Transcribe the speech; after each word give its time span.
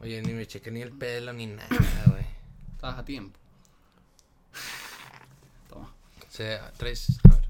Oye, 0.00 0.22
ni 0.22 0.32
me 0.32 0.46
chequé 0.46 0.70
ni 0.70 0.80
el 0.80 0.92
pelo 0.92 1.32
ni 1.32 1.46
nada, 1.46 1.68
güey. 2.06 2.24
Estabas 2.74 2.98
a 2.98 3.04
tiempo. 3.04 3.38
Toma. 5.68 5.92
O 6.26 6.30
sea, 6.30 6.72
traes. 6.72 7.18
A 7.28 7.34
ver. 7.34 7.48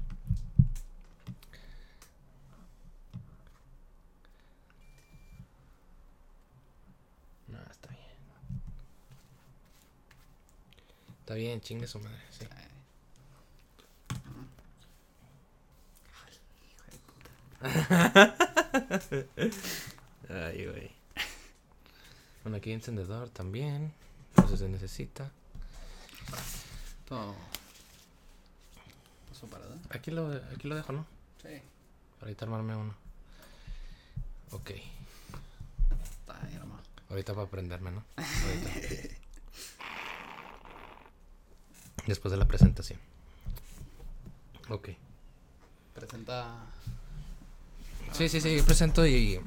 No, 7.47 7.57
está 7.71 7.87
bien. 7.89 8.01
Está 11.19 11.33
bien, 11.35 11.61
chingue 11.61 11.87
su 11.87 11.99
madre, 11.99 12.19
sí. 12.31 12.45
Ay, 20.29 20.65
güey. 20.65 21.00
Bueno, 22.43 22.57
aquí 22.57 22.69
hay 22.69 22.75
encendedor 22.75 23.29
también. 23.29 23.93
Eso 24.37 24.57
se 24.57 24.67
necesita. 24.67 25.31
Todo. 27.07 27.35
Paso 29.29 29.47
para 29.47 29.67
dar. 29.67 29.77
Aquí 29.89 30.11
lo, 30.11 30.27
aquí 30.27 30.67
lo 30.67 30.75
dejo, 30.75 30.93
¿no? 30.93 31.05
Sí. 31.41 31.61
Para 32.19 32.27
ahorita 32.27 32.45
armarme 32.45 32.75
uno. 32.75 32.95
Ok. 34.51 34.71
Está 34.71 36.39
ahí. 36.45 36.59
Ahorita 37.09 37.33
para 37.33 37.47
aprenderme, 37.47 37.91
¿no? 37.91 38.03
Ahorita. 38.15 39.15
Después 42.07 42.31
de 42.31 42.37
la 42.37 42.47
presentación. 42.47 42.99
Ok. 44.69 44.89
Presenta. 45.93 46.65
Sí, 48.13 48.29
sí, 48.29 48.41
sí, 48.41 48.55
yo 48.55 48.65
presento 48.65 49.05
y. 49.05 49.39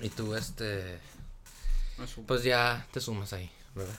Y 0.00 0.08
tú, 0.10 0.34
este. 0.36 1.00
Pues 2.26 2.42
ya 2.42 2.86
te 2.92 3.00
sumas 3.00 3.32
ahí, 3.32 3.50
¿verdad? 3.74 3.94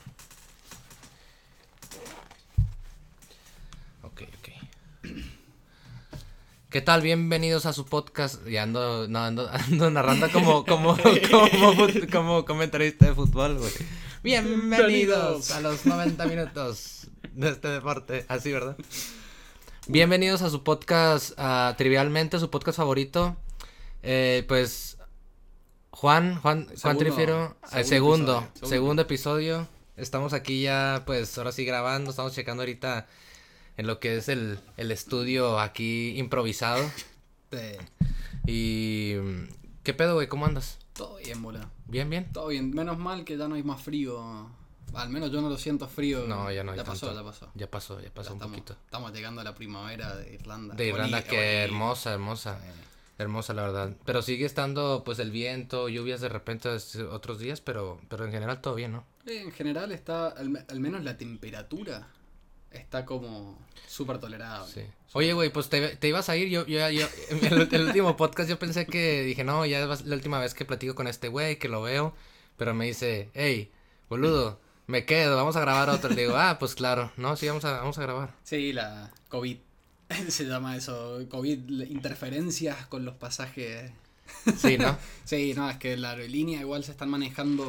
Ok, 4.03 4.21
ok. 4.21 5.09
¿Qué 6.69 6.81
tal? 6.81 7.01
Bienvenidos 7.01 7.65
a 7.65 7.73
su 7.73 7.87
podcast. 7.87 8.47
Y 8.47 8.57
ando, 8.57 9.07
no, 9.07 9.19
ando, 9.19 9.49
ando 9.51 9.89
narrando 9.89 10.31
como, 10.31 10.63
como, 10.63 10.95
como, 11.31 11.87
como 12.11 12.45
comentarista 12.45 13.07
de 13.07 13.15
fútbol, 13.15 13.57
güey. 13.57 13.71
Bienvenidos 14.21 15.49
a 15.49 15.61
los 15.61 15.87
90 15.87 16.23
minutos 16.27 17.07
de 17.33 17.49
este 17.49 17.67
deporte. 17.69 18.25
Así, 18.27 18.51
¿verdad? 18.51 18.77
Bienvenidos 19.87 20.43
a 20.43 20.51
su 20.51 20.63
podcast, 20.63 21.31
Trivialmente, 21.77 22.37
su 22.37 22.51
podcast 22.51 22.77
favorito. 22.77 23.37
Eh, 24.03 24.45
pues, 24.47 24.96
Juan, 25.99 26.39
Juan, 26.41 26.65
Juan 26.65 26.77
Segundo- 26.77 26.99
Trifiero, 26.99 27.57
eh, 27.73 27.83
segundo 27.83 27.83
segundo, 27.83 28.39
episodio, 28.51 28.69
segundo 28.69 29.01
episodio. 29.01 29.67
Estamos 29.95 30.33
aquí 30.33 30.61
ya, 30.61 31.01
pues, 31.07 31.35
ahora 31.39 31.51
sí 31.51 31.65
grabando, 31.65 32.11
estamos 32.11 32.33
checando 32.33 32.61
ahorita 32.61 33.07
en 33.77 33.87
lo 33.87 33.99
que 33.99 34.17
es 34.17 34.29
el, 34.29 34.59
el 34.77 34.91
estudio 34.91 35.59
aquí 35.59 36.17
improvisado. 36.17 36.83
Y, 38.49 39.15
¿qué 39.83 39.93
pedo, 39.93 40.13
güey? 40.15 40.27
¿Cómo 40.27 40.45
andas? 40.45 40.77
Todo 40.93 41.17
bien, 41.17 41.41
bola. 41.41 41.69
¿Bien, 41.85 42.09
bien? 42.09 42.31
Todo 42.31 42.47
bien. 42.47 42.71
Menos 42.71 42.97
mal 42.97 43.25
que 43.25 43.37
ya 43.37 43.47
no 43.49 43.55
hay 43.55 43.63
más 43.63 43.81
frío. 43.81 44.49
Al 44.93 45.09
menos 45.09 45.31
yo 45.31 45.41
no 45.41 45.49
lo 45.49 45.57
siento 45.57 45.87
frío. 45.89 46.25
No, 46.27 46.49
ya 46.51 46.63
no 46.63 46.71
hay 46.71 46.77
Ya 46.77 46.85
pasó, 46.85 47.13
ya 47.13 47.23
pasó. 47.23 47.49
Ya 47.55 47.69
pasó, 47.69 47.99
ya 47.99 48.09
pasó 48.09 48.29
Ya 48.29 48.33
un 48.33 48.37
estamos, 48.37 48.55
poquito. 48.57 48.73
Estamos 48.85 49.11
llegando 49.11 49.41
a 49.41 49.43
la 49.43 49.53
primavera 49.53 50.15
de 50.15 50.33
Irlanda. 50.35 50.75
De 50.75 50.87
Irlanda, 50.87 51.17
Oli- 51.17 51.27
que 51.27 51.35
oli- 51.37 51.63
hermosa, 51.71 52.13
hermosa. 52.13 52.59
Eh, 52.63 52.71
Hermosa, 53.17 53.53
la 53.53 53.63
verdad. 53.63 53.95
Pero 54.05 54.21
sigue 54.21 54.45
estando, 54.45 55.01
pues, 55.03 55.17
el 55.19 55.31
viento, 55.31 55.89
lluvias 55.89 56.21
de 56.21 56.29
repente 56.29 56.69
otros 57.11 57.39
días, 57.39 57.61
pero, 57.61 57.99
pero 58.09 58.25
en 58.25 58.31
general 58.31 58.61
todo 58.61 58.75
bien, 58.75 58.91
¿no? 58.91 59.05
en 59.25 59.51
general 59.51 59.91
está, 59.91 60.27
al, 60.29 60.49
me- 60.49 60.63
al 60.69 60.79
menos 60.79 61.03
la 61.03 61.17
temperatura 61.17 62.07
está 62.71 63.05
como 63.05 63.59
súper 63.87 64.19
tolerable. 64.19 64.71
Sí. 64.71 64.81
Oye, 65.13 65.33
güey, 65.33 65.49
pues 65.49 65.67
te, 65.69 65.95
te 65.97 66.07
ibas 66.07 66.29
a 66.29 66.37
ir. 66.37 66.47
Yo, 66.49 66.65
yo, 66.65 66.89
yo, 66.89 67.07
en 67.29 67.43
el, 67.45 67.67
el 67.73 67.87
último 67.87 68.15
podcast 68.15 68.49
yo 68.49 68.59
pensé 68.59 68.85
que 68.85 69.23
dije, 69.23 69.43
no, 69.43 69.65
ya 69.65 69.83
es 69.91 70.05
la 70.05 70.15
última 70.15 70.39
vez 70.39 70.53
que 70.53 70.63
platico 70.65 70.95
con 70.95 71.07
este 71.07 71.27
güey, 71.27 71.57
que 71.59 71.69
lo 71.69 71.81
veo. 71.81 72.13
Pero 72.57 72.73
me 72.73 72.85
dice, 72.85 73.29
hey, 73.33 73.71
boludo, 74.09 74.59
me 74.85 75.05
quedo, 75.05 75.35
vamos 75.35 75.55
a 75.55 75.61
grabar 75.61 75.89
otro. 75.89 76.09
Le 76.09 76.21
digo, 76.21 76.35
ah, 76.37 76.57
pues 76.59 76.75
claro, 76.75 77.11
no, 77.17 77.35
sí, 77.35 77.47
vamos 77.47 77.65
a, 77.65 77.79
vamos 77.79 77.97
a 77.97 78.01
grabar. 78.03 78.35
Sí, 78.43 78.71
la 78.73 79.11
COVID. 79.29 79.57
Se 80.29 80.45
llama 80.45 80.75
eso, 80.75 81.19
COVID, 81.29 81.81
interferencias 81.89 82.85
con 82.87 83.05
los 83.05 83.15
pasajes. 83.15 83.91
Sí, 84.57 84.77
¿no? 84.77 84.97
Sí, 85.25 85.53
no, 85.55 85.69
es 85.69 85.77
que 85.77 85.97
la 85.97 86.11
aerolínea 86.11 86.61
igual 86.61 86.83
se 86.83 86.91
están 86.91 87.09
manejando. 87.09 87.65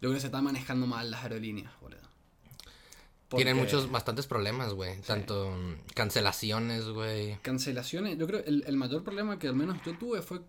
Yo 0.00 0.10
creo 0.10 0.14
que 0.14 0.20
se 0.20 0.26
están 0.26 0.44
manejando 0.44 0.86
mal 0.86 1.10
las 1.10 1.22
aerolíneas, 1.22 1.72
boludo. 1.80 2.00
Tienen 3.28 3.56
muchos, 3.56 3.90
bastantes 3.90 4.26
problemas, 4.26 4.72
güey. 4.72 5.00
Tanto 5.00 5.50
mm, 5.50 5.94
cancelaciones, 5.94 6.84
güey. 6.88 7.38
Cancelaciones, 7.42 8.16
yo 8.18 8.26
creo 8.26 8.42
el, 8.46 8.62
el 8.66 8.76
mayor 8.76 9.02
problema 9.02 9.38
que 9.38 9.48
al 9.48 9.56
menos 9.56 9.78
yo 9.84 9.98
tuve 9.98 10.22
fue 10.22 10.40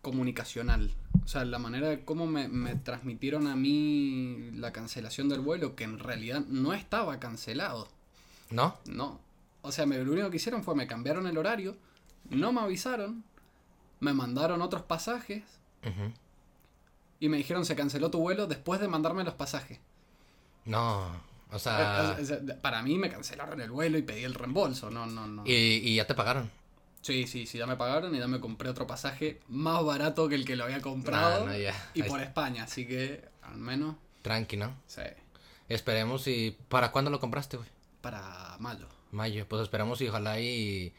comunicacional. 0.00 0.94
O 1.24 1.28
sea, 1.28 1.44
la 1.44 1.58
manera 1.58 1.88
de 1.88 2.04
cómo 2.04 2.26
me, 2.26 2.48
me 2.48 2.76
transmitieron 2.76 3.46
a 3.46 3.56
mí 3.56 4.50
la 4.54 4.72
cancelación 4.72 5.28
del 5.28 5.40
vuelo, 5.40 5.74
que 5.74 5.84
en 5.84 5.98
realidad 5.98 6.40
no 6.46 6.72
estaba 6.72 7.18
cancelado. 7.18 7.88
¿No? 8.50 8.76
No. 8.86 9.20
O 9.62 9.72
sea, 9.72 9.86
me, 9.86 9.98
lo 9.98 10.12
único 10.12 10.30
que 10.30 10.36
hicieron 10.36 10.64
fue 10.64 10.74
me 10.74 10.86
cambiaron 10.86 11.26
el 11.26 11.36
horario, 11.38 11.76
no 12.28 12.52
me 12.52 12.60
avisaron, 12.60 13.24
me 14.00 14.12
mandaron 14.12 14.62
otros 14.62 14.82
pasajes 14.82 15.42
y 17.18 17.28
me 17.28 17.36
dijeron 17.36 17.64
se 17.66 17.76
canceló 17.76 18.10
tu 18.10 18.18
vuelo 18.18 18.46
después 18.46 18.80
de 18.80 18.88
mandarme 18.88 19.24
los 19.24 19.34
pasajes. 19.34 19.78
No. 20.64 21.28
O 21.52 21.58
sea, 21.58 22.16
sea, 22.22 22.38
para 22.62 22.82
mí 22.82 22.96
me 22.96 23.10
cancelaron 23.10 23.60
el 23.60 23.70
vuelo 23.70 23.98
y 23.98 24.02
pedí 24.02 24.22
el 24.22 24.34
reembolso. 24.34 24.90
No, 24.90 25.06
no, 25.06 25.26
no. 25.26 25.42
y, 25.44 25.52
y 25.52 25.96
ya 25.96 26.06
te 26.06 26.14
pagaron. 26.14 26.50
Sí, 27.02 27.26
sí, 27.26 27.46
sí, 27.46 27.58
ya 27.58 27.66
me 27.66 27.76
pagaron 27.76 28.14
y 28.14 28.18
ya 28.18 28.28
me 28.28 28.40
compré 28.40 28.68
otro 28.68 28.86
pasaje 28.86 29.40
más 29.48 29.82
barato 29.84 30.28
que 30.28 30.34
el 30.34 30.44
que 30.44 30.54
lo 30.54 30.64
había 30.64 30.80
comprado. 30.80 31.46
No, 31.46 31.56
ya. 31.56 31.74
Y 31.94 32.02
Ahí 32.02 32.08
por 32.08 32.20
España, 32.20 32.64
así 32.64 32.86
que 32.86 33.24
al 33.42 33.56
menos, 33.56 33.96
Tranqui, 34.22 34.56
¿no? 34.56 34.74
sí, 34.86 35.02
Esperemos 35.68 36.26
y... 36.26 36.56
¿Para 36.68 36.90
cuándo 36.92 37.10
lo 37.10 37.20
compraste, 37.20 37.56
güey? 37.56 37.68
para 38.00 38.56
mayo. 38.58 38.86
Mayo, 39.10 39.46
pues 39.48 39.62
esperamos 39.62 40.00
y 40.00 40.08
ojalá 40.08 40.40
y 40.40 40.94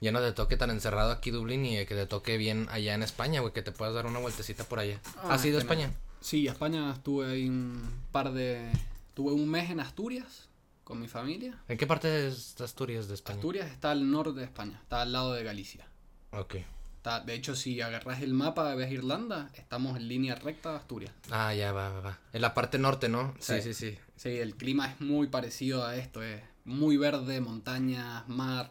ya 0.00 0.10
no 0.12 0.20
te 0.20 0.32
toque 0.32 0.56
tan 0.56 0.70
encerrado 0.70 1.12
aquí 1.12 1.30
Dublín 1.30 1.64
y 1.64 1.86
que 1.86 1.94
te 1.94 2.06
toque 2.06 2.36
bien 2.36 2.66
allá 2.70 2.94
en 2.94 3.02
España, 3.02 3.40
güey, 3.40 3.52
que 3.52 3.62
te 3.62 3.72
puedas 3.72 3.94
dar 3.94 4.06
una 4.06 4.18
vueltecita 4.18 4.64
por 4.64 4.80
allá. 4.80 5.00
Ah, 5.18 5.34
¿Has 5.34 5.44
ido 5.44 5.58
a. 5.58 5.60
España? 5.60 5.92
Sí, 6.20 6.48
a 6.48 6.52
España 6.52 6.92
estuve 6.92 7.30
ahí 7.30 7.48
un 7.48 7.82
par 8.10 8.32
de... 8.32 8.70
Tuve 9.14 9.32
un 9.32 9.48
mes 9.48 9.70
en 9.70 9.80
Asturias 9.80 10.48
con 10.84 11.00
mi 11.00 11.08
familia. 11.08 11.58
¿En 11.68 11.78
qué 11.78 11.86
parte 11.86 12.08
de 12.08 12.28
Asturias 12.64 13.08
de 13.08 13.14
España? 13.14 13.36
Asturias 13.38 13.70
está 13.70 13.90
al 13.90 14.10
norte 14.10 14.40
de 14.40 14.44
España, 14.44 14.78
está 14.82 15.02
al 15.02 15.12
lado 15.12 15.32
de 15.34 15.44
Galicia. 15.44 15.86
Ok. 16.30 16.56
Está, 17.02 17.18
de 17.18 17.34
hecho, 17.34 17.56
si 17.56 17.80
agarras 17.80 18.22
el 18.22 18.32
mapa 18.32 18.72
ves 18.76 18.92
Irlanda, 18.92 19.50
estamos 19.54 19.96
en 19.96 20.06
línea 20.06 20.36
recta 20.36 20.70
de 20.70 20.76
Asturias. 20.76 21.12
Ah, 21.32 21.52
ya 21.52 21.72
va, 21.72 21.88
va, 21.88 21.98
va. 22.00 22.18
En 22.32 22.40
la 22.40 22.54
parte 22.54 22.78
norte, 22.78 23.08
¿no? 23.08 23.34
Sí, 23.40 23.60
sí, 23.60 23.74
Sí. 23.74 23.90
sí. 23.90 23.98
Sí, 24.14 24.28
el 24.38 24.54
clima 24.54 24.86
es 24.88 25.00
muy 25.00 25.26
parecido 25.26 25.84
a 25.84 25.96
esto, 25.96 26.22
es 26.22 26.40
muy 26.64 26.96
verde, 26.96 27.40
montañas, 27.40 28.28
mar, 28.28 28.70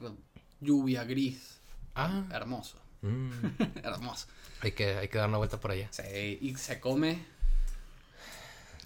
lluvia, 0.61 1.03
gris. 1.03 1.59
Ah. 1.93 2.23
Hermoso, 2.31 2.77
mm. 3.01 3.31
hermoso. 3.83 4.27
hay, 4.61 4.71
que, 4.71 4.95
hay 4.95 5.09
que 5.09 5.17
dar 5.17 5.27
una 5.27 5.37
vuelta 5.37 5.59
por 5.59 5.71
allá. 5.71 5.89
Sí, 5.91 6.37
y 6.39 6.55
se 6.55 6.79
come 6.79 7.25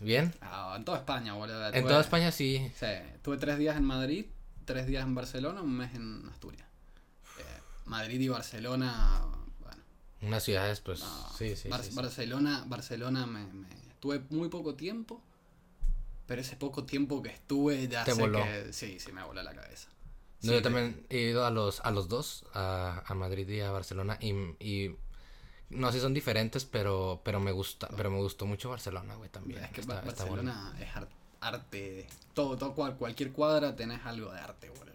¿Bien? 0.01 0.33
ah, 0.41 0.73
en 0.75 0.85
toda 0.85 0.97
España, 0.97 1.33
boludo. 1.33 1.71
En 1.71 1.83
toda 1.85 2.01
España 2.01 2.31
sí. 2.31 2.71
Sí, 2.79 2.87
tuve 3.21 3.37
tres 3.37 3.59
días 3.59 3.77
en 3.77 3.83
Madrid, 3.83 4.25
tres 4.65 4.87
días 4.87 5.03
en 5.03 5.13
Barcelona, 5.13 5.61
un 5.61 5.77
mes 5.77 5.93
en 5.93 6.27
Asturias. 6.31 6.64
Madrid 7.85 8.19
y 8.19 8.27
Barcelona, 8.29 9.25
bueno. 9.59 9.81
Unas 10.21 10.43
ciudades, 10.43 10.79
pues, 10.81 10.99
no, 11.01 11.29
sí, 11.37 11.55
sí, 11.55 11.69
Bar- 11.69 11.83
sí, 11.83 11.89
sí. 11.91 11.95
Barcelona, 11.95 12.63
Barcelona 12.67 13.25
me, 13.25 13.45
me- 13.53 13.67
Tuve 13.99 14.21
muy 14.29 14.49
poco 14.49 14.75
tiempo, 14.75 15.21
pero 16.27 16.41
ese 16.41 16.55
poco 16.55 16.83
tiempo 16.83 17.21
que 17.23 17.29
estuve 17.29 17.87
ya 17.87 18.03
Te 18.03 18.13
sé 18.13 18.21
voló. 18.21 18.43
que... 18.43 18.71
Sí, 18.73 18.99
sí 18.99 19.11
me 19.11 19.23
voló 19.23 19.41
la 19.41 19.53
cabeza. 19.55 19.89
No, 20.43 20.51
yo 20.53 20.61
también 20.61 21.05
he 21.09 21.19
ido 21.21 21.43
a 21.45 21.49
los, 21.49 21.79
a 21.81 21.89
los 21.91 22.07
dos, 22.07 22.45
a, 22.53 23.01
a 23.05 23.13
Madrid 23.15 23.47
y 23.49 23.61
a 23.61 23.71
Barcelona, 23.71 24.17
y, 24.21 24.29
y 24.59 24.95
no 25.71 25.87
sé 25.91 25.97
si 25.97 26.01
son 26.03 26.13
diferentes, 26.13 26.65
pero, 26.65 27.21
pero 27.23 27.39
me 27.39 27.51
gusta, 27.51 27.87
pero 27.97 28.11
me 28.11 28.17
gustó 28.17 28.45
mucho 28.45 28.69
Barcelona, 28.69 29.15
güey, 29.15 29.29
también. 29.29 29.63
Es 29.63 29.71
que 29.71 29.81
Está- 29.81 30.01
Ba- 30.01 30.09
está 30.11 30.25
bueno. 30.25 30.51
Barcelona 30.51 30.77
es 30.87 30.95
ar- 30.95 31.09
arte. 31.41 32.07
Todo, 32.35 32.57
todo, 32.57 32.75
cual- 32.75 32.95
cualquier 32.97 33.31
cuadra 33.31 33.75
tenés 33.75 34.05
algo 34.05 34.31
de 34.31 34.39
arte, 34.39 34.69
boludo. 34.69 34.94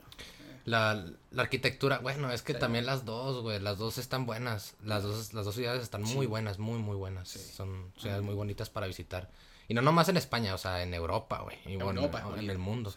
La, 0.65 1.05
la 1.31 1.43
arquitectura, 1.43 1.99
bueno, 1.99 2.31
es 2.31 2.43
que 2.43 2.53
Sí. 2.55 2.59
también 2.59 2.87
las 2.87 3.05
dos, 3.05 3.43
güey, 3.43 3.59
las 3.61 3.79
dos 3.79 3.99
están 3.99 4.27
buenas. 4.27 4.75
Las 4.85 5.03
dos, 5.03 5.33
las 5.35 5.45
dos 5.45 5.55
ciudades 5.55 5.83
están 5.83 6.03
muy 6.03 6.25
Sí. 6.25 6.27
buenas, 6.27 6.59
muy, 6.59 6.79
muy 6.79 6.97
buenas. 6.97 7.29
Sí. 7.29 7.39
Son 7.39 7.93
ciudades 7.99 8.23
muy 8.23 8.35
bonitas 8.35 8.69
para 8.71 8.87
visitar. 8.87 9.31
Y 9.69 9.75
no 9.75 9.83
nomás 9.83 10.09
en 10.09 10.17
España, 10.17 10.55
o 10.55 10.59
sea, 10.59 10.83
en 10.83 10.93
Europa, 10.95 11.41
güey. 11.43 11.57
Y 11.67 11.77
bueno, 11.77 12.01
Europa 12.03 12.25
en 12.37 12.51
el 12.51 12.59
mundo. 12.59 12.91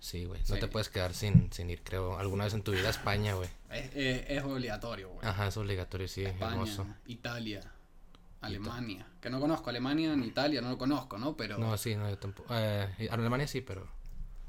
sí. 0.00 0.24
Güey. 0.24 0.40
No 0.48 0.56
te 0.56 0.66
puedes 0.68 0.88
quedar 0.88 1.12
sin, 1.12 1.52
sin 1.52 1.68
ir, 1.68 1.82
creo, 1.82 2.18
alguna 2.18 2.44
vez 2.44 2.54
en 2.54 2.62
tu 2.62 2.72
vida 2.72 2.86
a 2.86 2.90
España, 2.90 3.34
güey. 3.34 3.50
Es, 3.70 3.90
es- 3.94 4.24
es 4.30 4.42
obligatorio, 4.44 5.10
güey. 5.10 5.26
Ajá, 5.28 5.48
es 5.48 5.56
obligatorio, 5.58 6.08
sí, 6.08 6.24
España, 6.24 6.52
hermoso. 6.52 6.86
Italia. 7.06 7.60
Alemania. 8.40 9.06
Que 9.20 9.28
no 9.28 9.38
conozco 9.38 9.68
Alemania 9.68 10.16
ni 10.16 10.28
Italia, 10.28 10.62
no 10.62 10.70
lo 10.70 10.78
conozco, 10.78 11.18
¿no? 11.18 11.36
Pero. 11.36 11.58
No, 11.58 11.76
sí, 11.76 11.94
no, 11.94 12.08
yo 12.08 12.16
tampoco. 12.16 12.48
Eh, 12.56 13.08
Alemania 13.10 13.46
sí, 13.46 13.60
pero. 13.60 13.86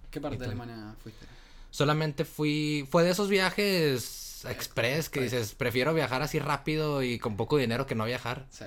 ¿Qué 0.09 0.21
parte 0.21 0.37
de. 0.37 0.45
Alemania 0.45 0.95
fuiste? 1.03 1.25
Solamente 1.71 2.23
fui. 2.25 2.87
Fue 2.91 3.03
de 3.03 3.09
esos 3.11 3.27
viajes 3.29 4.45
express 4.47 5.09
que 5.09 5.21
dices, 5.21 5.53
prefiero 5.55 5.93
viajar 5.93 6.21
así 6.21 6.37
rápido 6.39 7.01
y 7.03 7.17
con 7.19 7.37
poco 7.37 7.57
dinero 7.57 7.85
que 7.87 7.95
no 7.95 8.05
viajar. 8.05 8.45
Sí. 8.51 8.65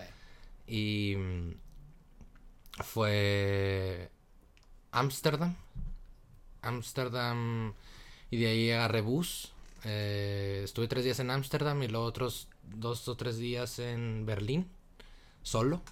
Y. 0.67 1.17
mm, 1.17 1.51
Fue. 2.83 4.11
Ámsterdam. 4.91 5.55
Ámsterdam. 6.63 7.75
Y 8.31 8.39
de 8.39 8.47
ahí 8.49 8.71
agarré 8.71 9.01
bus. 9.01 9.53
Eh, 9.85 10.63
estuve 10.65 10.89
tres 10.89 11.05
días 11.05 11.19
en 11.21 11.31
Ámsterdam 11.31 11.83
y 11.83 11.89
luego 11.89 12.07
otros 12.07 12.49
dos 12.63 13.07
o 13.09 13.17
tres 13.17 13.37
días 13.37 13.79
en 13.79 14.25
Berlín. 14.27 14.71
Solo. 15.43 15.83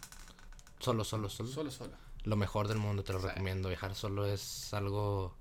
Solo, 0.79 1.05
solo, 1.05 1.29
solo. 1.29 1.49
Solo, 1.51 1.71
solo. 1.71 1.93
Lo 2.25 2.37
mejor 2.37 2.69
del 2.69 2.79
mundo, 2.79 3.05
te 3.05 3.13
lo 3.13 3.21
Sí. 3.21 3.27
recomiendo. 3.29 3.69
Viajar 3.69 3.95
solo 3.95 4.25
es 4.27 4.73
algo 4.73 5.37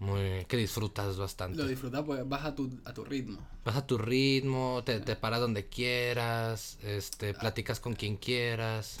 muy 0.00 0.44
que 0.48 0.56
disfrutas 0.56 1.16
bastante. 1.16 1.56
Lo 1.58 1.66
disfrutas 1.68 2.02
porque 2.04 2.22
vas 2.24 2.44
a 2.44 2.54
tu, 2.54 2.68
a 2.84 2.92
tu 2.92 3.04
ritmo. 3.04 3.38
Vas 3.64 3.76
a 3.76 3.86
tu 3.86 3.96
ritmo, 3.98 4.82
te, 4.84 4.98
te 5.00 5.14
paras 5.14 5.40
donde 5.40 5.66
quieras, 5.68 6.78
este, 6.82 7.32
platicas 7.34 7.78
con 7.80 7.94
quien 7.94 8.16
quieras. 8.16 8.96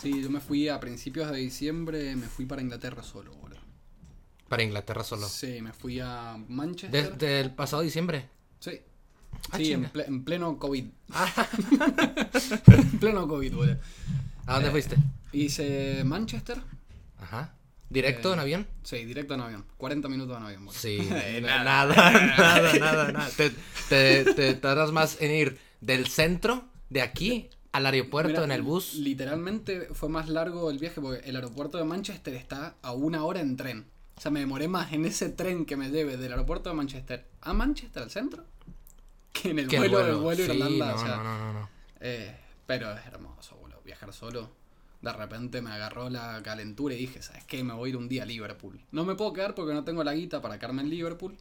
Sí, 0.00 0.22
yo 0.22 0.30
me 0.30 0.40
fui 0.40 0.68
a 0.68 0.78
principios 0.78 1.30
de 1.30 1.38
diciembre, 1.38 2.14
me 2.16 2.26
fui 2.28 2.44
para 2.46 2.62
Inglaterra 2.62 3.02
solo, 3.02 3.34
boludo. 3.34 3.60
Para 4.48 4.62
Inglaterra 4.62 5.02
solo. 5.02 5.26
Sí, 5.28 5.60
me 5.62 5.72
fui 5.72 5.98
a 6.00 6.36
Manchester. 6.48 7.16
del 7.18 7.50
pasado 7.54 7.82
diciembre. 7.82 8.28
Sí. 8.60 8.78
Ah, 9.50 9.56
sí, 9.58 9.72
en, 9.72 9.90
ple- 9.92 10.06
en 10.06 10.24
pleno 10.24 10.58
COVID. 10.58 10.84
en 12.66 12.98
pleno 13.00 13.26
COVID, 13.28 13.54
boludo. 13.54 13.76
¿A 14.46 14.54
dónde 14.54 14.68
Eh, 14.68 14.72
fuiste? 14.72 14.96
Hice 15.32 16.02
Manchester. 16.04 16.60
Ajá. 17.18 17.54
¿Directo 17.88 18.30
eh, 18.30 18.32
en 18.34 18.40
avión? 18.40 18.66
Sí, 18.82 19.04
directo 19.04 19.34
en 19.34 19.40
avión. 19.40 19.64
40 19.76 20.08
minutos 20.08 20.36
en 20.36 20.42
avión, 20.44 20.64
boludo. 20.66 20.78
Sí. 20.80 20.98
Eh, 21.12 21.40
na- 21.40 21.62
nada, 21.64 21.94
nada, 22.36 22.72
nada, 22.78 23.12
nada. 23.12 23.30
Te, 23.36 23.50
te, 23.88 24.34
te 24.34 24.54
tardas 24.54 24.92
más 24.92 25.20
en 25.20 25.30
ir 25.32 25.58
del 25.80 26.06
centro, 26.08 26.64
de 26.90 27.02
aquí, 27.02 27.48
al 27.72 27.86
aeropuerto 27.86 28.30
Mira, 28.30 28.44
en 28.44 28.52
el 28.52 28.62
bus. 28.62 28.94
Literalmente 28.94 29.88
fue 29.92 30.08
más 30.08 30.28
largo 30.28 30.70
el 30.70 30.78
viaje 30.78 31.00
porque 31.00 31.28
el 31.28 31.36
aeropuerto 31.36 31.78
de 31.78 31.84
Manchester 31.84 32.34
está 32.34 32.74
a 32.82 32.92
una 32.92 33.24
hora 33.24 33.40
en 33.40 33.56
tren. 33.56 33.86
O 34.16 34.20
sea, 34.20 34.30
me 34.30 34.40
demoré 34.40 34.66
más 34.66 34.92
en 34.94 35.04
ese 35.04 35.28
tren 35.28 35.66
que 35.66 35.76
me 35.76 35.90
lleve 35.90 36.16
del 36.16 36.32
aeropuerto 36.32 36.70
de 36.70 36.74
Manchester 36.74 37.26
a 37.42 37.52
Manchester 37.52 38.02
al 38.02 38.10
centro 38.10 38.44
que 39.32 39.50
en 39.50 39.58
el 39.58 39.68
que 39.68 39.76
el 39.76 39.90
vuelo, 39.90 40.06
del 40.06 40.16
vuelo 40.16 40.44
Sí, 40.46 40.50
Irlanda. 40.52 40.86
no, 40.88 40.94
o 40.94 40.98
sea, 40.98 41.16
no, 41.16 41.22
no, 41.24 41.38
no, 41.38 41.52
no. 41.52 41.68
eh, 42.00 42.34
pero 42.64 42.90
es 42.96 43.04
hermoso, 43.06 43.56
boludo. 43.56 43.82
Viajar 43.84 44.10
solo. 44.14 44.50
De 45.06 45.12
repente 45.18 45.62
me 45.62 45.70
agarró 45.70 46.10
la 46.10 46.42
calentura 46.42 46.94
y 46.94 46.98
dije, 46.98 47.22
¿sabes 47.22 47.44
qué? 47.44 47.62
Me 47.64 47.72
voy 47.74 47.88
a 47.88 47.90
ir 47.90 47.96
un 47.96 48.08
día 48.08 48.24
a 48.24 48.26
Liverpool. 48.26 48.80
No 48.92 49.04
me 49.04 49.14
puedo 49.14 49.32
quedar 49.32 49.54
porque 49.54 49.72
no 49.74 49.84
tengo 49.84 50.02
la 50.04 50.14
guita 50.14 50.40
para 50.42 50.58
quedarme 50.58 50.82
en 50.82 50.90
Liverpool. 50.90 51.36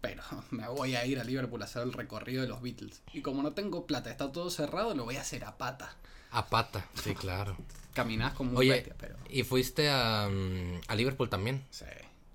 Pero 0.00 0.22
me 0.50 0.68
voy 0.68 0.94
a 0.96 1.04
ir 1.06 1.18
a 1.18 1.24
Liverpool 1.24 1.60
a 1.62 1.64
hacer 1.64 1.82
el 1.82 1.92
recorrido 1.92 2.42
de 2.42 2.48
los 2.48 2.62
Beatles. 2.62 3.02
Y 3.12 3.22
como 3.22 3.42
no 3.42 3.52
tengo 3.52 3.86
plata, 3.86 4.10
está 4.10 4.30
todo 4.32 4.50
cerrado, 4.50 4.94
lo 4.94 5.04
voy 5.04 5.16
a 5.16 5.20
hacer 5.22 5.44
a 5.44 5.56
pata. 5.58 5.94
A 6.30 6.46
pata, 6.46 6.86
sí, 6.94 7.14
claro. 7.14 7.56
Caminás 7.94 8.34
como 8.34 8.52
un 8.52 8.56
Oye, 8.58 8.70
bestia, 8.70 8.94
pero. 8.98 9.16
y 9.28 9.42
fuiste 9.42 9.90
a, 9.90 10.28
mm, 10.30 10.80
a 10.86 10.94
Liverpool 10.94 11.28
también. 11.28 11.64
Sí. 11.70 11.84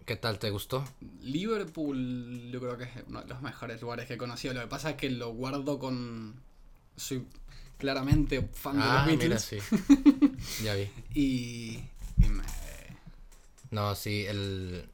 ¿Qué 0.06 0.16
tal? 0.18 0.38
¿Te 0.38 0.50
gustó? 0.52 0.84
Liverpool, 1.22 2.52
yo 2.52 2.60
creo 2.60 2.78
que 2.78 2.84
es 2.84 2.92
uno 3.08 3.22
de 3.22 3.28
los 3.28 3.42
mejores 3.42 3.82
lugares 3.82 4.06
que 4.08 4.16
he 4.16 4.18
conocido. 4.18 4.54
Lo 4.54 4.62
que 4.62 4.68
pasa 4.68 4.92
es 4.92 4.96
que 4.98 5.10
lo 5.10 5.30
guardo 5.34 5.80
con. 5.80 6.36
Soy 6.98 7.26
claramente 7.78 8.42
fan 8.54 8.78
de 8.78 8.84
Ah, 8.84 9.06
los 9.08 9.18
mira, 9.18 9.36
Beatles. 9.38 9.42
sí. 9.44 10.64
ya 10.64 10.76
vi. 10.76 10.90
Y. 11.14 11.80
y 12.24 12.30
me- 12.30 12.44
No, 13.72 13.96
sí, 13.96 14.26
el... 14.26 14.88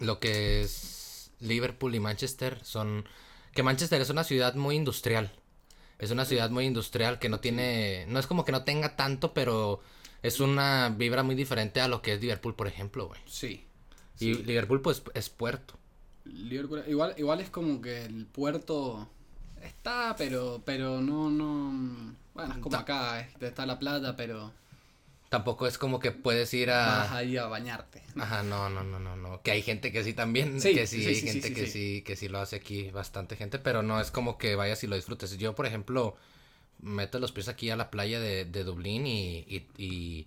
Lo 0.00 0.18
que 0.20 0.62
es 0.62 1.32
Liverpool 1.40 1.94
y 1.94 2.00
Manchester 2.00 2.58
son... 2.64 3.04
Que 3.52 3.62
Manchester 3.62 4.00
es 4.00 4.10
una 4.10 4.24
ciudad 4.24 4.54
muy 4.54 4.76
industrial. 4.76 5.32
Es 5.98 6.10
una 6.12 6.24
ciudad 6.24 6.50
muy 6.50 6.64
industrial 6.66 7.18
que 7.18 7.28
no 7.28 7.40
tiene... 7.40 8.06
No 8.08 8.18
es 8.18 8.26
como 8.26 8.44
que 8.44 8.52
no 8.52 8.64
tenga 8.64 8.96
tanto, 8.96 9.34
pero 9.34 9.80
es 10.22 10.40
una 10.40 10.88
vibra 10.90 11.22
muy 11.22 11.34
diferente 11.34 11.80
a 11.80 11.88
lo 11.88 12.00
que 12.02 12.14
es 12.14 12.20
Liverpool, 12.20 12.54
por 12.54 12.66
ejemplo, 12.68 13.06
güey. 13.08 13.20
Sí. 13.26 13.66
Y 14.18 14.34
Sí. 14.34 14.42
Liverpool, 14.44 14.80
pues, 14.82 15.02
es 15.14 15.28
puerto. 15.30 15.78
Liverpool, 16.24 16.84
igual, 16.86 17.14
igual 17.18 17.40
es 17.40 17.50
como 17.50 17.80
que 17.80 18.04
el 18.04 18.26
puerto 18.26 19.08
está, 19.62 20.14
pero, 20.16 20.62
pero 20.64 21.00
no, 21.00 21.30
no. 21.30 22.14
Bueno, 22.34 22.52
es 22.54 22.58
como 22.60 22.70
Ta- 22.76 22.80
acá, 22.80 23.20
es- 23.20 23.42
está 23.42 23.66
la 23.66 23.78
plata, 23.78 24.16
pero 24.16 24.52
Tampoco 25.28 25.68
es 25.68 25.78
como 25.78 26.00
que 26.00 26.10
puedes 26.10 26.52
ir 26.54 26.70
vas 26.70 26.76
a... 27.10 27.16
ahí 27.18 27.36
a 27.36 27.46
bañarte. 27.46 28.02
Ajá, 28.18 28.42
no, 28.42 28.68
no, 28.68 28.82
no, 28.82 28.98
no, 28.98 29.14
no. 29.16 29.40
Que 29.42 29.52
hay 29.52 29.62
gente 29.62 29.92
que 29.92 30.02
sí 30.02 30.12
también, 30.12 30.60
Sí, 30.60 30.74
que 30.74 30.88
sí, 30.88 31.00
sí, 31.02 31.06
hay 31.06 31.14
sí, 31.14 31.26
gente 31.26 31.52
que 31.54 31.66
sí. 31.66 31.72
sí, 31.72 32.02
que 32.02 32.16
sí 32.16 32.28
lo 32.28 32.40
hace 32.40 32.56
aquí, 32.56 32.90
bastante 32.90 33.36
gente, 33.36 33.60
pero 33.60 33.82
no 33.82 34.00
es 34.00 34.10
como 34.10 34.38
que 34.38 34.56
vayas 34.56 34.82
y 34.82 34.88
lo 34.88 34.96
disfrutes. 34.96 35.38
Yo, 35.38 35.54
por 35.54 35.66
ejemplo, 35.66 36.16
meto 36.80 37.18
los 37.20 37.32
pies 37.32 37.48
aquí 37.48 37.70
a 37.70 37.76
la 37.76 37.90
playa 37.90 38.20
de, 38.20 38.44
de 38.44 38.64
Dublín 38.64 39.06
y, 39.06 39.38
y, 39.48 39.68
y, 39.78 40.26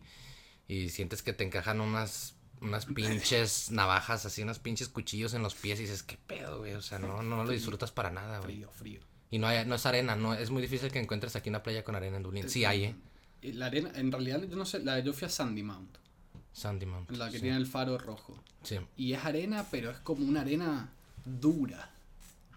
y 0.68 0.90
sientes 0.90 1.24
que 1.24 1.34
te 1.34 1.44
encajan 1.44 1.82
unas, 1.82 2.36
unas 2.62 2.86
pinches 2.86 3.72
navajas, 3.72 4.26
así, 4.26 4.44
unos 4.44 4.60
pinches 4.60 4.90
cuchillos 4.90 5.34
en 5.34 5.44
los 5.44 5.56
pies 5.56 5.80
y 5.80 5.84
dices, 5.84 6.04
qué 6.04 6.18
pedo, 6.18 6.60
güey, 6.60 6.74
o 6.76 6.82
sea, 6.82 7.00
no, 7.00 7.24
no 7.24 7.44
lo 7.44 7.52
disfrutas 7.52 7.92
para 7.92 8.10
nada, 8.12 8.40
güey. 8.40 8.54
Frío, 8.54 8.72
frío. 8.72 9.02
Y 9.34 9.40
no, 9.40 9.48
hay, 9.48 9.66
no 9.66 9.74
es 9.74 9.86
arena, 9.88 10.16
no, 10.16 10.36
es 10.36 10.52
muy 10.52 10.62
difícil 10.62 10.92
que 10.92 11.00
encuentres 11.00 11.36
aquí 11.36 11.50
una 11.50 11.64
playa 11.64 11.84
con 11.84 11.96
arena 11.96 12.18
en 12.18 12.22
Dublín. 12.22 12.48
Sí 12.48 12.66
hay, 12.66 12.84
eh. 12.84 12.96
La 13.42 13.66
arena, 13.66 13.90
en 13.96 14.12
realidad, 14.12 14.44
yo 14.44 14.56
no 14.56 14.64
sé, 14.64 14.78
la, 14.84 15.00
yo 15.00 15.12
fui 15.12 15.26
a 15.26 15.30
Sandy 15.30 15.64
Mount, 15.64 15.98
Sandy 16.52 16.86
Mount. 16.86 17.10
la 17.10 17.26
que 17.32 17.38
sí. 17.38 17.42
tiene 17.42 17.58
el 17.58 17.66
faro 17.66 17.98
rojo. 17.98 18.38
Sí. 18.62 18.78
Y 18.96 19.14
es 19.14 19.26
arena, 19.26 19.66
pero 19.72 19.90
es 19.90 19.98
como 19.98 20.24
una 20.24 20.42
arena 20.42 20.92
dura. 21.26 21.90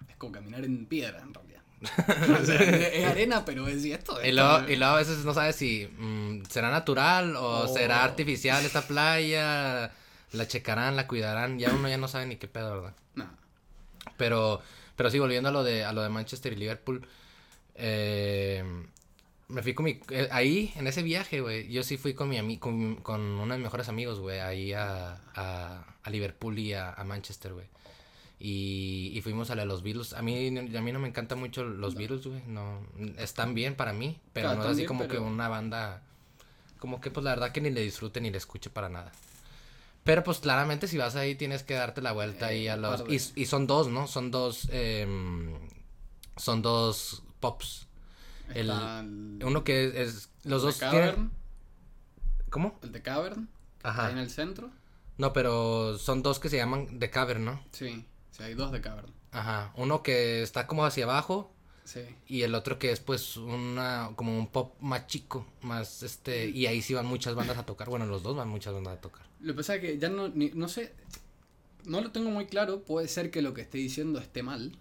Es 0.06 0.16
como 0.16 0.32
caminar 0.32 0.66
en 0.66 0.84
piedra, 0.84 1.22
en 1.22 1.32
realidad. 1.32 1.62
O 2.42 2.44
sea, 2.44 2.60
es 2.60 3.06
arena, 3.06 3.42
pero 3.46 3.66
es 3.68 3.82
y 3.82 3.92
esto. 3.92 4.22
Y 4.22 4.32
luego, 4.32 4.68
y 4.68 4.76
luego 4.76 4.96
a 4.96 4.98
veces 4.98 5.24
no 5.24 5.32
sabes 5.32 5.56
si 5.56 5.86
mm, 5.86 6.42
será 6.50 6.70
natural 6.70 7.36
o 7.36 7.60
Oh. 7.62 7.68
será 7.68 8.04
artificial 8.04 8.62
esta 8.66 8.82
playa. 8.86 9.92
La 10.32 10.46
checarán, 10.46 10.94
la 10.94 11.06
cuidarán. 11.06 11.58
Ya 11.58 11.72
uno 11.72 11.88
ya 11.88 11.96
no 11.96 12.06
sabe 12.06 12.26
ni 12.26 12.36
qué 12.36 12.48
pedo, 12.48 12.82
¿verdad? 12.82 12.94
Nah. 13.14 13.30
Pero, 14.18 14.60
pero 14.96 15.10
sí, 15.10 15.18
volviendo 15.18 15.48
a 15.50 15.52
lo 15.52 15.62
de, 15.62 15.84
a 15.84 15.92
lo 15.92 16.02
de 16.02 16.08
Manchester 16.08 16.52
y 16.52 16.56
Liverpool. 16.56 17.06
eh, 17.74 18.64
me 19.48 19.62
fui 19.62 19.74
con 19.74 19.84
mi... 19.84 20.00
eh, 20.10 20.28
ahí, 20.32 20.72
en 20.74 20.88
ese 20.88 21.02
viaje, 21.04 21.40
güey. 21.40 21.68
Yo 21.68 21.84
sí 21.84 21.96
fui 21.98 22.14
con 22.14 22.28
mi 22.28 22.58
con, 22.58 22.96
con 22.96 23.20
uno 23.20 23.52
de 23.54 23.58
mis 23.58 23.64
mejores 23.64 23.88
amigos, 23.88 24.18
güey. 24.18 24.40
Ahí 24.40 24.72
a, 24.72 25.20
a, 25.36 25.84
a 26.02 26.10
Liverpool 26.10 26.58
y 26.58 26.72
a, 26.72 26.92
a 26.92 27.04
Manchester, 27.04 27.52
güey. 27.52 27.66
Y, 28.40 29.12
y 29.14 29.22
fuimos 29.22 29.50
a 29.50 29.54
la 29.54 29.62
de 29.62 29.68
los 29.68 29.82
Beatles. 29.82 30.14
A 30.14 30.22
mí, 30.22 30.48
a 30.48 30.80
mí 30.80 30.92
no 30.92 30.98
me 30.98 31.08
encantan 31.08 31.38
mucho 31.38 31.62
los 31.64 31.94
Beatles, 31.94 32.26
güey. 32.26 32.42
No, 32.48 32.80
están 33.18 33.54
bien 33.54 33.76
para 33.76 33.92
mí, 33.92 34.18
pero 34.32 34.48
Claro, 34.48 34.58
no 34.58 34.64
es 34.64 34.70
así 34.72 34.78
bien, 34.78 34.88
como 34.88 35.06
que 35.08 35.18
una 35.18 35.48
banda... 35.48 36.02
Como 36.78 37.00
que 37.00 37.10
pues 37.10 37.24
la 37.24 37.30
verdad 37.30 37.52
que 37.52 37.60
ni 37.60 37.70
le 37.70 37.80
disfrute 37.82 38.20
ni 38.20 38.30
le 38.30 38.38
escuche 38.38 38.68
para 38.68 38.88
nada. 38.88 39.12
Pero 40.06 40.24
pues 40.24 40.38
claramente 40.38 40.88
si 40.88 40.96
vas 40.96 41.16
ahí 41.16 41.34
tienes 41.34 41.62
que 41.64 41.74
darte 41.74 42.00
la 42.00 42.12
vuelta 42.12 42.46
ahí 42.46 42.66
Eh, 42.66 42.70
a 42.70 42.76
los... 42.76 43.04
de- 43.06 43.14
Y, 43.14 43.42
y 43.42 43.46
son 43.46 43.66
dos, 43.66 43.88
¿no? 43.88 44.06
Son 44.06 44.30
dos... 44.30 44.68
em, 44.70 45.58
son 46.38 46.62
dos 46.62 47.22
pops. 47.40 47.88
El- 48.54 48.70
Uno 49.44 49.64
que 49.64 49.86
es... 49.88 49.94
es- 49.94 50.30
los 50.44 50.62
el 50.62 50.66
dos 50.68 50.78
de 50.80 50.88
tienen... 50.90 51.10
Cavern, 51.10 51.32
¿Cómo? 52.50 52.78
el 52.82 52.92
de 52.92 53.02
Cavern, 53.02 53.48
Ajá. 53.82 54.06
ahí 54.06 54.12
en 54.12 54.18
el 54.18 54.30
centro. 54.30 54.70
No, 55.18 55.32
pero 55.32 55.98
son 55.98 56.22
dos 56.22 56.38
que 56.38 56.48
se 56.48 56.56
llaman 56.56 56.98
The 57.00 57.10
Cavern, 57.10 57.44
¿no? 57.44 57.60
Sí, 57.72 58.06
sí, 58.30 58.42
hay 58.42 58.54
dos 58.54 58.70
de 58.70 58.80
Cavern. 58.80 59.12
Ajá. 59.32 59.72
Uno 59.76 60.02
que 60.02 60.42
está 60.42 60.66
como 60.66 60.84
hacia 60.86 61.04
abajo 61.04 61.52
Sí. 61.86 62.00
y 62.26 62.42
el 62.42 62.54
otro 62.54 62.78
que 62.78 62.90
es 62.90 62.98
pues 63.00 63.36
una 63.36 64.10
como 64.16 64.36
un 64.36 64.48
pop 64.48 64.74
más 64.80 65.06
chico, 65.06 65.46
más 65.62 66.02
este 66.02 66.48
y 66.50 66.66
ahí 66.66 66.82
sí 66.82 66.92
van 66.94 67.06
muchas 67.06 67.34
bandas 67.34 67.56
a 67.58 67.64
tocar. 67.64 67.88
Bueno, 67.88 68.04
los 68.06 68.22
dos 68.22 68.36
van 68.36 68.48
muchas 68.48 68.74
bandas 68.74 68.98
a 68.98 69.00
tocar. 69.00 69.22
Lo 69.40 69.52
que 69.54 69.56
pasa 69.58 69.76
es 69.76 69.80
que 69.80 69.96
ya 69.98 70.08
no, 70.08 70.28
ni- 70.28 70.50
no 70.50 70.66
sé, 70.68 70.92
no 71.84 72.00
lo 72.00 72.10
tengo 72.10 72.30
muy 72.30 72.46
claro, 72.46 72.82
puede 72.82 73.06
ser 73.08 73.30
que 73.30 73.40
lo 73.40 73.54
que 73.54 73.60
esté 73.62 73.78
diciendo 73.78 74.18
esté 74.18 74.42
mal, 74.42 74.72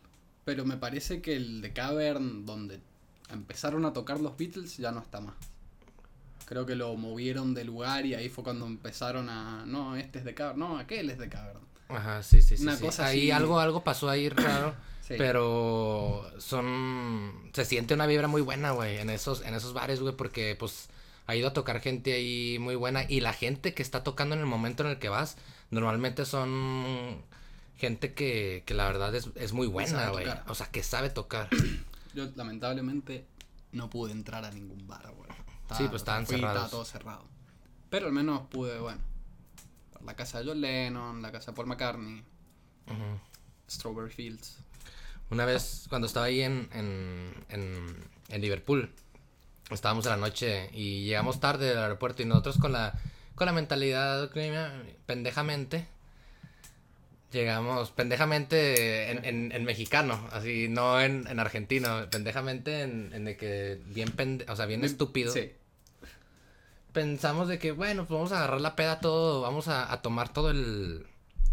pero 0.46 0.66
me 0.66 0.78
parece 0.78 1.22
que 1.22 1.36
el 1.36 1.62
de 1.62 1.74
Cavern, 1.74 2.46
donde 2.48 2.80
empezaron 3.30 3.86
a 3.86 3.94
tocar 3.94 4.20
los 4.20 4.36
Beatles, 4.36 4.78
ya 4.78 4.92
no 4.92 5.00
está 5.02 5.22
más. 5.22 5.36
Creo 6.46 6.66
que 6.66 6.76
lo 6.76 6.96
movieron 6.96 7.54
de 7.56 7.64
lugar 7.66 8.06
y 8.06 8.14
ahí 8.14 8.30
fue 8.30 8.44
cuando 8.44 8.66
empezaron 8.68 9.30
a, 9.30 9.64
no, 9.66 9.96
este 9.96 10.20
es 10.20 10.26
de 10.26 10.34
Cavern, 10.36 10.60
no, 10.60 10.78
aquel 10.78 11.10
es 11.10 11.18
de 11.18 11.28
Cavern. 11.30 11.60
Ajá, 11.90 12.22
sí, 12.24 12.42
sí, 12.42 12.58
sí. 12.58 12.64
Una 12.64 12.76
sí. 12.76 12.84
cosa 12.86 13.06
ahí 13.08 13.20
así. 13.30 13.32
algo 13.32 13.60
algo 13.60 13.84
pasó 13.84 14.10
ahí 14.10 14.30
raro, 14.30 14.76
Sí. 15.08 15.16
pero 15.20 16.28
son 16.40 17.52
se 17.54 17.64
siente 17.64 17.94
una 17.94 18.08
vibra 18.08 18.28
muy 18.28 18.42
buena, 18.42 18.72
güey, 18.72 18.98
en 18.98 19.12
esos 19.12 19.44
en 19.44 19.54
esos 19.54 19.74
bares, 19.74 20.00
güey, 20.00 20.16
porque 20.16 20.56
pues 20.58 20.90
ha 21.28 21.36
ido 21.36 21.48
a 21.48 21.54
tocar 21.54 21.80
gente 21.80 22.14
ahí 22.14 22.58
muy 22.60 22.76
buena 22.76 23.06
y 23.08 23.20
la 23.20 23.34
gente 23.34 23.74
que 23.74 23.84
está 23.84 24.04
tocando 24.04 24.36
en 24.36 24.42
el 24.42 24.48
momento 24.48 24.84
en 24.84 24.90
el 24.90 25.00
que 25.00 25.10
vas 25.10 25.38
normalmente 25.70 26.26
son 26.26 27.24
gente 27.78 28.14
que, 28.14 28.64
que 28.66 28.74
la 28.74 28.86
verdad 28.86 29.14
es, 29.16 29.30
es 29.36 29.54
muy 29.54 29.68
buena, 29.68 30.10
güey. 30.10 30.26
O 30.48 30.56
sea, 30.56 30.68
que 30.68 30.84
sabe 30.84 31.10
tocar. 31.10 31.50
Yo 32.14 32.30
lamentablemente 32.36 33.26
no 33.72 33.90
pude 33.90 34.12
entrar 34.12 34.46
a 34.46 34.52
ningún 34.52 34.88
bar, 34.88 35.12
güey. 35.12 35.30
Sí, 35.78 35.84
pues 35.90 36.02
estaban 36.02 36.26
fui 36.26 36.38
cerrados. 36.38 36.66
Estaba 36.66 36.72
todo 36.72 36.86
cerrado. 36.86 37.26
Pero 37.90 38.08
al 38.08 38.14
menos 38.14 38.48
pude, 38.50 38.80
bueno, 38.80 39.02
la 40.06 40.16
casa 40.16 40.40
de 40.40 40.46
John 40.46 40.62
Lennon, 40.62 41.22
la 41.22 41.32
casa 41.32 41.52
de 41.52 41.56
Paul 41.56 41.68
McCartney. 41.68 42.24
Strawberry 43.70 44.12
Fields. 44.12 44.60
Una 45.36 45.44
vez, 45.44 45.88
cuando 45.90 46.08
estaba 46.08 46.28
ahí 46.28 46.40
en, 46.44 46.70
en, 46.72 47.34
en, 47.50 47.98
en 48.30 48.42
Liverpool, 48.42 48.90
estábamos 49.70 50.06
en 50.06 50.12
la 50.12 50.18
noche 50.18 50.70
y 50.72 51.04
llegamos 51.04 51.42
tarde 51.42 51.68
del 51.68 51.78
aeropuerto 51.78 52.22
y 52.22 52.26
nosotros 52.26 52.58
con 52.58 52.72
la, 52.72 52.98
con 53.36 53.46
la 53.46 53.52
mentalidad 53.52 54.32
pendejamente, 55.06 55.88
llegamos 57.34 57.92
pendejamente 57.92 59.12
en, 59.12 59.26
en, 59.26 59.52
en 59.52 59.66
mexicano, 59.66 60.26
así, 60.32 60.70
no 60.70 61.02
en, 61.02 61.28
en 61.28 61.38
argentino, 61.42 62.10
pendejamente 62.10 62.84
en, 62.84 63.12
en 63.12 63.26
de 63.26 63.36
que 63.36 63.82
bien 63.88 64.12
pende, 64.12 64.46
o 64.48 64.56
sea, 64.56 64.66
bien 64.66 64.86
estúpido. 64.86 65.34
Sí. 65.34 65.52
Pensamos 66.94 67.50
de 67.50 67.60
que, 67.60 67.74
bueno, 67.74 68.06
pues 68.06 68.18
vamos 68.18 68.32
a 68.32 68.38
agarrar 68.38 68.62
la 68.62 68.78
peda 68.78 69.02
todo, 69.02 69.42
vamos 69.42 69.68
a, 69.68 69.92
a 69.92 70.02
tomar 70.02 70.32
todo 70.32 70.50
el, 70.50 71.06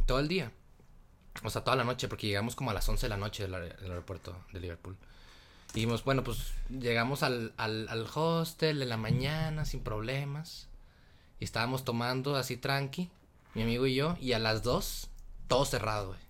todo 0.06 0.20
el 0.20 0.28
día. 0.28 0.52
O 1.44 1.50
sea, 1.50 1.64
toda 1.64 1.76
la 1.76 1.84
noche, 1.84 2.08
porque 2.08 2.26
llegamos 2.26 2.54
como 2.54 2.70
a 2.70 2.74
las 2.74 2.88
11 2.88 3.06
de 3.06 3.08
la 3.08 3.16
noche 3.16 3.42
del, 3.44 3.54
aer- 3.54 3.78
del 3.80 3.90
aeropuerto 3.90 4.36
de 4.52 4.60
Liverpool. 4.60 4.96
Y 5.70 5.76
dijimos, 5.76 6.04
bueno, 6.04 6.22
pues 6.22 6.52
llegamos 6.68 7.22
al, 7.22 7.54
al, 7.56 7.88
al 7.88 8.06
hostel 8.14 8.82
en 8.82 8.88
la 8.90 8.96
mañana 8.98 9.64
sin 9.64 9.80
problemas. 9.80 10.68
Y 11.40 11.44
estábamos 11.44 11.84
tomando 11.84 12.36
así 12.36 12.56
tranqui, 12.56 13.10
mi 13.54 13.62
amigo 13.62 13.86
y 13.86 13.94
yo. 13.94 14.16
Y 14.20 14.32
a 14.34 14.38
las 14.38 14.62
2, 14.62 15.08
todo 15.48 15.64
cerrado, 15.64 16.08
güey. 16.08 16.20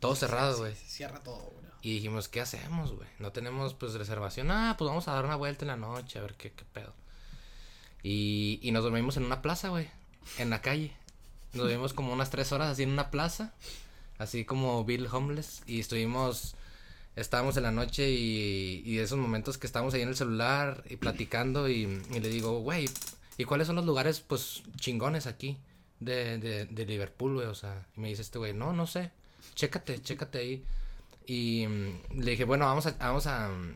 Todo 0.00 0.14
cerrado, 0.14 0.58
güey. 0.58 0.74
Cierra 0.74 1.22
todo, 1.22 1.36
güey. 1.38 1.64
Y 1.80 1.94
dijimos, 1.94 2.28
¿qué 2.28 2.40
hacemos, 2.40 2.92
güey? 2.92 3.08
No 3.18 3.32
tenemos 3.32 3.74
pues 3.74 3.94
reservación. 3.94 4.50
Ah, 4.50 4.74
pues 4.78 4.88
vamos 4.88 5.08
a 5.08 5.12
dar 5.14 5.24
una 5.24 5.36
vuelta 5.36 5.64
en 5.64 5.68
la 5.68 5.76
noche, 5.76 6.18
a 6.18 6.22
ver 6.22 6.34
qué, 6.34 6.52
qué 6.52 6.64
pedo. 6.72 6.92
Y, 8.02 8.58
y 8.62 8.70
nos 8.70 8.82
dormimos 8.84 9.16
en 9.16 9.24
una 9.24 9.42
plaza, 9.42 9.68
güey. 9.70 9.88
En 10.38 10.50
la 10.50 10.60
calle. 10.62 10.92
Nos 11.52 11.64
dormimos 11.64 11.92
como 11.92 12.12
unas 12.12 12.30
tres 12.30 12.52
horas 12.52 12.70
así 12.70 12.82
en 12.82 12.90
una 12.90 13.10
plaza. 13.10 13.52
Así 14.18 14.44
como 14.44 14.84
Bill 14.84 15.06
Homeless. 15.10 15.62
Y 15.66 15.80
estuvimos. 15.80 16.54
Estábamos 17.16 17.56
en 17.56 17.62
la 17.62 17.70
noche 17.70 18.10
y, 18.10 18.82
y 18.84 18.98
esos 18.98 19.18
momentos 19.18 19.56
que 19.56 19.68
estábamos 19.68 19.94
ahí 19.94 20.02
en 20.02 20.08
el 20.08 20.16
celular 20.16 20.82
y 20.90 20.96
platicando. 20.96 21.68
Y, 21.68 22.02
y 22.12 22.20
le 22.20 22.28
digo, 22.28 22.58
güey, 22.60 22.88
¿y 23.38 23.44
cuáles 23.44 23.66
son 23.68 23.76
los 23.76 23.84
lugares, 23.84 24.18
pues, 24.20 24.62
chingones 24.80 25.26
aquí 25.28 25.56
de, 26.00 26.38
de, 26.38 26.64
de 26.66 26.86
Liverpool, 26.86 27.34
güey? 27.34 27.46
O 27.46 27.54
sea, 27.54 27.86
y 27.96 28.00
me 28.00 28.08
dice 28.08 28.22
este 28.22 28.38
güey, 28.38 28.52
no, 28.52 28.72
no 28.72 28.86
sé. 28.88 29.12
Chécate, 29.54 30.02
chécate 30.02 30.38
ahí. 30.38 30.64
Y 31.26 31.66
mm, 31.68 32.18
le 32.20 32.32
dije, 32.32 32.44
bueno, 32.44 32.64
vamos 32.66 32.86
a, 32.86 32.92
vamos 32.98 33.26
a, 33.28 33.48
mm, 33.48 33.74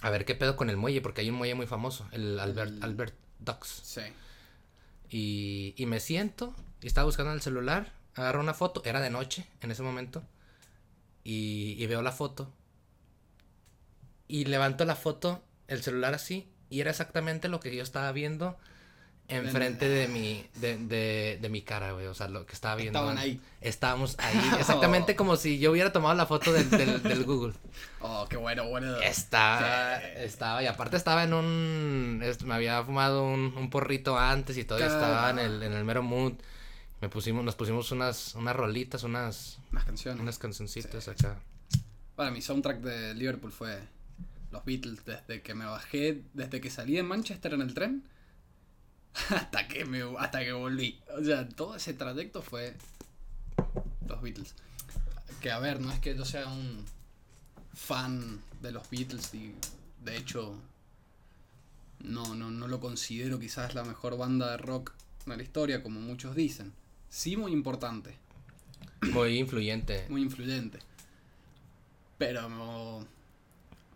a 0.00 0.10
ver 0.10 0.24
qué 0.24 0.34
pedo 0.34 0.56
con 0.56 0.70
el 0.70 0.78
muelle, 0.78 1.02
porque 1.02 1.20
hay 1.20 1.28
un 1.28 1.36
muelle 1.36 1.54
muy 1.54 1.66
famoso, 1.66 2.08
el 2.12 2.40
Albert, 2.40 2.72
El- 2.72 2.82
Albert 2.82 3.14
Docks. 3.40 3.80
Sí. 3.84 4.00
Y, 5.10 5.74
y 5.76 5.86
me 5.86 6.00
siento, 6.00 6.54
y 6.80 6.86
estaba 6.86 7.04
buscando 7.04 7.30
en 7.32 7.36
el 7.36 7.42
celular, 7.42 7.92
agarro 8.14 8.40
una 8.40 8.54
foto, 8.54 8.82
era 8.84 9.00
de 9.00 9.10
noche 9.10 9.46
en 9.62 9.70
ese 9.70 9.82
momento, 9.82 10.22
y, 11.24 11.76
y 11.78 11.86
veo 11.86 12.02
la 12.02 12.12
foto. 12.12 12.52
Y 14.28 14.44
levanto 14.44 14.84
la 14.84 14.94
foto, 14.96 15.42
el 15.68 15.82
celular 15.82 16.14
así, 16.14 16.48
y 16.68 16.80
era 16.80 16.90
exactamente 16.90 17.48
lo 17.48 17.58
que 17.60 17.74
yo 17.74 17.82
estaba 17.82 18.12
viendo 18.12 18.56
enfrente 19.26 19.88
de 19.88 20.08
mi, 20.08 20.44
de, 20.56 20.76
de, 20.76 21.38
de 21.40 21.48
mi 21.48 21.62
cara, 21.62 21.92
güey. 21.92 22.06
O 22.06 22.14
sea, 22.14 22.26
lo 22.28 22.46
que 22.46 22.52
estaba 22.52 22.74
viendo. 22.76 22.98
Estaban 22.98 23.18
ahí. 23.18 23.40
Estábamos 23.60 24.16
ahí, 24.18 24.40
exactamente 24.58 25.14
como 25.16 25.36
si 25.36 25.58
yo 25.60 25.70
hubiera 25.72 25.92
tomado 25.92 26.14
la 26.14 26.26
foto 26.26 26.52
del, 26.52 26.68
del, 26.70 27.02
del 27.02 27.24
Google. 27.24 27.54
Oh, 28.00 28.26
qué 28.28 28.36
bueno, 28.36 28.68
bueno. 28.68 28.96
Estaba, 28.98 29.98
Sí. 30.00 30.06
estaba, 30.16 30.62
y 30.62 30.66
aparte 30.66 30.96
estaba 30.96 31.22
en 31.24 31.34
un, 31.34 32.20
es- 32.24 32.42
me 32.42 32.54
había 32.54 32.82
fumado 32.84 33.24
un, 33.24 33.54
un 33.56 33.70
porrito 33.70 34.18
antes 34.18 34.56
y 34.58 34.64
todo, 34.64 34.78
y 34.80 34.82
estaba 34.82 35.30
en 35.30 35.38
el, 35.40 35.62
en 35.62 35.72
el 35.74 35.84
mero 35.84 36.02
mood. 36.02 36.34
Me 37.00 37.08
pusimos, 37.08 37.44
nos 37.44 37.54
pusimos 37.56 37.90
unas, 37.92 38.34
unas 38.34 38.54
rolitas, 38.54 39.02
unas, 39.04 39.58
Más 39.70 39.84
canciones. 39.84 40.20
unas 40.20 40.38
cancioncitas 40.38 41.04
Sí. 41.04 41.10
acá. 41.10 41.38
Para 42.14 42.30
mi 42.30 42.42
soundtrack 42.42 42.80
de 42.80 43.14
Liverpool 43.14 43.52
fue 43.52 43.80
los 44.50 44.64
Beatles 44.64 45.04
desde 45.06 45.40
que 45.42 45.54
me 45.54 45.64
bajé, 45.64 46.22
desde 46.34 46.60
que 46.60 46.68
salí 46.70 46.94
de 46.94 47.02
Manchester 47.02 47.54
en 47.54 47.62
el 47.62 47.72
tren 47.72 48.04
hasta 49.30 49.66
que 49.68 49.84
me 49.86 50.02
hasta 50.18 50.40
que 50.40 50.52
volví. 50.52 51.00
O 51.18 51.24
sea, 51.24 51.48
todo 51.48 51.76
ese 51.76 51.94
trayecto 51.94 52.42
fue 52.42 52.76
los 54.06 54.20
Beatles. 54.20 54.54
Que 55.40 55.50
a 55.50 55.58
ver, 55.58 55.80
no 55.80 55.90
es 55.90 55.98
que 56.00 56.14
yo 56.14 56.24
sea 56.26 56.48
un 56.48 56.84
fan 57.72 58.40
de 58.60 58.72
los 58.72 58.90
Beatles 58.90 59.32
y 59.32 59.54
de 60.04 60.16
hecho 60.18 60.54
no, 62.00 62.34
no, 62.34 62.50
no 62.50 62.68
lo 62.68 62.80
considero 62.80 63.38
quizás 63.38 63.74
la 63.74 63.84
mejor 63.84 64.18
banda 64.18 64.50
de 64.50 64.56
rock 64.58 64.92
de 65.24 65.36
la 65.36 65.42
historia, 65.42 65.82
como 65.82 66.00
muchos 66.00 66.34
dicen. 66.36 66.72
Sí 67.10 67.36
muy 67.36 67.52
importante, 67.52 68.16
Muy 69.02 69.36
influyente. 69.38 70.06
muy 70.08 70.22
influyente. 70.22 70.78
Pero. 72.18 73.06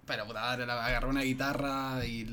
Pero 0.07 0.27
puta 0.27 0.53
agarré 0.53 1.07
una 1.09 1.23
guitarra 1.23 2.05
y 2.05 2.25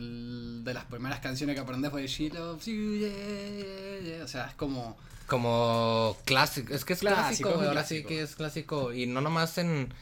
de 0.63 0.73
las 0.73 0.83
primeras 0.85 1.19
canciones 1.21 1.55
que 1.55 1.61
aprendí 1.61 1.87
fue 1.89 2.05
She 2.07 2.29
Loves 2.29 2.65
You, 2.65 2.95
yeah, 2.97 3.09
yeah, 3.09 3.99
yeah. 4.17 4.23
O 4.25 4.27
sea, 4.27 4.47
es 4.47 4.55
como. 4.55 4.97
Como 5.27 6.17
clásico, 6.25 6.73
es 6.73 6.83
que 6.83 6.91
es 6.93 6.99
Clásico, 6.99 7.49
clásico, 7.49 7.49
ahora 7.49 7.71
clásico. 7.71 8.09
sí 8.09 8.15
que 8.15 8.21
es 8.23 8.35
clásico. 8.35 8.91
Y 8.93 9.05
no 9.07 9.21
nomás 9.21 9.57
en, 9.57 9.93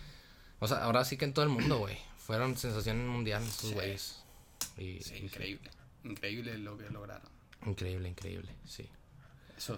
o 0.60 0.68
sea, 0.68 0.78
ahora 0.84 1.06
sí 1.06 1.18
que 1.18 1.26
en 1.26 1.34
todo 1.34 1.44
el 1.44 1.52
mundo, 1.52 1.78
güey. 1.78 1.98
Fueron 2.18 2.58
sensación 2.58 3.08
mundial 3.08 3.44
esos 3.44 3.70
Sí. 3.70 3.74
güeyes. 3.76 4.24
Sí, 4.76 5.00
increíble. 5.22 5.70
Increíble 6.04 6.58
lo 6.58 6.78
que 6.78 6.90
lograron. 6.90 7.28
Increíble, 7.68 8.10
increíble, 8.10 8.50
sí. 8.66 8.88
Eso. 9.58 9.78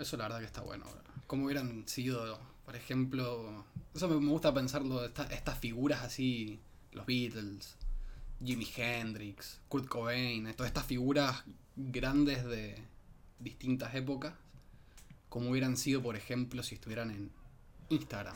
Eso 0.00 0.16
la 0.16 0.24
verdad 0.24 0.38
que 0.40 0.46
está 0.46 0.62
bueno. 0.62 0.84
Como 1.26 1.44
hubieran 1.44 1.86
sido, 1.86 2.40
por 2.64 2.74
ejemplo. 2.76 3.64
Eso 3.94 4.08
me, 4.08 4.26
gusta 4.26 4.52
pensarlo, 4.54 5.04
esta- 5.04 5.26
estas 5.26 5.58
figuras 5.58 6.02
así. 6.02 6.58
Los 6.92 7.06
Beatles, 7.06 7.76
Jimi 8.44 8.66
Hendrix, 8.76 9.60
Kurt 9.68 9.86
Cobain, 9.86 10.52
todas 10.54 10.70
estas 10.70 10.84
figuras 10.86 11.44
grandes 11.76 12.44
de 12.44 12.82
distintas 13.38 13.94
épocas. 13.94 14.34
Como 15.28 15.50
hubieran 15.50 15.76
sido, 15.76 16.02
por 16.02 16.16
ejemplo, 16.16 16.62
si 16.64 16.74
estuvieran 16.74 17.10
en 17.12 17.30
Instagram. 17.90 18.34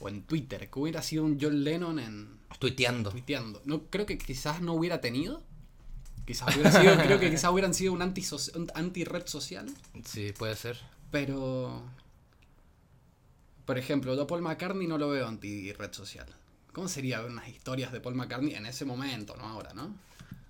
O 0.00 0.08
en 0.08 0.22
Twitter. 0.22 0.70
Que 0.70 0.78
hubiera 0.78 1.02
sido 1.02 1.24
un 1.24 1.38
John 1.40 1.64
Lennon 1.64 1.98
en, 1.98 2.38
Tuiteando. 2.60 3.10
tuiteando. 3.10 3.60
No, 3.64 3.82
creo 3.86 4.06
que 4.06 4.16
quizás 4.18 4.60
no 4.62 4.74
hubiera 4.74 5.00
tenido. 5.00 5.42
Quizás 6.28 6.54
hubiera 6.54 6.70
sido, 6.70 6.94
creo 7.02 7.18
que 7.18 7.30
quizás 7.30 7.50
hubieran 7.50 7.72
sido 7.72 7.94
un 7.94 8.02
anti, 8.02 8.22
un 8.54 8.70
anti 8.74 9.04
red 9.04 9.26
social. 9.26 9.66
Sí, 10.04 10.32
puede 10.36 10.54
ser. 10.56 10.78
Pero. 11.10 11.82
Por 13.64 13.78
ejemplo, 13.78 14.14
yo 14.14 14.26
Paul 14.26 14.42
McCartney 14.42 14.86
no 14.86 14.98
lo 14.98 15.08
veo 15.08 15.26
anti 15.26 15.72
red 15.72 15.90
social. 15.92 16.26
¿Cómo 16.74 16.86
sería 16.86 17.22
ver 17.22 17.30
unas 17.30 17.48
historias 17.48 17.92
de 17.92 18.00
Paul 18.00 18.14
McCartney 18.14 18.54
en 18.54 18.66
ese 18.66 18.84
momento, 18.84 19.36
no 19.36 19.44
ahora, 19.44 19.72
no? 19.72 19.96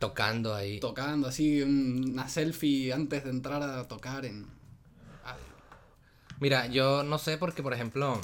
Tocando 0.00 0.52
ahí. 0.52 0.80
Tocando 0.80 1.28
así 1.28 1.62
un- 1.62 2.10
una 2.12 2.28
selfie 2.28 2.92
antes 2.92 3.22
de 3.22 3.30
entrar 3.30 3.62
a 3.62 3.86
tocar 3.86 4.24
en. 4.24 4.46
ah, 5.24 5.36
Mira, 6.40 6.66
yo 6.66 7.04
no 7.04 7.18
sé 7.18 7.38
porque, 7.38 7.62
por 7.62 7.72
ejemplo, 7.72 8.20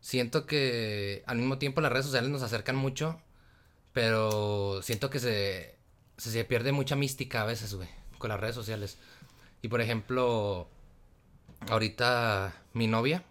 siento 0.00 0.46
que 0.46 1.22
al 1.26 1.38
mismo 1.38 1.58
tiempo 1.58 1.80
las 1.80 1.92
redes 1.92 2.06
sociales 2.06 2.30
nos 2.30 2.42
acercan 2.42 2.76
mucho, 2.76 3.20
pero 3.94 4.82
siento 4.82 5.08
que 5.08 5.20
se, 5.20 5.76
se, 6.18 6.30
se 6.30 6.44
pierde 6.44 6.72
mucha 6.72 6.96
mística 6.96 7.40
a 7.40 7.46
veces, 7.46 7.74
güey, 7.74 7.88
con 8.18 8.28
las 8.28 8.40
redes 8.40 8.56
sociales. 8.56 8.98
Y, 9.62 9.68
por 9.68 9.80
ejemplo, 9.80 10.68
ahorita 11.70 12.54
mi 12.74 12.88
novia, 12.88 13.22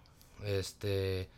este, 0.42 1.28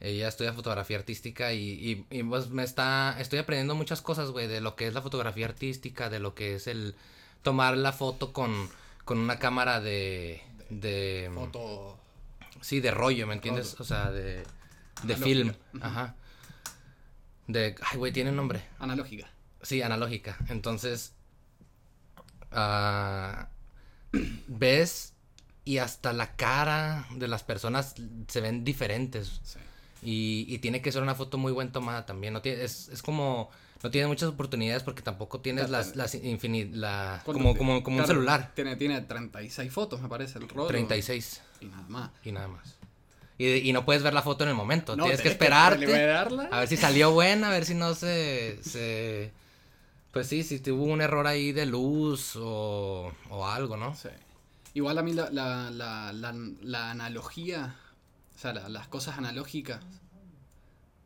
ella 0.00 0.28
estudia 0.28 0.54
fotografía 0.54 0.96
artística 0.96 1.52
y, 1.52 1.60
y, 1.60 2.06
y, 2.10 2.22
pues 2.22 2.48
me 2.48 2.64
está, 2.64 3.16
estoy 3.20 3.38
aprendiendo 3.38 3.74
muchas 3.74 4.00
cosas, 4.00 4.30
güey, 4.30 4.46
de 4.48 4.62
lo 4.62 4.74
que 4.74 4.86
es 4.86 4.94
la 4.94 5.02
fotografía 5.02 5.46
artística, 5.46 6.08
de 6.08 6.18
lo 6.18 6.34
que 6.34 6.54
es 6.54 6.66
el 6.66 6.96
tomar 7.42 7.76
la 7.76 7.92
foto 7.92 8.32
con, 8.32 8.70
con 9.04 9.18
una 9.18 9.38
cámara 9.38 9.80
de, 9.80 10.42
de, 10.70 11.30
foto. 11.34 11.98
sí, 12.62 12.80
de 12.80 12.90
rollo, 12.90 13.26
¿me 13.26 13.34
entiendes? 13.34 13.78
O 13.80 13.84
sea, 13.84 14.10
de, 14.10 14.44
de 15.02 15.14
Analógica. 15.14 15.24
film, 15.24 15.54
ajá. 15.82 16.16
De, 17.46 17.74
ay, 17.90 17.98
güey, 17.98 18.12
tiene 18.12 18.32
nombre. 18.32 18.62
Analógica. 18.78 19.28
Sí, 19.62 19.82
analógica. 19.82 20.36
Entonces, 20.48 21.14
ah, 22.52 23.48
ves 24.46 25.14
y 25.64 25.78
hasta 25.78 26.12
la 26.12 26.36
cara 26.36 27.06
de 27.16 27.28
las 27.28 27.42
personas 27.42 27.94
se 28.28 28.40
ven 28.40 28.64
diferentes. 28.64 29.40
Sí. 29.42 29.58
Y, 30.02 30.46
y 30.48 30.58
tiene 30.58 30.82
que 30.82 30.92
ser 30.92 31.02
una 31.02 31.14
foto 31.14 31.38
muy 31.38 31.52
bien 31.52 31.72
tomada 31.72 32.06
también. 32.06 32.32
No 32.32 32.42
tiene, 32.42 32.62
es, 32.62 32.88
es 32.88 33.02
como, 33.02 33.50
no 33.82 33.90
tiene 33.90 34.06
muchas 34.06 34.28
oportunidades 34.28 34.82
porque 34.82 35.02
tampoco 35.02 35.40
tienes 35.40 35.68
las, 35.70 35.96
las 35.96 36.14
la, 36.14 37.20
¿Cuánto 37.24 37.42
como, 37.42 37.56
como, 37.56 37.82
como 37.82 37.98
un 37.98 38.06
celular. 38.06 38.52
Tiene, 38.54 38.76
tiene 38.76 39.00
36 39.00 39.72
fotos, 39.72 40.00
me 40.00 40.08
parece, 40.08 40.38
el 40.38 40.48
rollo. 40.48 40.68
36 40.68 41.42
Y 41.60 41.66
nada 41.66 41.84
más. 41.88 42.10
y 42.22 42.32
nada 42.32 42.48
más. 42.48 42.75
Y, 43.38 43.68
y 43.68 43.72
no 43.72 43.84
puedes 43.84 44.02
ver 44.02 44.14
la 44.14 44.22
foto 44.22 44.44
en 44.44 44.50
el 44.50 44.56
momento. 44.56 44.96
No, 44.96 45.04
Tienes 45.04 45.20
que 45.20 45.28
esperarte. 45.28 45.84
A 46.50 46.60
ver 46.60 46.68
si 46.68 46.76
salió 46.76 47.10
buena, 47.12 47.48
a 47.48 47.50
ver 47.50 47.64
si 47.64 47.74
no 47.74 47.94
se. 47.94 48.58
se 48.62 49.32
pues 50.12 50.28
sí, 50.28 50.42
si 50.42 50.60
tuvo 50.60 50.84
un 50.84 51.02
error 51.02 51.26
ahí 51.26 51.52
de 51.52 51.66
luz 51.66 52.36
o, 52.36 53.12
o 53.28 53.46
algo, 53.46 53.76
¿no? 53.76 53.94
Sí. 53.94 54.08
Igual 54.72 54.96
a 54.96 55.02
mí 55.02 55.12
la, 55.12 55.28
la, 55.30 55.70
la, 55.70 56.12
la, 56.62 56.90
analogía, 56.90 57.76
o 58.34 58.38
sea, 58.38 58.54
la- 58.54 58.68
las 58.70 58.88
cosas 58.88 59.18
analógicas, 59.18 59.80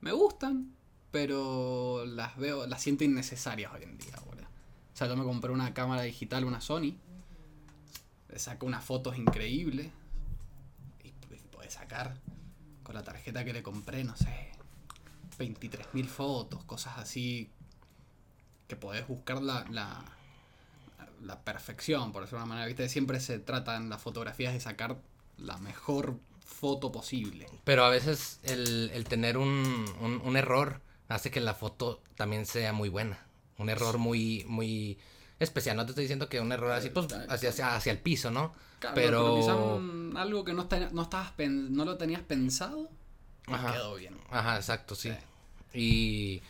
me 0.00 0.12
gustan, 0.12 0.72
pero 1.10 2.04
las 2.06 2.36
veo, 2.36 2.68
las 2.68 2.82
siento 2.82 3.02
innecesarias 3.02 3.72
hoy 3.74 3.82
en 3.82 3.98
día, 3.98 4.14
boludo. 4.24 4.44
O 4.44 4.96
sea, 4.96 5.08
yo 5.08 5.16
me 5.16 5.24
compré 5.24 5.50
una 5.50 5.74
cámara 5.74 6.02
digital, 6.02 6.44
una 6.44 6.60
Sony, 6.60 6.94
le 8.28 8.38
saco 8.38 8.64
unas 8.66 8.84
fotos 8.84 9.18
increíbles 9.18 9.88
sacar 11.70 12.16
con 12.82 12.94
la 12.94 13.02
tarjeta 13.02 13.44
que 13.44 13.52
le 13.52 13.62
compré, 13.62 14.04
no 14.04 14.16
sé, 14.16 14.50
23.000 15.38 16.06
fotos, 16.06 16.64
cosas 16.64 16.98
así 16.98 17.50
que 18.68 18.76
podés 18.76 19.06
buscar 19.08 19.42
la, 19.42 19.64
la, 19.70 20.04
la 21.22 21.40
perfección, 21.40 22.12
por 22.12 22.22
decirlo 22.22 22.38
de 22.40 22.44
una 22.44 22.54
manera. 22.54 22.66
¿Viste? 22.66 22.88
Siempre 22.88 23.20
se 23.20 23.38
trata 23.38 23.76
en 23.76 23.88
las 23.88 24.00
fotografías 24.00 24.52
de 24.52 24.60
sacar 24.60 24.96
la 25.38 25.58
mejor 25.58 26.18
foto 26.44 26.92
posible. 26.92 27.46
Pero 27.64 27.84
a 27.84 27.90
veces 27.90 28.38
el, 28.44 28.90
el 28.94 29.04
tener 29.04 29.36
un, 29.36 29.86
un, 30.00 30.20
un 30.24 30.36
error 30.36 30.80
hace 31.08 31.30
que 31.30 31.40
la 31.40 31.54
foto 31.54 32.02
también 32.16 32.46
sea 32.46 32.72
muy 32.72 32.88
buena. 32.88 33.18
Un 33.58 33.68
error 33.70 33.98
muy, 33.98 34.44
muy 34.46 34.98
especial. 35.38 35.76
No 35.76 35.84
te 35.84 35.92
estoy 35.92 36.04
diciendo 36.04 36.28
que 36.28 36.40
un 36.40 36.52
error 36.52 36.72
así, 36.72 36.90
pues, 36.90 37.06
hacia, 37.28 37.50
hacia, 37.50 37.74
hacia 37.74 37.92
el 37.92 37.98
piso, 37.98 38.30
¿no? 38.30 38.52
Claro, 38.80 38.94
Pero- 38.96 39.76
algo 40.16 40.44
que 40.44 40.52
no, 40.52 40.62
estabas 40.62 41.30
pen- 41.36 41.72
no 41.74 41.84
lo 41.84 41.96
tenías 41.96 42.22
pensado, 42.22 42.88
Ajá. 43.46 43.72
quedó 43.74 43.94
bien. 43.94 44.16
Ajá, 44.30 44.56
exacto, 44.56 44.94
sí. 44.96 45.10
Sí. 45.72 45.78
Y, 45.78 46.42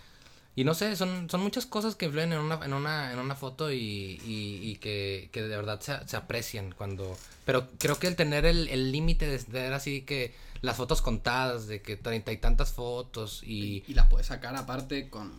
y 0.60 0.64
no 0.64 0.72
sé, 0.74 0.96
son, 0.96 1.28
son 1.28 1.42
muchas 1.42 1.66
cosas 1.66 1.94
que 1.96 2.06
influyen 2.06 2.32
en 2.32 2.38
una, 2.38 2.64
en 2.64 2.72
una, 2.72 3.12
en 3.12 3.18
una 3.18 3.34
foto 3.34 3.70
y, 3.70 3.76
y, 4.24 4.60
y 4.62 4.76
que, 4.76 5.28
que 5.32 5.42
de 5.42 5.56
verdad 5.56 5.80
se, 5.80 6.06
se 6.08 6.16
aprecian 6.16 6.72
cuando... 6.72 7.16
Pero 7.44 7.68
creo 7.78 7.98
que 7.98 8.06
el 8.06 8.16
tener 8.16 8.46
el 8.46 8.68
el 8.68 8.92
límite 8.92 9.26
de 9.26 9.38
tener 9.40 9.72
así 9.72 10.02
que 10.02 10.34
las 10.62 10.76
fotos 10.76 11.02
contadas, 11.02 11.66
de 11.66 11.82
que 11.82 11.96
treinta 11.96 12.32
y 12.32 12.36
tantas 12.38 12.72
fotos 12.72 13.42
y... 13.42 13.82
Y 13.88 13.94
las 13.94 14.08
puedes 14.08 14.28
sacar 14.28 14.54
aparte 14.56 15.08
con 15.10 15.32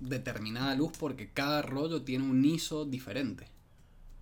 determinada 0.00 0.74
luz 0.74 0.92
porque 0.98 1.28
cada 1.30 1.60
rollo 1.62 2.02
tiene 2.02 2.24
un 2.24 2.44
ISO 2.44 2.84
diferente. 2.84 3.46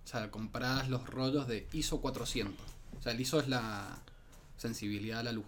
O 0.07 0.09
sea, 0.09 0.31
compras 0.31 0.87
los 0.87 1.05
rollos 1.05 1.49
de 1.49 1.67
ISO 1.73 1.99
400. 1.99 2.55
O 2.97 3.01
sea, 3.01 3.11
el 3.11 3.19
ISO 3.19 3.41
es 3.41 3.49
la 3.49 3.99
sensibilidad 4.55 5.19
a 5.19 5.23
la 5.23 5.33
luz. 5.33 5.45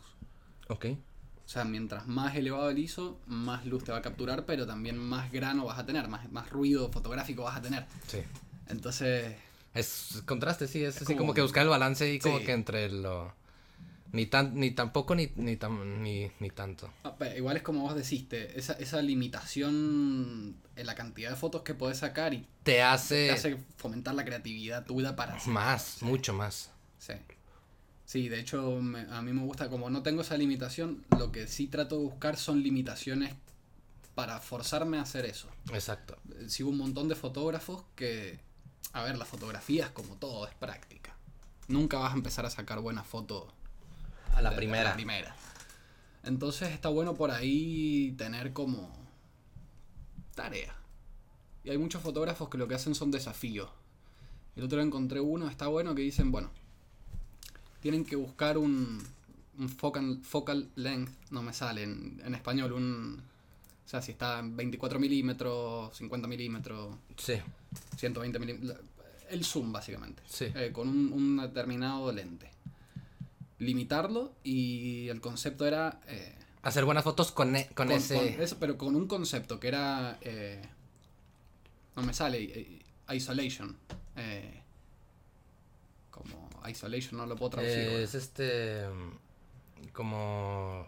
Ok. 0.68 0.86
O 1.46 1.48
sea, 1.50 1.64
mientras 1.64 2.08
más 2.08 2.36
elevado 2.36 2.70
el 2.70 2.78
ISO, 2.78 3.18
más 3.26 3.66
luz 3.66 3.86
te 3.86 3.94
va 3.94 4.00
a 4.00 4.02
capturar, 4.02 4.46
pero 4.46 4.68
también 4.68 4.98
más 4.98 5.32
grano 5.32 5.64
vas 5.64 5.80
a 5.80 5.86
tener, 5.86 6.10
más, 6.10 6.30
más 6.34 6.50
ruido 6.50 6.92
fotográfico 6.92 7.44
vas 7.44 7.56
a 7.56 7.62
tener. 7.62 7.86
Sí. 8.08 8.20
Entonces, 8.68 9.38
Es 9.74 10.22
contraste, 10.26 10.68
sí, 10.68 10.84
es, 10.84 10.98
Es 10.98 11.04
así 11.04 11.06
como, 11.14 11.20
como- 11.20 11.34
que 11.36 11.42
buscar 11.42 11.64
el 11.64 11.70
balance 11.70 12.04
ahí 12.04 12.20
como 12.20 12.40
Sí. 12.40 12.46
que 12.46 12.52
entre 12.52 12.90
lo... 12.90 13.34
Ni 14.12 14.26
tan, 14.26 14.56
ni 14.56 14.72
tampoco 14.72 15.14
ni, 15.14 15.32
ni, 15.36 15.56
tan, 15.56 16.02
ni, 16.02 16.32
ni 16.40 16.50
tanto. 16.50 16.92
igual 17.38 17.58
es 17.58 17.64
como 17.64 17.82
vos 17.82 17.96
deciste, 17.96 18.58
esa, 18.58 18.74
esa 18.74 19.02
limitación 19.04 20.56
en 20.76 20.86
la 20.86 20.96
cantidad 20.96 21.30
de 21.30 21.36
fotos 21.36 21.62
que 21.62 21.74
podés 21.76 22.00
sacar 22.00 22.34
y 22.34 22.48
Te 22.64 22.82
hace, 22.82 23.28
te 23.28 23.32
hace 23.32 23.58
fomentar 23.78 24.16
la 24.16 24.26
creatividad 24.26 24.86
tuya 24.86 25.16
para 25.16 25.36
hacer. 25.36 25.54
más, 25.54 26.02
mucho 26.02 26.34
más. 26.34 26.72
Sí. 26.98 27.14
Sí, 28.06 28.28
de 28.30 28.40
hecho 28.40 28.82
me- 28.82 29.06
a 29.12 29.22
mí 29.22 29.32
me 29.34 29.44
gusta, 29.44 29.70
como 29.70 29.90
no 29.92 30.02
tengo 30.02 30.22
esa 30.22 30.38
limitación, 30.38 31.06
lo 31.18 31.32
que 31.32 31.48
sí 31.48 31.68
trato 31.68 31.98
de 31.98 32.04
buscar 32.06 32.38
son 32.38 32.64
limitaciones 32.64 33.36
para 34.16 34.40
forzarme 34.40 34.98
a 34.98 35.04
hacer 35.04 35.26
eso. 35.26 35.48
Exacto. 35.72 36.18
Eh, 36.40 36.50
Sigo 36.50 36.70
un 36.72 36.78
montón 36.78 37.08
de 37.08 37.16
fotógrafos 37.16 37.84
que, 37.96 38.40
a 38.94 39.04
ver, 39.04 39.18
la 39.18 39.26
fotografía 39.26 39.86
es 39.86 39.92
como 39.92 40.16
todo, 40.16 40.48
es 40.48 40.56
práctica. 40.56 41.16
Nunca 41.68 42.00
vas 42.00 42.12
a 42.14 42.16
empezar 42.16 42.46
a 42.48 42.50
sacar 42.50 42.80
buenas 42.80 43.06
fotos 43.06 43.54
A 44.40 44.42
la 44.42 44.50
de- 44.52 44.56
primera. 44.58 44.90
la 44.90 44.94
primera. 44.96 45.36
Entonces 46.24 46.72
está 46.72 46.90
bueno 46.90 47.14
por 47.16 47.32
ahí 47.32 48.14
tener 48.18 48.52
como 48.54 48.92
tarea. 50.36 50.76
Y 51.64 51.70
hay 51.70 51.78
muchos 51.78 52.02
fotógrafos 52.02 52.50
que 52.50 52.58
lo 52.58 52.68
que 52.68 52.76
hacen 52.76 52.96
son 52.96 53.12
desafíos. 53.12 53.70
El 54.56 54.64
otro 54.64 54.78
día 54.78 54.86
encontré 54.86 55.20
uno, 55.20 55.48
está 55.50 55.68
bueno, 55.68 55.96
que 55.96 56.02
dicen, 56.02 56.32
bueno, 56.32 56.50
tienen 57.82 58.04
que 58.06 58.16
buscar 58.16 58.58
un, 58.58 59.02
un 59.58 59.70
focal, 59.70 60.20
focal 60.24 60.70
length, 60.76 61.12
no 61.32 61.42
me 61.42 61.54
sale 61.54 61.84
en, 61.84 62.22
en 62.26 62.36
español, 62.36 62.74
un... 62.74 63.22
O 63.86 63.90
sea, 63.90 64.02
si 64.02 64.12
está 64.12 64.40
en 64.40 64.56
24 64.56 65.00
milímetros, 65.00 65.96
50 65.98 66.28
milímetros, 66.28 66.96
Sí, 67.18 67.34
120 67.98 68.38
milímetros, 68.38 68.78
el 69.30 69.44
zoom 69.44 69.72
básicamente 69.72 70.22
sí. 70.30 70.46
eh, 70.56 70.72
con 70.74 70.88
un, 70.90 71.12
un 71.12 71.38
determinado 71.38 72.12
lente. 72.12 72.52
Limitarlo 73.60 74.34
y 74.44 75.08
el 75.10 75.22
concepto 75.22 75.66
era... 75.68 76.00
eh, 76.08 76.36
Hacer 76.62 76.84
buenas 76.86 77.04
fotos 77.04 77.32
con, 77.32 77.56
e- 77.56 77.68
con, 77.68 77.88
con- 77.88 77.92
ese... 77.92 78.16
con 78.16 78.42
eso, 78.42 78.58
pero 78.60 78.78
con 78.78 78.96
un 78.96 79.08
concepto 79.08 79.60
que 79.60 79.68
era... 79.70 80.18
eh, 80.22 80.62
no 81.96 82.04
me 82.04 82.14
sale. 82.14 82.42
eh, 82.44 82.80
isolation. 83.16 83.76
eh, 84.16 84.62
como 86.12 86.50
isolation 86.70 87.18
no 87.18 87.26
lo 87.26 87.36
puedo 87.36 87.52
traducir. 87.52 87.78
Es 87.78 88.16
este... 88.16 88.84
Como... 89.94 90.86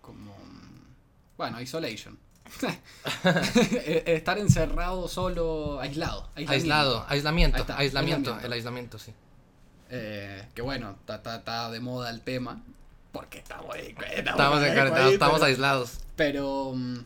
Como... 0.00 0.34
Bueno, 1.36 1.60
isolation. 1.60 2.18
Eh, 3.24 4.02
Estar 4.06 4.38
encerrado, 4.38 5.08
solo, 5.08 5.80
aislado. 5.80 6.28
Aislado, 6.36 7.04
aislamiento, 7.08 7.56
Ahí 7.56 7.60
está, 7.62 7.76
aislamiento, 7.78 8.30
aislamiento. 8.30 8.46
el 8.46 8.52
aislamiento, 8.52 8.98
sí. 8.98 9.12
Eh, 9.90 10.46
que 10.54 10.62
bueno, 10.62 10.90
está, 10.92 11.16
está- 11.16 11.36
está 11.36 11.70
de 11.70 11.80
moda 11.80 12.10
el 12.10 12.20
tema. 12.20 12.62
Porque 13.12 13.38
estamos, 13.38 13.76
Estamos, 13.76 14.62
aislados. 14.62 15.10
Pero 16.16 16.72
mm, 16.74 16.96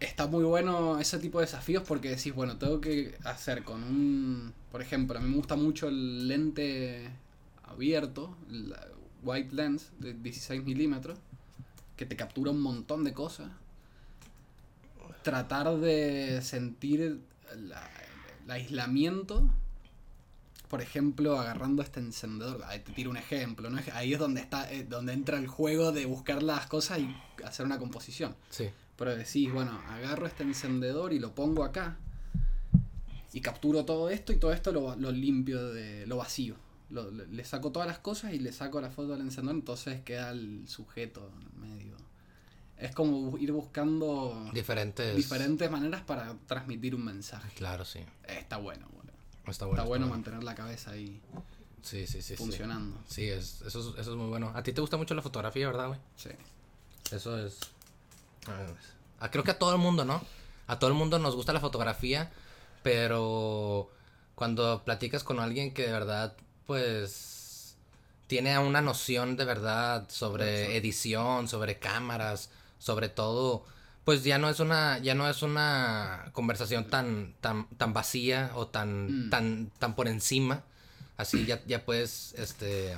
está 0.00 0.26
muy 0.26 0.44
bueno 0.44 0.98
ese 0.98 1.18
tipo 1.18 1.38
de 1.40 1.46
desafíos 1.46 1.82
porque 1.86 2.10
decís, 2.10 2.34
bueno, 2.34 2.56
tengo 2.58 2.80
que 2.80 3.16
hacer 3.24 3.64
con 3.64 3.82
un... 3.82 4.52
Por 4.70 4.82
ejemplo, 4.82 5.16
a 5.18 5.22
mí 5.22 5.28
me 5.30 5.36
gusta 5.36 5.56
mucho 5.56 5.88
el 5.88 6.28
lente 6.28 7.08
abierto, 7.64 8.36
la 8.50 8.86
white 9.22 9.54
lens 9.54 9.90
de 9.98 10.12
16 10.12 10.62
milímetros, 10.64 11.18
que 11.96 12.04
te 12.04 12.14
captura 12.16 12.50
un 12.50 12.60
montón 12.60 13.02
de 13.04 13.14
cosas. 13.14 13.48
Tratar 15.22 15.76
de 15.78 16.40
sentir 16.42 17.20
la- 17.56 17.90
el 18.44 18.50
aislamiento, 18.50 19.48
por 20.68 20.82
ejemplo, 20.82 21.38
agarrando 21.38 21.82
este 21.82 22.00
encendedor. 22.00 22.62
Ahí 22.66 22.80
te 22.80 22.92
tiro 22.92 23.10
un 23.10 23.16
ejemplo, 23.16 23.70
¿no? 23.70 23.80
Ahí 23.94 24.12
es 24.12 24.18
donde 24.18 24.40
está, 24.40 24.70
eh, 24.72 24.84
donde 24.84 25.12
entra 25.14 25.38
el 25.38 25.46
juego 25.46 25.92
de 25.92 26.04
buscar 26.06 26.42
las 26.42 26.66
cosas 26.66 26.98
y 27.00 27.16
hacer 27.44 27.64
una 27.66 27.78
composición. 27.78 28.36
Sí. 28.50 28.68
Pero 28.96 29.16
decís, 29.16 29.52
bueno, 29.52 29.80
agarro 29.88 30.26
este 30.26 30.42
encendedor 30.42 31.12
y 31.12 31.18
lo 31.18 31.34
pongo 31.34 31.64
acá. 31.64 31.96
Y 33.32 33.40
capturo 33.40 33.84
todo 33.84 34.08
esto 34.10 34.32
y 34.32 34.36
todo 34.36 34.52
esto 34.52 34.72
lo, 34.72 34.96
lo 34.96 35.12
limpio 35.12 35.68
de 35.72 36.06
lo 36.06 36.16
vacío. 36.16 36.56
Lo- 36.90 37.10
le, 37.10 37.44
saco 37.44 37.70
todas 37.70 37.86
las 37.86 37.98
cosas 37.98 38.32
y 38.32 38.38
le 38.38 38.52
saco 38.52 38.80
la 38.80 38.90
foto 38.90 39.08
del 39.12 39.20
encendedor, 39.20 39.56
entonces 39.56 40.00
queda 40.02 40.30
el 40.30 40.66
sujeto 40.66 41.30
en 41.54 41.60
medio. 41.60 41.96
Es 42.78 42.94
como 42.94 43.36
ir 43.38 43.52
buscando 43.52 44.50
Diferentes... 44.54 45.14
diferentes 45.16 45.70
maneras 45.70 46.02
para 46.02 46.34
transmitir 46.46 46.94
un 46.94 47.04
mensaje. 47.04 47.50
Claro, 47.56 47.84
sí. 47.84 48.00
Está 48.26 48.56
bueno. 48.56 48.86
Está 49.50 49.66
bueno. 49.66 49.82
Está 49.82 49.88
bueno 49.88 50.06
mantener 50.06 50.44
la 50.44 50.54
cabeza 50.54 50.92
ahí 50.92 51.20
Sí, 51.82 52.06
sí, 52.06 52.22
sí. 52.22 52.36
funcionando. 52.36 52.98
Sí, 53.08 53.28
es, 53.28 53.62
eso, 53.62 53.80
es, 53.80 53.86
eso 53.98 54.10
es 54.10 54.16
muy 54.16 54.28
bueno. 54.28 54.52
A 54.54 54.62
ti 54.62 54.72
te 54.72 54.80
gusta 54.80 54.96
mucho 54.96 55.14
la 55.14 55.22
fotografía, 55.22 55.66
¿verdad, 55.66 55.88
güey? 55.88 56.00
Sí. 56.16 56.30
Eso 57.12 57.38
es... 57.38 57.58
ah, 59.20 59.30
creo 59.30 59.44
que 59.44 59.52
a 59.52 59.58
todo 59.58 59.72
el 59.72 59.78
mundo, 59.78 60.04
¿no? 60.04 60.22
A 60.66 60.78
todo 60.78 60.90
el 60.90 60.96
mundo 60.96 61.18
nos 61.18 61.34
gusta 61.34 61.52
la 61.52 61.60
fotografía, 61.60 62.30
pero 62.82 63.90
cuando 64.34 64.84
platicas 64.84 65.24
con 65.24 65.40
alguien 65.40 65.72
que 65.72 65.86
de 65.86 65.92
verdad, 65.92 66.36
pues, 66.66 67.76
tiene 68.26 68.58
una 68.58 68.82
noción 68.82 69.36
de 69.36 69.44
verdad 69.44 70.06
sobre 70.10 70.76
edición, 70.76 71.48
sobre 71.48 71.78
cámaras, 71.78 72.50
sobre 72.78 73.08
todo, 73.08 73.64
pues 74.08 74.24
ya 74.24 74.38
no 74.38 74.48
es 74.48 74.58
una, 74.58 74.96
ya 75.00 75.14
no 75.14 75.28
es 75.28 75.42
una 75.42 76.30
conversación 76.32 76.86
tan, 76.88 77.34
tan, 77.42 77.68
tan 77.76 77.92
vacía 77.92 78.52
o 78.54 78.66
tan, 78.66 79.26
Mm. 79.26 79.28
tan, 79.30 79.70
tan 79.78 79.94
por 79.94 80.08
encima. 80.08 80.64
Así 81.18 81.44
ya, 81.44 81.62
ya 81.66 81.84
puedes, 81.84 82.32
este, 82.38 82.94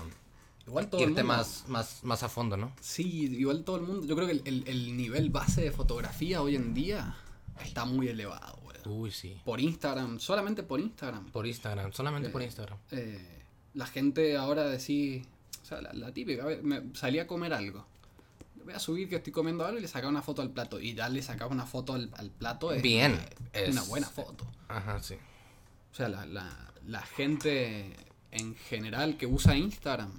Igual 0.69 0.89
todo 0.89 1.01
el 1.03 1.09
irte 1.11 1.25
mundo. 1.25 1.37
más, 1.37 1.65
más, 1.67 2.05
más 2.05 2.23
a 2.23 2.29
fondo, 2.29 2.57
¿no? 2.57 2.73
Sí, 2.81 3.27
igual 3.37 3.65
todo 3.65 3.75
el 3.79 3.83
mundo. 3.83 4.07
Yo 4.07 4.15
creo 4.15 4.29
que 4.29 4.35
el, 4.35 4.43
el- 4.45 4.69
el 4.69 4.97
nivel 4.97 5.31
base 5.31 5.63
de 5.63 5.73
fotografía 5.73 6.43
hoy 6.43 6.55
en 6.55 6.75
día 6.75 7.17
está 7.61 7.85
muy 7.85 8.07
elevado, 8.07 8.57
boludo. 8.63 8.89
Uy, 8.95 9.11
sí. 9.11 9.37
Por 9.45 9.61
Instagram, 9.61 10.21
solamente 10.21 10.63
por 10.63 10.79
Instagram. 10.79 11.29
Por 11.33 11.45
Instagram, 11.45 11.93
solamente 11.93 12.29
por 12.29 12.41
Eh, 12.43 12.45
Instagram. 12.45 12.79
Eh, 12.93 13.43
la 13.75 13.87
gente 13.87 14.37
ahora 14.37 14.63
decís, 14.69 15.27
O 15.63 15.67
sea, 15.67 15.81
la, 15.83 15.93
la 15.93 16.13
típica, 16.13 16.45
a 16.45 16.47
ver, 16.47 16.63
me 16.63 16.83
salí 16.95 17.19
a 17.19 17.27
comer 17.27 17.53
algo. 17.53 17.85
Voy 18.65 18.75
a 18.75 18.79
subir 18.79 19.09
que 19.09 19.17
estoy 19.17 19.33
comiendo 19.33 19.65
algo 19.65 19.79
y 19.79 19.83
le 19.83 19.89
sacaba 19.89 20.11
una 20.11 20.23
foto 20.23 20.43
al 20.43 20.51
plato. 20.51 20.81
Y 20.81 20.95
ya 20.95 21.09
le 21.09 21.23
sacaba 21.23 21.51
una 21.53 21.67
foto 21.67 21.95
al, 21.95 22.11
al 22.17 22.31
plato. 22.31 22.73
Es 22.73 22.83
Bien, 22.83 23.13
Una, 23.13 23.71
una 23.71 23.81
es- 23.83 23.89
buena 23.89 24.09
foto. 24.09 24.47
Ajá, 24.69 25.03
sí. 25.03 25.15
O 25.93 25.95
sea, 25.95 26.09
la, 26.09 26.25
la, 26.27 26.73
la 26.87 27.03
gente 27.03 27.97
en 28.31 28.55
general 28.55 29.17
que 29.17 29.27
usa 29.27 29.57
Instagram, 29.57 30.13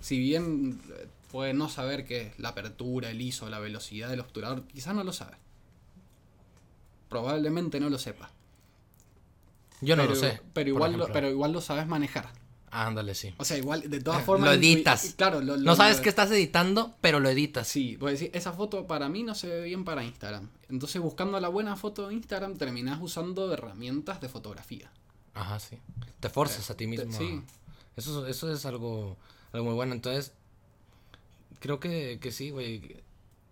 si 0.00 0.18
bien 0.18 0.80
eh, 0.98 1.06
puede 1.30 1.54
no 1.54 1.68
saber 1.68 2.04
qué 2.04 2.22
es 2.22 2.38
la 2.38 2.48
apertura, 2.50 3.10
el 3.10 3.20
ISO, 3.20 3.48
la 3.48 3.58
velocidad 3.60 4.08
del 4.08 4.20
obturador, 4.20 4.64
quizás 4.66 4.94
no 4.94 5.04
lo 5.04 5.12
sabe. 5.12 5.36
Probablemente 7.08 7.78
no 7.78 7.88
lo 7.88 7.98
sepa. 7.98 8.30
Yo 9.80 9.94
no 9.94 10.02
pero, 10.04 10.14
lo 10.14 10.20
sé. 10.20 10.40
Pero 10.54 10.68
igual, 10.70 10.96
lo, 10.96 11.12
pero 11.12 11.28
igual 11.30 11.52
lo 11.52 11.60
sabes 11.60 11.86
manejar. 11.86 12.28
Ándale, 12.70 13.14
sí. 13.14 13.32
O 13.38 13.44
sea, 13.44 13.56
igual, 13.56 13.88
de 13.88 14.00
todas 14.00 14.20
Eh, 14.22 14.24
formas. 14.24 14.48
lo 14.48 14.54
editas. 14.54 15.14
Claro, 15.16 15.40
lo- 15.40 15.56
lo- 15.56 15.62
No 15.62 15.76
sabes 15.76 16.00
qué 16.00 16.08
estás 16.08 16.30
editando, 16.30 16.94
pero 17.00 17.20
lo 17.20 17.28
editas. 17.30 17.68
Sí, 17.68 17.96
puedes 17.98 18.18
decir, 18.20 18.36
esa 18.36 18.52
foto 18.52 18.86
para 18.86 19.08
mí 19.08 19.22
no 19.22 19.34
se 19.34 19.48
ve 19.48 19.62
bien 19.62 19.84
para 19.84 20.04
Instagram. 20.04 20.48
Entonces, 20.68 21.00
buscando 21.00 21.38
la 21.40 21.48
buena 21.48 21.76
foto 21.76 22.08
de 22.08 22.14
Instagram, 22.14 22.56
terminás 22.56 22.98
usando 23.00 23.52
herramientas 23.52 24.20
de 24.20 24.28
fotografía. 24.28 24.90
Ajá, 25.34 25.58
sí. 25.60 25.78
Te 26.20 26.28
forzas 26.28 26.68
a 26.70 26.76
ti 26.76 26.86
mismo. 26.86 27.12
sí. 27.16 27.40
Eso, 27.96 28.26
eso 28.26 28.52
es 28.52 28.66
algo, 28.66 29.16
algo 29.52 29.66
muy 29.66 29.74
bueno. 29.74 29.94
Entonces, 29.94 30.32
creo 31.60 31.80
que, 31.80 32.18
que 32.20 32.32
sí, 32.32 32.50
güey. 32.50 33.02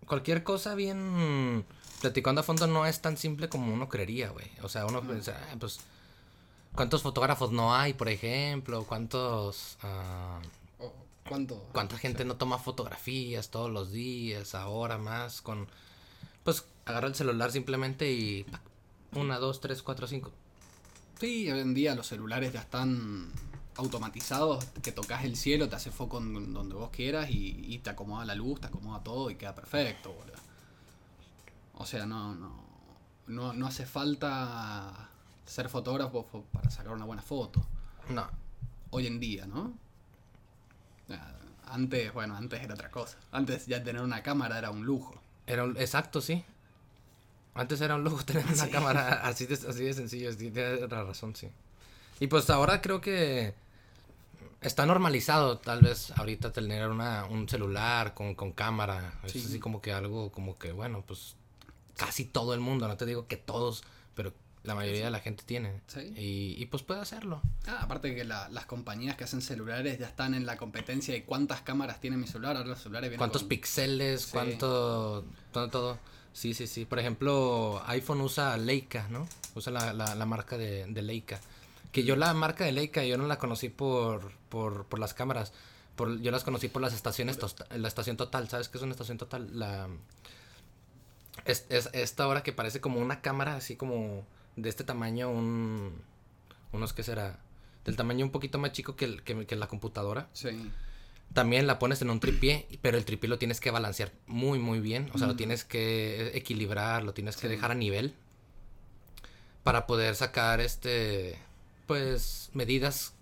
Cualquier 0.05 0.43
cosa 0.43 0.75
bien 0.75 1.65
platicando 2.01 2.41
a 2.41 2.43
fondo 2.43 2.67
no 2.67 2.85
es 2.85 3.01
tan 3.01 3.17
simple 3.17 3.49
como 3.49 3.73
uno 3.73 3.89
creería, 3.89 4.29
güey. 4.29 4.45
O 4.61 4.69
sea, 4.69 4.85
uno 4.85 5.01
piensa, 5.01 5.35
"Ah, 5.51 5.55
pues, 5.59 5.79
¿cuántos 6.75 7.01
fotógrafos 7.01 7.51
no 7.51 7.73
hay, 7.75 7.93
por 7.93 8.09
ejemplo? 8.09 8.83
¿Cuántos... 8.85 9.77
O, 10.79 10.93
¿Cuánto? 11.27 11.55
¿Cuánta 11.71 11.97
gente 11.97 12.25
no 12.25 12.35
toma 12.35 12.59
fotografías 12.59 13.49
todos 13.49 13.71
los 13.71 13.91
días, 13.91 14.55
ahora 14.55 14.97
más? 14.97 15.41
Con... 15.41 15.67
Pues 16.43 16.65
agarra 16.85 17.07
el 17.07 17.15
celular 17.15 17.51
simplemente 17.51 18.11
y... 18.11 18.43
¡pac! 18.43 18.61
Una, 19.13 19.39
dos, 19.39 19.61
tres, 19.61 19.81
cuatro, 19.81 20.07
cinco. 20.07 20.31
Sí, 21.19 21.49
hoy 21.49 21.59
en 21.59 21.73
día 21.73 21.95
los 21.95 22.07
celulares 22.07 22.51
ya 22.51 22.59
están 22.59 23.31
automatizados, 23.77 24.65
que 24.83 24.91
tocas 24.91 25.23
el 25.23 25.35
cielo, 25.37 25.69
te 25.69 25.75
hace 25.75 25.91
foco 25.91 26.17
en 26.17 26.53
donde 26.53 26.75
vos 26.75 26.89
quieras 26.91 27.29
y, 27.29 27.63
y 27.65 27.79
te 27.79 27.89
acomoda 27.89 28.25
la 28.25 28.35
luz, 28.35 28.59
te 28.61 28.67
acomoda 28.67 29.03
todo 29.03 29.29
y 29.29 29.35
queda 29.35 29.55
perfecto, 29.55 30.11
boludo. 30.11 30.35
O 31.73 31.85
sea, 31.85 32.05
no, 32.05 32.35
no, 32.35 32.63
no, 33.27 33.53
no 33.53 33.67
hace 33.67 33.85
falta 33.85 35.09
ser 35.45 35.69
fotógrafo 35.69 36.25
fo- 36.31 36.43
para 36.51 36.69
sacar 36.69 36.93
una 36.93 37.05
buena 37.05 37.21
foto. 37.21 37.61
No, 38.09 38.27
Hoy 38.91 39.07
en 39.07 39.19
día, 39.19 39.45
¿no? 39.45 39.73
Antes, 41.67 42.13
bueno, 42.13 42.35
antes 42.37 42.61
era 42.61 42.73
otra 42.75 42.89
cosa. 42.91 43.17
Antes 43.31 43.65
ya 43.65 43.83
tener 43.83 44.01
una 44.01 44.21
cámara 44.23 44.57
era 44.57 44.69
un 44.71 44.85
lujo. 44.85 45.19
Era 45.47 45.63
un- 45.63 45.75
exacto, 45.77 46.21
sí. 46.21 46.43
Antes 47.55 47.81
era 47.81 47.95
un 47.95 48.03
lujo 48.03 48.17
tener 48.25 48.45
una 48.45 48.65
Sí. 48.65 48.69
cámara 48.69 49.21
así 49.27 49.45
de, 49.45 49.55
así 49.55 49.83
de 49.83 49.93
sencillo, 49.93 50.31
sí, 50.31 50.51
tienes 50.51 50.81
la 50.89 51.03
razón, 51.03 51.35
sí. 51.35 51.49
Y 52.19 52.27
pues 52.27 52.49
ahora 52.49 52.81
creo 52.81 53.01
que 53.01 53.53
está 54.61 54.85
normalizado 54.85 55.57
tal 55.57 55.81
vez 55.81 56.11
ahorita 56.11 56.53
tener 56.53 56.87
una, 56.89 57.25
un 57.25 57.49
celular 57.49 58.13
con, 58.13 58.35
con 58.35 58.51
cámara. 58.51 59.19
Sí. 59.25 59.39
Es 59.39 59.45
así 59.47 59.59
como 59.59 59.81
que 59.81 59.91
algo 59.91 60.31
como 60.31 60.57
que, 60.57 60.71
bueno, 60.71 61.03
pues 61.05 61.35
casi 61.97 62.25
todo 62.25 62.53
el 62.53 62.59
mundo, 62.59 62.87
no 62.87 62.95
te 62.97 63.05
digo 63.05 63.27
que 63.27 63.37
todos, 63.37 63.83
pero 64.15 64.33
la 64.65 64.75
mayoría 64.75 65.05
de 65.05 65.11
la 65.11 65.19
gente 65.19 65.43
tiene. 65.45 65.81
Sí. 65.87 65.99
Y, 66.17 66.61
y 66.61 66.65
pues 66.65 66.83
puede 66.83 66.99
hacerlo. 67.01 67.41
Ah, 67.67 67.79
aparte 67.81 68.13
que 68.15 68.23
la- 68.25 68.49
las 68.49 68.65
compañías 68.65 69.15
que 69.15 69.23
hacen 69.23 69.41
celulares 69.41 69.97
ya 69.99 70.07
están 70.07 70.33
en 70.33 70.45
la 70.45 70.57
competencia 70.57 71.13
de 71.13 71.23
cuántas 71.23 71.61
cámaras 71.61 71.99
tiene 72.01 72.17
mi 72.17 72.27
celular. 72.27 72.57
Ahora 72.57 72.69
los 72.69 72.79
celulares 72.79 73.09
vienen 73.09 73.19
¿Cuántos 73.19 73.43
con- 73.43 73.49
píxeles? 73.49 74.21
Sí. 74.23 74.31
¿Cuánto? 74.33 75.25
Todo, 75.51 75.69
todo. 75.69 75.99
Sí, 76.33 76.53
sí, 76.53 76.67
sí. 76.67 76.85
Por 76.85 76.99
ejemplo, 76.99 77.81
iPhone 77.87 78.19
usa 78.21 78.57
Leica, 78.57 79.07
¿no? 79.09 79.27
Usa 79.55 79.71
la, 79.71 79.93
la, 79.93 80.15
la 80.15 80.25
marca 80.25 80.57
de, 80.57 80.85
de 80.85 81.01
Leica. 81.01 81.39
Que 81.93 82.03
yo 82.03 82.17
la 82.17 82.33
marca 82.33 82.65
de 82.65 82.73
Leica, 82.73 83.03
yo 83.05 83.17
no 83.17 83.25
la 83.25 83.37
conocí 83.37 83.69
por, 83.69 84.33
por, 84.49 84.85
por 84.85 84.99
las 84.99 85.13
cámaras. 85.13 85.53
Por, 85.95 86.19
yo 86.19 86.29
las 86.31 86.43
conocí 86.43 86.67
por 86.67 86.81
las 86.81 86.93
estaciones, 86.93 87.39
tosta- 87.39 87.67
la 87.77 87.87
estación 87.87 88.17
total. 88.17 88.49
¿Sabes 88.49 88.67
qué 88.67 88.77
es 88.77 88.83
una 88.83 88.91
estación 88.91 89.17
total? 89.17 89.57
La... 89.57 89.87
Es, 91.45 91.65
es 91.69 91.89
esta 91.93 92.27
hora 92.27 92.43
que 92.43 92.53
parece 92.53 92.81
como 92.81 92.99
una 92.99 93.21
cámara, 93.21 93.55
así 93.55 93.75
como 93.75 94.25
de 94.55 94.69
este 94.69 94.83
tamaño, 94.83 95.29
un... 95.29 96.01
Unos, 96.71 96.93
¿qué 96.93 97.03
será? 97.03 97.39
Del 97.85 97.95
tamaño 97.95 98.25
un 98.25 98.31
poquito 98.31 98.57
más 98.57 98.71
chico 98.71 98.95
que, 98.95 99.05
el- 99.05 99.23
que, 99.23 99.45
que 99.45 99.55
la 99.55 99.67
computadora. 99.67 100.27
Sí. 100.33 100.71
También 101.33 101.67
la 101.67 101.79
pones 101.79 102.01
en 102.01 102.09
un 102.09 102.19
tripié, 102.19 102.67
pero 102.81 102.97
el 102.97 103.05
tripié 103.05 103.29
lo 103.29 103.37
tienes 103.37 103.59
que 103.59 103.71
balancear 103.71 104.11
muy, 104.27 104.59
muy 104.59 104.79
bien. 104.79 105.09
O 105.13 105.17
sea, 105.17 105.27
lo 105.27 105.33
Mm. 105.33 105.37
tienes 105.37 105.63
que 105.65 106.31
equilibrar, 106.37 107.03
lo 107.03 107.13
tienes 107.13 107.37
que 107.37 107.47
dejar 107.47 107.71
a 107.71 107.75
nivel. 107.75 108.13
Para 109.63 109.87
poder 109.87 110.15
sacar, 110.15 110.61
este, 110.61 111.37
pues, 111.87 112.49
medidas, 112.53 113.13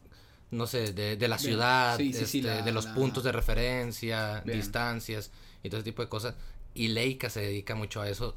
no 0.51 0.67
sé, 0.67 0.91
de, 0.93 1.15
de 1.15 1.27
la 1.27 1.37
Bien. 1.37 1.49
ciudad, 1.49 1.97
Sí, 1.97 2.11
sí, 2.13 2.25
sí, 2.25 2.39
este, 2.39 2.49
la- 2.55 2.61
de 2.61 2.71
los 2.71 2.85
la- 2.85 2.95
puntos 2.95 3.23
de 3.23 3.31
referencia, 3.31 4.41
Bien. 4.45 4.57
distancias 4.59 5.31
y 5.63 5.69
todo 5.69 5.79
ese 5.79 5.85
tipo 5.85 6.01
de 6.01 6.09
cosas. 6.09 6.35
Y 6.73 6.89
Leica 6.89 7.29
se 7.29 7.39
dedica 7.41 7.75
mucho 7.75 8.01
a 8.01 8.09
eso 8.09 8.35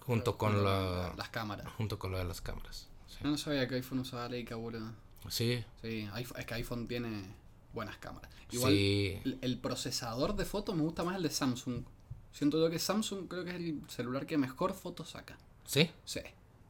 junto 0.00 0.36
con, 0.38 0.64
la, 0.64 1.12
las 1.16 1.28
cámaras. 1.28 1.66
junto 1.76 1.98
con 1.98 2.12
lo 2.12 2.18
de 2.18 2.24
las 2.24 2.40
cámaras. 2.40 2.88
Sí. 3.08 3.18
No, 3.22 3.30
no 3.30 3.38
sabía 3.38 3.66
que 3.68 3.76
iPhone 3.76 4.00
usaba 4.00 4.28
Leica, 4.28 4.56
boludo. 4.56 4.92
Sí, 5.28 5.62
Sí, 5.82 6.08
es 6.36 6.46
que 6.46 6.54
iPhone 6.54 6.88
tiene 6.88 7.24
buenas 7.72 7.98
cámaras. 7.98 8.30
Igual, 8.50 8.72
sí. 8.72 9.20
el, 9.24 9.38
el 9.42 9.58
procesador 9.58 10.34
de 10.34 10.44
fotos 10.44 10.74
me 10.74 10.82
gusta 10.82 11.04
más 11.04 11.16
el 11.16 11.22
de 11.22 11.30
Samsung. 11.30 11.84
Siento 12.32 12.58
yo 12.58 12.70
que 12.70 12.78
Samsung 12.78 13.28
creo 13.28 13.44
que 13.44 13.50
es 13.50 13.56
el 13.56 13.82
celular 13.88 14.26
que 14.26 14.38
mejor 14.38 14.72
fotos 14.74 15.10
saca. 15.10 15.36
Sí, 15.64 15.90
Sí. 16.04 16.20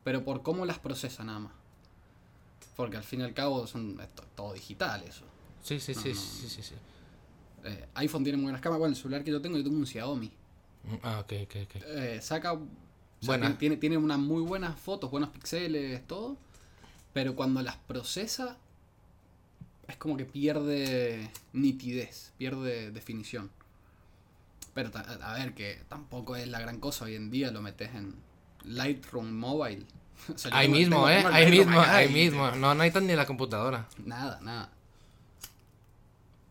Pero 0.03 0.25
por 0.25 0.43
cómo 0.43 0.64
las 0.64 0.79
procesa 0.79 1.25
nada 1.25 1.38
más. 1.40 1.53
Porque 2.77 2.97
al 2.97 3.05
fin 3.05 3.21
y 3.21 3.25
al 3.25 3.35
cabo 3.35 3.66
son 3.66 4.01
es 4.01 4.09
todo 4.35 4.55
digital 4.55 5.03
eso. 5.05 5.25
sí, 5.62 5.79
sí, 5.79 5.93
sí, 5.95 6.09
No, 6.11 6.14
sí, 6.14 6.38
sí, 6.40 6.49
sí, 6.49 6.62
sí. 6.62 6.75
Eh, 7.64 7.87
iPhone 7.95 8.25
tiene 8.25 8.38
muy 8.38 8.45
buenas 8.45 8.62
cámaras. 8.62 8.79
Bueno, 8.81 8.95
el 8.95 9.01
celular 9.01 9.23
que 9.23 9.31
yo 9.31 9.40
tengo, 9.43 9.59
yo 9.59 9.64
tengo 9.64 9.77
un 9.77 9.87
Xiaomi. 9.87 10.33
Ah, 11.03 11.21
ok, 11.21 11.33
ok, 11.45 11.57
ok. 11.64 11.83
Eh, 11.85 12.19
saca. 12.23 12.59
O 13.22 13.24
sea, 13.24 13.35
tiene- 13.40 13.56
Tiene, 13.56 13.76
tiene 13.76 13.96
unas 13.98 14.18
muy 14.18 14.42
buenas 14.42 14.78
fotos, 14.78 15.11
buenos 15.11 15.30
píxeles, 15.30 16.06
todo. 16.06 16.37
Pero 17.12 17.35
cuando 17.35 17.61
las 17.62 17.76
procesa, 17.76 18.56
es 19.88 19.96
como 19.96 20.16
que 20.16 20.24
pierde 20.24 21.30
nitidez, 21.52 22.33
pierde 22.38 22.90
definición. 22.92 23.50
Pero 24.74 24.90
a 25.22 25.35
ver, 25.35 25.54
que 25.54 25.80
tampoco 25.88 26.37
es 26.37 26.46
la 26.46 26.61
gran 26.61 26.78
cosa. 26.78 27.06
Hoy 27.06 27.16
en 27.16 27.30
día 27.30 27.50
lo 27.50 27.61
metes 27.61 27.92
en 27.94 28.14
Lightroom 28.64 29.33
Mobile. 29.33 29.85
O 30.35 30.37
sea, 30.38 30.50
yo 30.50 30.56
Ahí 30.59 30.68
mismo, 30.68 30.96
tengo- 31.06 31.09
¿eh? 31.09 31.24
Ahí 31.33 31.50
mismo, 31.50 31.80
ahí 31.80 32.09
mismo. 32.12 32.50
No, 32.50 32.56
no 32.59 32.74
necesitas 32.74 33.02
ni 33.04 33.14
la 33.16 33.26
computadora. 33.26 33.88
Nada, 34.04 34.38
nada. 34.42 34.70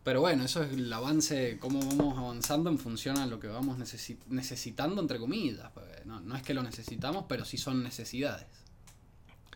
Pero 0.02 0.20
bueno, 0.22 0.44
eso 0.44 0.62
es 0.62 0.72
el 0.72 0.90
avance, 0.92 1.58
cómo 1.60 1.78
vamos 1.80 2.16
avanzando 2.16 2.70
en 2.70 2.78
función 2.78 3.18
a 3.18 3.26
lo 3.26 3.38
que 3.38 3.48
vamos 3.48 3.78
necesi- 3.78 4.18
necesitando, 4.28 5.00
entre 5.00 5.18
comillas. 5.18 5.70
No, 6.06 6.20
no 6.20 6.36
es 6.36 6.42
que 6.42 6.54
lo 6.54 6.62
necesitamos, 6.62 7.26
pero 7.28 7.44
sí 7.44 7.58
son 7.58 7.82
necesidades. 7.82 8.46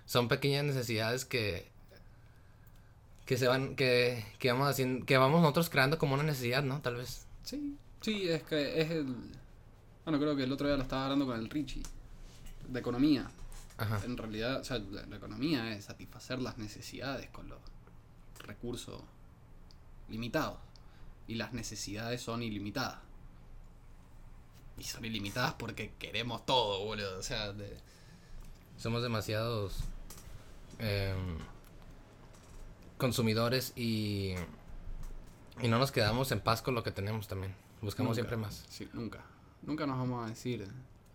Son 0.05 0.29
pequeñas 0.29 0.65
necesidades 0.65 1.25
que 1.25 1.73
que 3.25 3.39
se 3.39 3.49
van 3.49 3.75
que, 3.75 4.23
que 4.39 4.53
vamos 4.53 4.69
haciendo 4.69 5.07
que 5.07 5.17
vamos 5.17 5.41
nosotros 5.41 5.71
creando 5.71 5.97
como 5.97 6.13
una 6.13 6.25
necesidad, 6.25 6.63
¿no? 6.63 6.83
Tal 6.83 6.97
vez. 6.97 7.27
Sí, 7.43 7.79
sí, 8.03 8.29
es 8.29 8.43
que 8.43 8.83
es 8.83 8.91
el... 8.91 9.07
Bueno, 10.05 10.21
creo 10.21 10.37
que 10.37 10.45
el 10.45 10.53
otro 10.53 10.67
día 10.67 10.77
lo 10.77 10.83
estaba 10.83 11.05
hablando 11.05 11.25
con 11.25 11.39
el 11.39 11.49
Richie, 11.49 11.83
de 12.69 12.81
economía. 12.81 13.31
Ajá. 13.79 14.03
En 14.05 14.19
realidad, 14.19 14.61
o 14.61 14.65
sea, 14.65 14.79
la, 14.79 15.07
la 15.07 15.17
economía 15.17 15.75
es 15.75 15.87
satisfacer 15.87 16.39
las 16.43 16.59
necesidades 16.59 17.31
con 17.31 17.49
los 17.49 17.59
recursos 18.41 19.01
limitados. 20.09 20.59
Y 21.27 21.35
las 21.37 21.53
necesidades 21.53 22.21
son 22.21 22.43
ilimitadas. 22.43 22.99
Y 24.79 24.85
son 24.85 25.05
ilimitadas 25.05 25.55
porque 25.55 25.93
queremos 25.99 26.45
todo, 26.47 26.85
boludo. 26.85 27.19
O 27.19 27.23
sea, 27.23 27.53
de- 27.53 27.77
Somos 28.77 29.03
demasiados 29.03 29.85
em, 30.81 31.39
consumidores 32.99 33.73
y 33.77 34.35
y 35.63 35.69
no 35.69 35.79
nos 35.79 35.93
quedamos 35.93 36.33
en 36.33 36.41
paz 36.41 36.63
con 36.63 36.75
lo 36.75 36.83
que 36.83 36.91
tenemos 36.91 37.29
también. 37.29 37.55
Buscamos 37.81 38.11
nunca. 38.11 38.15
siempre 38.17 38.37
más. 38.37 38.65
Sí, 38.69 38.89
nunca. 38.93 39.21
Nunca 39.63 39.87
nos 39.87 39.97
vamos 39.99 40.27
a 40.27 40.29
decir. 40.29 40.67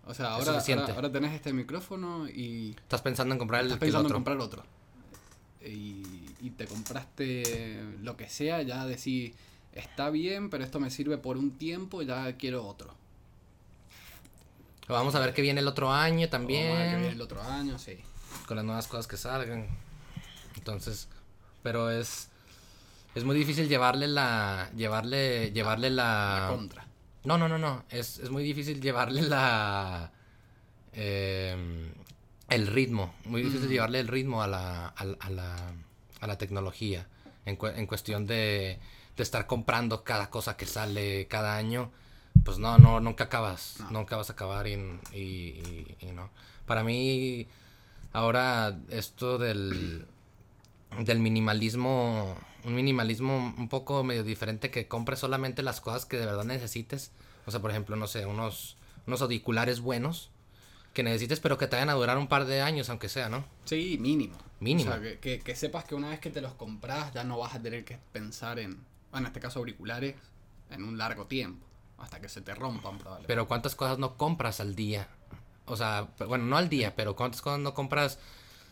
O 0.06 0.14
sea, 0.14 0.32
ahora, 0.32 0.54
ahora, 0.60 0.94
ahora 0.96 1.12
tenés 1.12 1.34
este 1.34 1.52
micrófono 1.52 2.28
y 2.30 2.72
Estás 2.72 3.02
pensando 3.02 3.36
en 3.36 3.40
comprar 3.40 3.62
el, 3.62 3.68
estás 3.68 3.76
el 3.76 3.80
pensando 3.80 4.08
otro. 4.08 4.18
en 4.18 4.24
comprar 4.24 4.38
otro. 4.40 4.64
Y, 5.66 6.04
y 6.42 6.50
te 6.58 6.66
compraste 6.66 7.84
lo 8.02 8.16
que 8.16 8.30
sea, 8.30 8.62
ya 8.62 8.86
decís, 8.86 9.34
está 9.74 10.10
bien, 10.10 10.50
pero 10.50 10.64
esto 10.64 10.80
me 10.80 10.90
sirve 10.90 11.18
por 11.18 11.38
un 11.38 11.52
tiempo, 11.58 12.02
ya 12.02 12.32
quiero 12.38 12.66
otro. 12.66 12.94
Vamos 14.88 15.14
a 15.16 15.20
ver 15.20 15.34
qué 15.34 15.42
viene 15.42 15.60
el 15.62 15.68
otro 15.68 15.92
año 15.94 16.30
también. 16.30 16.70
Vamos 16.70 16.80
a 16.80 16.84
ver 16.84 16.92
que 16.92 16.98
viene 17.02 17.14
el 17.14 17.22
otro 17.22 17.42
año, 17.44 17.78
sí. 17.78 17.98
con 18.48 18.56
las 18.58 18.66
nuevas 18.66 18.88
cosas 18.88 19.06
que 19.08 19.18
salgan. 19.18 19.68
Entonces, 20.56 21.08
pero 21.62 21.92
es 21.92 22.30
Es 23.16 23.24
muy 23.24 23.36
difícil 23.36 23.68
llevarle 23.68 24.08
la. 24.08 24.70
Llevarle. 24.76 25.52
Llevarle 25.52 25.90
la. 25.90 26.48
La 26.50 26.56
contra. 26.56 26.88
No, 27.24 27.38
no, 27.38 27.48
no, 27.50 27.58
no. 27.58 27.84
Es, 27.90 28.20
es 28.20 28.30
muy 28.30 28.44
difícil 28.44 28.82
llevarle 28.82 29.22
la. 29.24 30.12
eh, 30.94 31.92
el 32.50 32.68
ritmo. 32.68 33.14
Muy 33.26 33.44
difícil 33.44 33.68
Mm. 33.68 33.72
llevarle 33.72 34.00
el 34.00 34.08
ritmo 34.08 34.42
a 34.44 34.48
la, 34.48 34.88
a, 34.88 34.94
a 35.20 35.30
la, 35.30 35.56
a 36.22 36.28
la 36.28 36.38
tecnología. 36.38 37.08
En, 37.46 37.58
cue- 37.58 37.76
en 37.78 37.88
cuestión 37.88 38.28
de, 38.28 38.80
de 39.18 39.24
estar 39.24 39.48
comprando 39.48 40.04
cada 40.04 40.30
cosa 40.30 40.58
que 40.58 40.66
sale 40.66 41.28
cada 41.28 41.56
año. 41.56 41.92
Pues 42.44 42.58
no, 42.60 42.78
no, 42.78 43.00
nunca 43.00 43.26
acabas. 43.26 43.76
No. 43.80 43.92
Nunca 44.00 44.16
vas 44.18 44.30
a 44.30 44.34
acabar 44.34 44.68
y, 44.68 44.74
y, 45.14 45.18
y- 45.20 45.98
y 46.02 46.06
no. 46.14 46.30
Para 46.66 46.84
mí, 46.84 47.48
ahora 48.14 48.78
esto 48.90 49.38
del, 49.38 50.06
del 51.00 51.20
minimalismo, 51.20 52.36
un 52.64 52.76
minimalismo 52.76 53.54
un 53.58 53.70
poco 53.70 54.04
medio 54.04 54.24
diferente 54.24 54.70
que 54.72 54.88
compres 54.88 55.20
solamente 55.20 55.64
las 55.64 55.82
cosas 55.82 56.06
que 56.06 56.18
de 56.18 56.26
verdad 56.26 56.44
necesites. 56.46 57.12
O 57.46 57.52
sea, 57.52 57.60
por 57.62 57.72
ejemplo, 57.72 57.96
no 57.96 58.08
sé, 58.08 58.26
unos, 58.26 58.78
unos 59.08 59.22
auriculares 59.22 59.80
buenos 59.80 60.30
que 60.94 61.04
necesites, 61.04 61.40
pero 61.40 61.58
que 61.58 61.68
te 61.68 61.76
vayan 61.76 61.90
a 61.90 61.94
durar 61.94 62.18
un 62.18 62.28
par 62.28 62.46
de 62.46 62.62
años, 62.62 62.90
aunque 62.90 63.10
sea, 63.10 63.30
¿no? 63.30 63.46
Sí, 63.66 63.98
mínimo. 64.00 64.38
Mínimo. 64.60 64.90
O 64.90 64.94
sea, 64.94 65.02
que, 65.02 65.20
que- 65.20 65.40
que 65.40 65.56
sepas 65.56 65.86
que 65.86 65.96
una 65.96 66.10
vez 66.10 66.20
que 66.20 66.30
te 66.30 66.42
los 66.42 66.54
compras 66.54 67.14
ya 67.14 67.24
no 67.24 67.38
vas 67.38 67.56
a 67.56 67.62
tener 67.62 67.86
que 67.86 67.98
pensar 68.12 68.60
en, 68.60 68.78
en 69.14 69.26
este 69.26 69.40
caso 69.40 69.60
auriculares, 69.60 70.16
en 70.72 70.84
un 70.84 70.98
largo 70.98 71.26
tiempo. 71.26 71.66
Hasta 71.98 72.20
que 72.22 72.30
se 72.30 72.42
te 72.42 72.54
rompan 72.56 72.98
probablemente. 72.98 73.28
Pero 73.28 73.48
¿cuántas 73.48 73.76
cosas 73.76 73.98
no 74.00 74.16
compras 74.18 74.60
al 74.60 74.76
día? 74.76 75.08
O 75.66 75.76
sea, 75.78 76.08
bueno, 76.28 76.46
no 76.46 76.58
al 76.58 76.70
día, 76.70 76.96
pero 76.96 77.16
¿cuántas 77.16 77.42
cosas 77.42 77.60
no 77.60 77.74
compras 77.74 78.18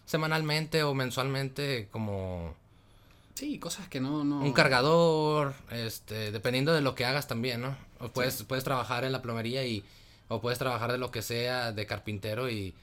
semanalmente 0.05 0.83
o 0.83 0.93
mensualmente 0.93 1.87
como 1.91 2.55
sí, 3.35 3.59
cosas 3.59 3.87
que 3.89 3.99
no... 3.99 4.23
no... 4.23 4.39
un 4.39 4.53
cargador, 4.53 5.53
este, 5.71 6.31
dependiendo 6.31 6.73
de 6.73 6.81
lo 6.81 6.95
que 6.95 7.05
hagas 7.05 7.27
también, 7.27 7.61
¿no? 7.61 7.75
O 7.99 8.09
puedes, 8.09 8.41
puedes 8.43 8.63
trabajar 8.63 9.03
en 9.03 9.11
la 9.11 9.21
plomería 9.21 9.65
y, 9.65 9.83
o 10.27 10.41
puedes 10.41 10.59
trabajar 10.59 10.91
de 10.91 10.97
lo 10.97 11.11
que 11.11 11.21
sea, 11.21 11.71
de 11.71 11.85
carpintero 11.85 12.49
y 12.49 12.75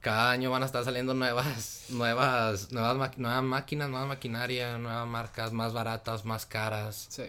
cada 0.00 0.30
año 0.30 0.50
van 0.50 0.62
a 0.62 0.66
estar 0.66 0.84
saliendo 0.84 1.14
nuevas, 1.14 1.86
nuevas, 1.90 2.72
nuevas, 2.72 2.96
ma- 2.96 3.10
nuevas 3.16 3.42
máquinas, 3.42 3.88
nueva 3.88 4.06
maquinaria, 4.06 4.76
nuevas 4.78 5.06
marcas, 5.08 5.52
más 5.52 5.72
baratas, 5.72 6.24
más 6.24 6.46
caras. 6.46 7.06
Sí. 7.10 7.24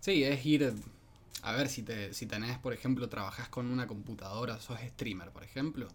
Sí, 0.00 0.24
es 0.24 0.44
ir... 0.46 0.72
A 1.42 1.52
ver, 1.52 1.68
si, 1.68 1.82
te, 1.82 2.14
si 2.14 2.26
tenés, 2.26 2.56
por 2.58 2.72
ejemplo, 2.72 3.08
trabajas 3.08 3.48
con 3.48 3.66
una 3.66 3.88
computadora, 3.88 4.60
sos 4.60 4.78
streamer, 4.80 5.30
por 5.30 5.42
ejemplo, 5.42 5.88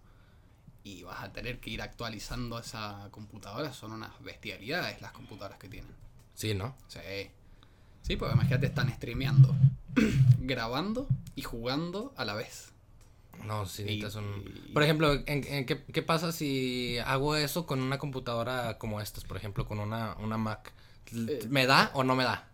y 0.83 1.03
vas 1.03 1.23
a 1.23 1.31
tener 1.31 1.60
que 1.62 1.69
ir 1.69 1.81
actualizando 1.81 2.60
esa 2.60 3.07
computadora, 3.12 3.71
son 3.71 3.93
unas 3.93 4.12
bestialidades 4.21 4.99
las 5.01 5.13
computadoras 5.13 5.57
que 5.57 5.69
tienen. 5.69 5.91
Sí, 6.33 6.53
¿no? 6.53 6.75
Sí. 6.89 6.99
Sí, 8.01 8.17
porque 8.17 8.33
imagínate, 8.33 8.65
están 8.67 8.89
streameando, 8.93 9.55
grabando 10.39 11.07
y 11.38 11.43
jugando 11.43 12.13
a 12.17 12.26
la 12.26 12.34
vez. 12.34 12.73
No, 13.45 13.65
sí, 13.67 13.84
Y- 13.84 13.86
necesitas 13.86 14.15
un... 14.15 14.43
y- 14.67 14.71
Por 14.73 14.84
ejemplo, 14.84 15.13
¿en, 15.13 15.43
en 15.45 15.65
qué, 15.65 15.84
qué 15.84 16.02
pasa 16.02 16.32
si 16.34 16.97
hago 17.06 17.36
eso 17.38 17.65
con 17.65 17.80
una 17.80 18.00
computadora 18.00 18.78
como 18.80 19.00
estas? 19.00 19.23
Por 19.23 19.38
ejemplo, 19.38 19.65
con 19.65 19.80
una, 19.80 20.15
una 20.17 20.38
Mac. 20.38 20.73
Eh, 21.15 21.45
¿Me 21.47 21.65
da 21.67 21.91
o 21.93 22.04
no 22.04 22.15
me 22.15 22.23
da? 22.26 22.50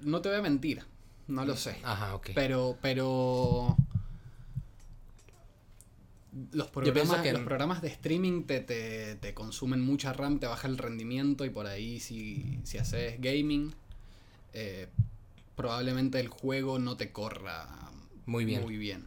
No 0.00 0.20
te 0.22 0.30
voy 0.30 0.38
a 0.38 0.42
mentir, 0.42 0.84
no 1.28 1.44
lo 1.44 1.56
sé. 1.56 1.78
Ajá, 1.84 2.14
ok. 2.14 2.30
Pero, 2.34 2.76
pero. 2.82 3.76
Los 6.52 6.68
programas, 6.68 7.20
que 7.22 7.32
los 7.32 7.42
programas 7.42 7.82
de 7.82 7.88
streaming 7.88 8.44
te, 8.44 8.60
te, 8.60 9.16
te 9.16 9.34
consumen 9.34 9.80
mucha 9.80 10.12
RAM, 10.12 10.38
te 10.38 10.46
baja 10.46 10.68
el 10.68 10.76
rendimiento 10.78 11.44
y 11.44 11.50
por 11.50 11.66
ahí 11.66 12.00
si, 12.00 12.60
si 12.64 12.78
haces 12.78 13.20
gaming, 13.20 13.74
eh, 14.52 14.88
probablemente 15.56 16.20
el 16.20 16.28
juego 16.28 16.78
no 16.78 16.96
te 16.96 17.12
corra 17.12 17.87
Muy 18.28 18.44
bien. 18.44 18.62
muy 18.62 18.76
bien. 18.76 19.06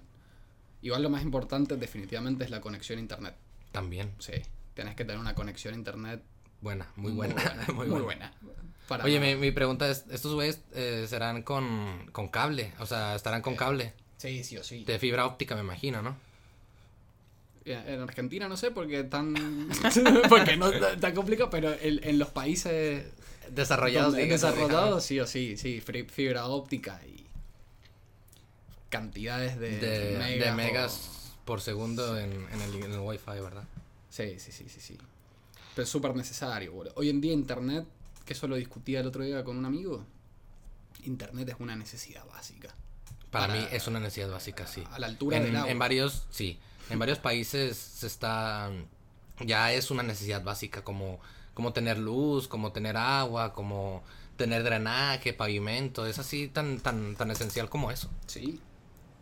Igual 0.81 1.03
lo 1.03 1.09
más 1.09 1.21
importante 1.23 1.77
definitivamente 1.77 2.43
es 2.43 2.49
la 2.49 2.59
conexión 2.59 2.97
a 2.97 3.01
internet. 3.01 3.35
También. 3.71 4.11
Sí, 4.19 4.33
tienes 4.73 4.95
que 4.95 5.05
tener 5.05 5.19
una 5.19 5.35
conexión 5.35 5.73
a 5.73 5.77
internet 5.77 6.21
Buena, 6.61 6.87
muy 6.95 7.11
buena. 7.11 7.35
muy 7.73 7.87
muy 7.87 8.01
buena. 8.01 8.33
Para- 8.87 9.03
Oye, 9.05 9.19
mi, 9.19 9.35
mi 9.35 9.51
pregunta 9.51 9.89
es, 9.89 10.05
¿estos 10.11 10.33
güeyes 10.33 10.61
eh, 10.73 11.05
serán 11.07 11.43
con, 11.43 12.07
con 12.11 12.27
cable? 12.27 12.73
O 12.79 12.85
sea, 12.85 13.15
estarán 13.15 13.41
con 13.41 13.53
Eh, 13.53 13.57
cable. 13.57 13.93
Sí, 14.17 14.43
sí 14.43 14.57
o 14.57 14.63
sí. 14.63 14.83
De 14.83 14.99
fibra 14.99 15.25
óptica, 15.25 15.55
me 15.55 15.61
imagino, 15.61 16.01
¿no? 16.01 16.15
En 17.63 18.01
Argentina 18.01 18.47
no 18.49 18.57
sé 18.57 18.71
porque 18.71 19.03
tan 19.03 19.35
porque 20.29 20.57
no 20.57 20.71
tan 20.71 21.13
complicado, 21.13 21.49
pero 21.51 21.71
en, 21.79 22.03
en 22.03 22.17
los 22.17 22.29
países 22.29 23.05
Desarrollados. 23.51 24.15
desarrollados 24.15 25.03
sí 25.03 25.19
o 25.19 25.27
sí, 25.27 25.57
sí, 25.57 25.79
fibra 25.81 26.47
óptica 26.47 26.99
y 27.05 27.23
cantidades 28.91 29.59
de, 29.59 29.79
De, 29.79 30.11
de 30.11 30.17
megas. 30.19 30.55
megas, 30.55 31.09
o- 31.41 31.45
por 31.45 31.61
segundo 31.61 32.19
en, 32.19 32.31
en 32.51 32.61
el, 32.61 32.75
en 32.75 32.91
el 32.91 32.99
Wi-Fi, 32.99 33.39
¿verdad? 33.41 33.63
Sí, 34.11 34.37
sí, 34.39 34.51
sí, 34.51 34.67
sí, 34.69 34.79
sí. 34.79 34.97
Pero 35.73 35.83
es 35.83 35.89
súper 35.89 36.15
necesario, 36.15 36.71
boludo. 36.73 36.93
Hoy 36.97 37.09
en 37.09 37.19
día 37.21 37.33
internet, 37.33 37.85
que 38.25 38.33
eso 38.33 38.47
lo 38.47 38.55
discutía 38.57 38.99
el 38.99 39.07
otro 39.07 39.23
día 39.23 39.43
con 39.43 39.57
un 39.57 39.65
amigo, 39.65 40.05
internet 41.05 41.49
es 41.49 41.55
una 41.59 41.75
necesidad 41.75 42.25
básica. 42.27 42.69
Para, 43.31 43.47
Para- 43.47 43.59
mí 43.59 43.67
es 43.71 43.87
una 43.87 43.99
necesidad 43.99 44.29
básica, 44.29 44.67
sí. 44.67 44.83
A 44.91 44.99
la 44.99 45.07
altura 45.07 45.37
en, 45.37 45.43
del 45.45 45.55
agua. 45.55 45.71
en 45.71 45.79
varios, 45.79 46.27
sí, 46.29 46.59
en 46.89 46.99
varios 46.99 47.17
países 47.19 47.77
se 47.77 48.05
está, 48.07 48.69
ya 49.39 49.71
es 49.73 49.89
una 49.89 50.03
necesidad 50.03 50.43
básica 50.43 50.83
como, 50.83 51.19
como 51.53 51.71
tener 51.73 51.97
luz, 51.97 52.47
como 52.49 52.71
tener 52.73 52.97
agua, 52.97 53.53
como 53.53 54.03
tener 54.35 54.63
drenaje, 54.63 55.33
pavimento, 55.33 56.05
es 56.05 56.19
así 56.19 56.49
tan, 56.49 56.79
tan, 56.81 57.15
tan 57.15 57.31
esencial 57.31 57.69
como 57.69 57.89
eso. 57.91 58.09
Sí. 58.27 58.59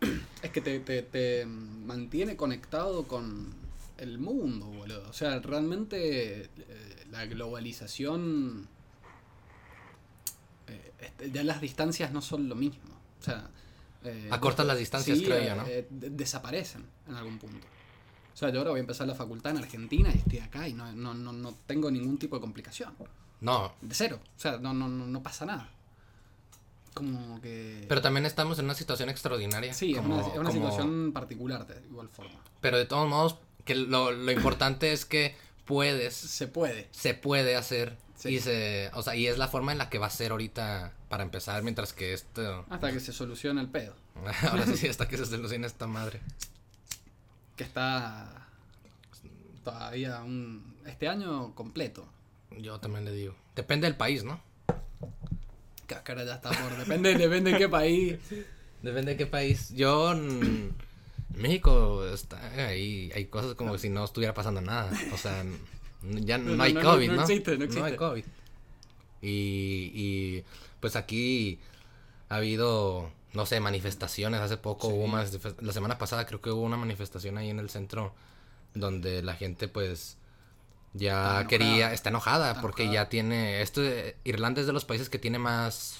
Es 0.42 0.52
que 0.52 0.62
te, 0.62 0.80
te, 0.80 1.02
te 1.04 1.46
mantiene 1.46 2.36
conectado 2.38 3.08
con 3.08 3.54
el 3.98 4.18
mundo, 4.20 4.68
boludo. 4.68 5.10
O 5.10 5.14
sea, 5.14 5.40
realmente 5.40 6.44
eh, 6.46 7.06
la 7.12 7.26
globalización. 7.26 8.68
eh, 10.68 10.92
este, 11.00 11.32
ya 11.32 11.44
las 11.44 11.62
distancias 11.62 12.12
no 12.12 12.22
son 12.22 12.48
lo 12.50 12.56
mismo. 12.56 12.90
O 13.20 13.24
sea. 13.24 13.50
eh, 14.04 14.30
Acortan 14.32 14.68
las 14.68 14.78
distancias, 14.78 15.18
sí, 15.18 15.26
creo 15.26 15.44
yo, 15.46 15.56
¿no? 15.56 15.68
eh, 15.68 15.88
de- 15.90 16.10
desaparecen 16.12 16.86
en 17.08 17.16
algún 17.16 17.38
punto. 17.38 17.68
O 18.34 18.38
sea, 18.40 18.50
yo 18.52 18.60
ahora 18.60 18.70
voy 18.72 18.80
a 18.80 18.82
empezar 18.82 19.06
la 19.08 19.16
facultad 19.16 19.52
en 19.52 19.58
Argentina 19.58 20.10
y 20.14 20.20
estoy 20.20 20.40
acá 20.40 20.66
y 20.70 20.74
no, 20.74 20.90
no, 20.94 21.14
no, 21.14 21.34
no 21.34 21.54
tengo 21.68 21.92
ningún 21.92 22.18
tipo 22.18 22.38
de 22.38 22.42
complicación. 22.42 22.94
No, 23.42 23.74
De 23.82 23.94
cero. 23.94 24.20
O 24.38 24.40
sea, 24.40 24.58
no, 24.60 24.74
no, 24.74 24.88
no, 24.88 25.06
no 25.06 25.22
pasa 25.24 25.46
nada. 25.46 25.70
Como 27.00 27.42
que. 27.42 27.86
pero 27.90 28.02
también 28.02 28.26
estamos 28.26 28.60
en 28.60 28.66
una 28.66 28.76
situación 28.76 29.10
extraordinaria. 29.10 29.74
Sí, 29.74 29.94
como- 29.94 30.20
es 30.20 30.26
una, 30.26 30.34
es 30.34 30.40
una 30.40 30.50
como- 30.50 30.62
situación 30.72 31.12
particular 31.14 31.66
de 31.68 31.86
igual 31.88 32.10
forma. 32.10 32.40
Pero 32.62 32.78
de 32.78 32.86
todos 32.86 33.08
modos, 33.10 33.38
que 33.66 33.76
lo, 33.76 34.12
lo 34.12 34.32
importante 34.32 34.92
es 34.94 35.06
que 35.06 35.36
puedes, 35.66 36.14
Se 36.16 36.48
puede. 36.48 36.88
se 36.92 37.14
puede 37.14 37.56
hacer 37.56 37.98
Sí. 38.16 38.30
y 38.36 38.40
se, 38.40 38.90
o 38.94 39.02
sea, 39.02 39.16
y 39.16 39.28
es 39.28 39.38
la 39.38 39.48
forma 39.48 39.72
en 39.72 39.78
la 39.78 39.90
que 39.90 39.98
va 39.98 40.08
a 40.08 40.10
ser 40.10 40.32
ahorita 40.32 40.94
para 41.08 41.24
empezar, 41.24 41.64
mientras 41.64 41.94
que 41.94 42.14
esto, 42.14 42.66
Hasta 42.70 42.92
que 42.92 43.00
se 43.00 43.14
solucione 43.14 43.62
el 43.62 43.70
pedo. 43.70 43.94
ahora 44.52 44.66
sí, 44.66 44.88
hasta 44.88 45.08
que 45.08 45.16
se 45.18 45.26
solucione 45.26 45.66
esta 45.68 45.88
madre. 45.88 46.20
Que 47.56 47.64
está 47.64 48.48
todavía 49.64 50.22
un 50.24 50.76
este 50.86 51.08
año 51.08 51.54
completo. 51.56 52.08
Yo 52.58 52.80
también 52.80 53.06
le 53.06 53.12
digo. 53.12 53.36
Depende 53.56 53.88
del 53.88 53.96
país, 53.96 54.24
¿no? 54.24 54.42
Cáscara 55.90 56.24
ya 56.24 56.36
está 56.36 56.52
por. 56.52 56.78
Depende, 56.78 57.16
depende 57.16 57.52
de 57.52 57.58
qué 57.58 57.68
país. 57.70 58.18
Depende 58.82 59.12
de 59.12 59.18
qué 59.18 59.26
país. 59.26 59.74
Yo 59.76 60.14
en 60.14 60.74
México 61.36 62.06
está 62.06 62.40
ahí, 62.68 63.12
hay 63.14 63.26
cosas 63.26 63.56
como 63.56 63.78
si 63.78 63.90
no 63.90 64.06
estuviera 64.06 64.34
pasando 64.34 64.62
nada. 64.62 64.90
O 65.14 65.18
sea, 65.18 65.44
ya 66.02 66.38
no, 66.38 66.56
No, 66.56 66.64
hay 66.64 66.74
no, 66.74 66.82
no, 66.84 66.92
COVID, 66.92 67.08
no 67.10 67.16
¿no? 67.16 67.22
existe, 67.24 67.58
no 67.58 67.64
hay 67.64 67.68
existe. 67.68 67.96
COVID. 67.98 68.24
Y, 69.22 69.92
y 69.94 70.44
pues 70.80 70.96
aquí 70.96 71.60
ha 72.30 72.38
habido, 72.38 73.12
no 73.34 73.46
sé, 73.46 73.60
manifestaciones. 73.60 74.40
Hace 74.40 74.56
poco 74.56 74.88
Sí. 74.88 74.94
hubo 74.94 75.08
más, 75.08 75.38
la 75.60 75.74
semana 75.74 75.98
pasada 75.98 76.26
creo 76.26 76.40
que 76.40 76.50
hubo 76.52 76.62
una 76.62 76.78
manifestación 76.78 77.38
ahí 77.38 77.50
en 77.50 77.60
el 77.60 77.70
centro 77.70 78.14
donde 78.76 79.22
la 79.24 79.36
gente 79.36 79.68
pues 79.68 80.16
Está 80.94 81.00
ya 81.06 81.22
enojada. 81.22 81.48
quería, 81.48 81.94
está 81.94 82.10
enojada 82.10 82.50
Está 82.50 82.62
porque 82.62 82.84
enojada. 82.84 83.04
ya 83.06 83.10
tiene, 83.10 83.62
esto, 83.62 83.82
Irlanda 84.24 84.62
es 84.62 84.68
de 84.68 84.74
los 84.74 84.86
países 84.86 85.10
que 85.10 85.20
tiene 85.20 85.40
más, 85.40 86.00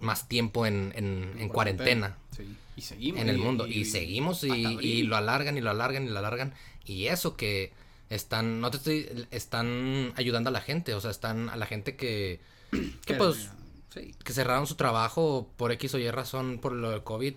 más 0.00 0.28
tiempo 0.28 0.66
en, 0.66 0.92
en, 0.96 1.34
en 1.38 1.48
cuarentena 1.48 2.16
Sí. 2.36 2.56
Y 2.76 2.82
seguimos. 2.82 3.20
en 3.22 3.28
el 3.28 3.38
mundo. 3.38 3.66
Y, 3.66 3.84
seguimos 3.86 4.44
y, 4.44 4.50
y 4.80 5.02
lo 5.02 5.16
alargan 5.16 5.56
y 5.58 5.60
lo 5.60 5.70
alargan 5.70 6.04
y 6.04 6.10
lo 6.10 6.18
alargan. 6.20 6.54
Y 6.84 7.06
eso 7.06 7.36
que 7.36 7.72
están, 8.08 8.60
no 8.60 8.70
te 8.70 8.76
estoy, 8.76 9.26
están 9.32 10.12
ayudando 10.16 10.48
a 10.50 10.52
la 10.52 10.60
gente. 10.60 10.94
O 10.94 11.00
sea, 11.00 11.10
están 11.10 11.48
a 11.48 11.56
la 11.56 11.66
gente 11.66 11.96
que, 11.96 12.40
que 13.04 13.14
pues, 13.14 13.50
Sí. 13.92 14.14
que 14.22 14.32
cerraron 14.32 14.66
su 14.68 14.76
trabajo 14.76 15.50
por 15.56 15.72
X 15.72 15.94
o 15.94 15.98
Y 15.98 16.08
razón 16.10 16.58
por 16.60 16.70
lo 16.72 16.90
del 16.90 17.02
COVID. 17.02 17.34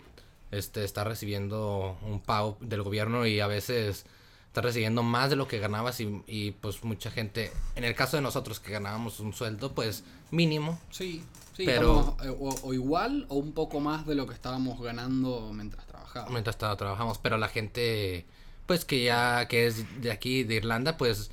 Este, 0.52 0.84
está 0.84 1.06
recibiendo 1.06 1.98
un 2.04 2.20
pago 2.20 2.58
del 2.60 2.84
gobierno 2.84 3.26
y 3.26 3.40
a 3.40 3.48
veces 3.48 4.06
estás 4.52 4.66
recibiendo 4.66 5.02
más 5.02 5.30
de 5.30 5.38
lo 5.38 5.48
que 5.48 5.60
ganabas 5.60 6.02
y, 6.02 6.22
y 6.28 6.52
pues 6.52 6.84
mucha 6.84 7.10
gente, 7.10 7.54
en 7.76 7.86
el 7.86 7.96
caso 7.96 8.18
de 8.18 8.22
nosotros 8.22 8.60
que 8.60 8.74
ganábamos 8.74 9.22
un 9.22 9.32
sueldo 9.34 9.72
pues 9.74 10.04
mínimo, 10.30 10.78
Sí, 10.92 11.24
sí, 11.56 11.64
Pero- 11.66 12.18
eh, 12.22 12.30
o, 12.38 12.50
o 12.64 12.74
igual 12.74 13.26
o 13.30 13.36
un 13.36 13.54
poco 13.54 13.80
más 13.80 14.06
de 14.06 14.16
lo 14.16 14.28
que 14.28 14.34
estábamos 14.34 14.82
ganando 14.82 15.52
mientras 15.54 15.88
trabajábamos. 15.88 16.34
mientras 16.34 16.60
tra- 16.60 16.76
trabajamos, 16.78 17.18
pero 17.18 17.38
la 17.38 17.48
gente 17.48 18.26
pues 18.66 18.84
que 18.84 19.04
ya 19.06 19.48
que 19.48 19.68
es 19.68 20.02
de 20.02 20.12
aquí 20.12 20.44
de 20.44 20.56
Irlanda 20.56 20.98
pues 20.98 21.32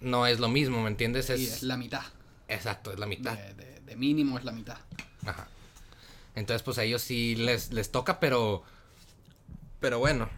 no 0.00 0.26
es 0.26 0.40
lo 0.40 0.48
mismo, 0.50 0.82
¿me 0.82 0.88
entiendes? 0.88 1.26
Sí, 1.26 1.32
Es, 1.32 1.40
es 1.40 1.62
la 1.62 1.78
mitad. 1.78 2.02
exacto, 2.48 2.92
es 2.92 2.98
la 2.98 3.06
mitad. 3.06 3.32
De, 3.38 3.54
de- 3.54 3.80
de 3.80 3.96
mínimo 3.96 4.36
es 4.38 4.44
la 4.44 4.52
mitad. 4.52 4.76
Ajá. 5.24 5.46
Entonces, 6.34 6.62
pues 6.62 6.76
a 6.78 6.82
ellos 6.84 7.00
sí 7.00 7.34
les, 7.36 7.72
les 7.72 7.90
toca, 7.92 8.18
pero. 8.20 8.62
Pero 9.80 9.98
bueno. 10.00 10.28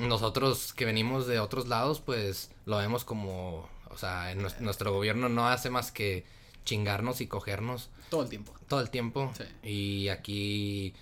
Nosotros 0.00 0.72
que 0.72 0.84
venimos 0.84 1.26
de 1.26 1.40
otros 1.40 1.68
lados, 1.68 2.00
pues 2.00 2.50
lo 2.64 2.76
vemos 2.78 3.04
como. 3.04 3.68
O 3.90 3.98
sea, 3.98 4.32
en 4.32 4.40
nues- 4.42 4.58
nuestro 4.60 4.92
gobierno 4.92 5.28
no 5.28 5.48
hace 5.48 5.70
más 5.70 5.90
que 5.92 6.24
chingarnos 6.64 7.20
y 7.20 7.26
cogernos 7.28 7.90
Todo 8.10 8.22
el 8.24 8.28
tiempo. 8.28 8.52
todo 8.68 8.80
el 8.80 8.90
tiempo. 8.90 9.32
Sí. 9.36 9.44
Y 9.68 10.08
aquí. 10.08 10.94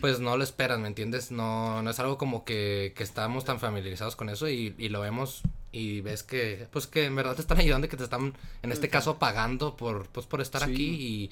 Pues 0.00 0.18
no 0.18 0.36
lo 0.36 0.42
esperas, 0.42 0.80
¿me 0.80 0.88
entiendes? 0.88 1.30
No, 1.30 1.82
no 1.84 1.90
es 1.90 2.00
algo 2.00 2.18
como 2.18 2.44
que, 2.44 2.92
que 2.96 3.04
estamos 3.04 3.44
tan 3.44 3.60
familiarizados 3.60 4.16
con 4.16 4.28
eso 4.28 4.48
y, 4.48 4.74
y 4.76 4.88
lo 4.88 5.00
vemos 5.00 5.42
y 5.70 6.00
ves 6.00 6.24
que, 6.24 6.66
pues 6.72 6.88
que 6.88 7.04
en 7.04 7.14
verdad 7.14 7.36
te 7.36 7.42
están 7.42 7.58
ayudando 7.60 7.86
y 7.86 7.88
que 7.90 7.96
te 7.96 8.02
están, 8.02 8.34
en 8.62 8.72
este 8.72 8.88
caso, 8.88 9.20
pagando 9.20 9.76
por, 9.76 10.08
pues, 10.08 10.26
por 10.26 10.40
estar 10.40 10.64
Sí. 10.64 10.72
aquí 10.72 11.30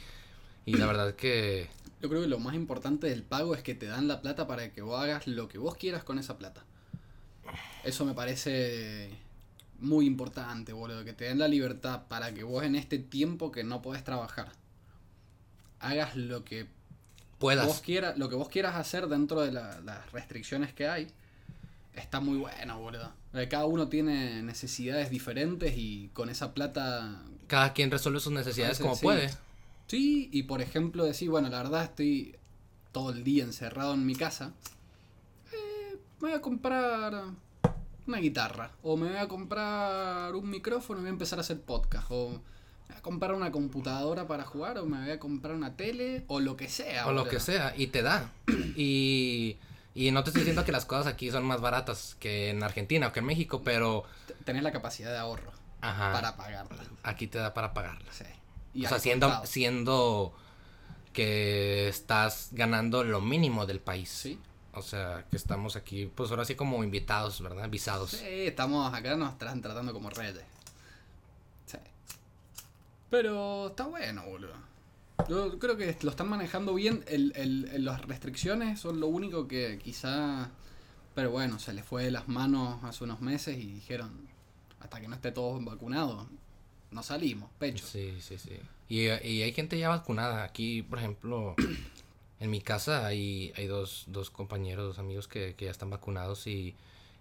y, 0.64 0.70
y 0.72 0.76
la 0.76 0.86
verdad 0.86 1.16
que 1.16 1.68
Yo 2.00 2.08
creo 2.08 2.20
que 2.22 2.28
lo 2.28 2.38
más 2.38 2.54
importante 2.54 3.08
del 3.08 3.24
pago 3.24 3.56
es 3.56 3.64
que 3.64 3.74
te 3.74 3.86
dan 3.86 4.06
la 4.06 4.22
plata 4.22 4.46
para 4.46 4.72
que 4.72 4.80
vos 4.80 5.00
hagas 5.00 5.26
lo 5.26 5.48
que 5.48 5.58
vos 5.58 5.74
quieras 5.74 6.04
con 6.04 6.20
esa 6.20 6.38
plata. 6.38 6.64
Eso 7.86 8.04
me 8.04 8.14
parece 8.14 9.10
muy 9.78 10.06
importante, 10.06 10.72
boludo. 10.72 11.04
Que 11.04 11.12
te 11.12 11.24
den 11.26 11.38
la 11.38 11.48
libertad 11.48 12.02
para 12.08 12.34
que 12.34 12.42
vos 12.42 12.64
en 12.64 12.74
este 12.74 12.98
tiempo 12.98 13.52
que 13.52 13.62
no 13.64 13.80
podés 13.82 14.02
trabajar 14.04 14.50
hagas 15.80 16.16
lo 16.16 16.44
que 16.44 16.66
puedas. 17.38 17.66
vos 17.66 17.80
quieras, 17.80 18.16
lo 18.18 18.28
que 18.28 18.34
vos 18.34 18.48
quieras 18.48 18.74
hacer 18.76 19.06
dentro 19.08 19.40
de 19.42 19.52
la- 19.52 19.80
las 19.82 20.10
restricciones 20.12 20.72
que 20.72 20.88
hay. 20.88 21.06
Está 21.94 22.20
muy 22.20 22.38
bueno, 22.38 22.78
boludo. 22.80 23.12
Eh, 23.34 23.46
Cada 23.48 23.66
uno 23.66 23.88
tiene 23.88 24.42
necesidades 24.42 25.10
diferentes 25.10 25.74
y 25.76 26.08
con 26.12 26.28
esa 26.28 26.54
plata 26.54 27.22
Cada 27.46 27.72
quien 27.72 27.90
resuelve 27.90 28.20
sus 28.20 28.32
necesidades 28.32 28.78
como 28.80 28.96
sí. 28.96 29.02
puede. 29.02 29.30
Sí, 29.86 30.28
y 30.32 30.42
por 30.44 30.60
ejemplo 30.60 31.04
decir, 31.04 31.30
bueno, 31.30 31.48
la 31.48 31.58
verdad 31.62 31.84
estoy 31.84 32.34
todo 32.92 33.10
el 33.10 33.22
día 33.22 33.44
encerrado 33.44 33.94
en 33.94 34.04
mi 34.04 34.14
casa. 34.16 34.52
eh, 35.52 35.96
voy 36.18 36.32
a 36.32 36.40
comprar 36.40 37.24
una 38.06 38.18
guitarra. 38.18 38.70
O 38.82 38.96
me 38.96 39.08
voy 39.08 39.16
a 39.18 39.28
comprar 39.28 40.34
un 40.34 40.50
micrófono 40.50 41.00
y 41.00 41.02
voy 41.02 41.08
a 41.08 41.12
empezar 41.12 41.38
a 41.38 41.42
hacer 41.42 41.60
podcast. 41.60 42.06
O 42.10 42.30
me 42.30 42.36
voy 42.88 42.96
a 42.96 43.02
comprar 43.02 43.34
una 43.34 43.50
computadora 43.50 44.26
para 44.26 44.44
jugar. 44.44 44.78
O 44.78 44.86
me 44.86 45.00
voy 45.00 45.10
a 45.10 45.18
comprar 45.20 45.54
una 45.54 45.76
tele. 45.76 46.24
O 46.28 46.40
lo 46.40 46.56
que 46.56 46.68
sea. 46.68 47.06
O 47.08 47.12
lo 47.12 47.28
que 47.28 47.40
sea. 47.40 47.74
Y 47.76 47.88
te 47.88 48.02
da. 48.02 48.30
Y, 48.76 49.56
y 49.94 50.10
no 50.10 50.22
te 50.22 50.30
estoy 50.30 50.42
diciendo 50.42 50.64
que 50.64 50.72
las 50.72 50.84
cosas 50.84 51.06
aquí 51.06 51.30
son 51.30 51.44
más 51.44 51.60
baratas 51.62 52.16
que 52.20 52.50
en 52.50 52.62
Argentina 52.62 53.06
o 53.08 53.12
que 53.12 53.20
en 53.20 53.26
México, 53.26 53.62
pero 53.64 54.04
Tenés 54.44 54.62
la 54.62 54.70
capacidad 54.70 55.10
de 55.10 55.16
ahorro 55.16 55.50
ajá, 55.80 56.12
para 56.12 56.36
pagarla. 56.36 56.84
aquí 57.02 57.26
te 57.26 57.38
da 57.38 57.54
para 57.54 57.72
pagarlas. 57.72 58.14
Sí. 58.14 58.24
Y 58.74 58.84
o 58.84 58.88
sea, 58.90 58.98
siendo, 58.98 59.28
contado. 59.28 59.46
siendo 59.46 60.34
que 61.14 61.88
estás 61.88 62.48
ganando 62.52 63.02
lo 63.02 63.22
mínimo 63.22 63.64
del 63.64 63.80
país. 63.80 64.10
Sí. 64.10 64.38
O 64.76 64.82
sea, 64.82 65.24
que 65.30 65.36
estamos 65.36 65.74
aquí, 65.76 66.06
pues 66.14 66.30
ahora 66.30 66.44
sí 66.44 66.54
como 66.54 66.84
invitados, 66.84 67.40
¿verdad? 67.40 67.68
Visados. 67.68 68.10
Sí, 68.10 68.24
estamos 68.26 68.92
acá, 68.92 69.16
nos 69.16 69.32
están 69.32 69.62
tratando 69.62 69.92
como 69.92 70.10
reyes. 70.10 70.42
Sí. 71.66 71.78
Pero 73.10 73.68
está 73.68 73.86
bueno, 73.86 74.24
boludo. 74.26 74.54
Yo 75.28 75.58
creo 75.58 75.76
que 75.76 75.96
lo 76.02 76.10
están 76.10 76.28
manejando 76.28 76.74
bien. 76.74 77.04
El, 77.08 77.32
el- 77.36 77.68
el- 77.72 77.84
las 77.84 78.02
restricciones 78.02 78.80
son 78.80 79.00
lo 79.00 79.06
único 79.06 79.48
que 79.48 79.78
quizá... 79.82 80.50
Pero 81.14 81.30
bueno, 81.30 81.58
se 81.58 81.72
les 81.72 81.82
fue 81.84 82.04
de 82.04 82.10
las 82.10 82.28
manos 82.28 82.84
hace 82.84 83.04
unos 83.04 83.22
meses 83.22 83.56
y 83.56 83.66
dijeron, 83.66 84.28
hasta 84.80 85.00
que 85.00 85.08
no 85.08 85.14
esté 85.14 85.32
todos 85.32 85.64
vacunados, 85.64 86.26
no 86.90 87.02
salimos, 87.02 87.50
pecho. 87.58 87.86
Sí, 87.86 88.18
sí, 88.20 88.36
sí. 88.36 88.58
Y, 88.90 89.04
y 89.06 89.42
hay 89.42 89.52
gente 89.54 89.78
ya 89.78 89.88
vacunada. 89.88 90.44
Aquí, 90.44 90.82
por 90.82 90.98
ejemplo, 90.98 91.54
en 92.40 92.50
mi 92.50 92.60
casa 92.60 93.06
hay, 93.06 93.52
hay 93.56 93.66
dos, 93.66 94.04
dos 94.08 94.30
compañeros, 94.30 94.86
dos 94.86 94.98
amigos 94.98 95.28
que, 95.28 95.54
que 95.54 95.66
ya 95.66 95.70
están 95.70 95.90
vacunados 95.90 96.46
y, 96.46 96.74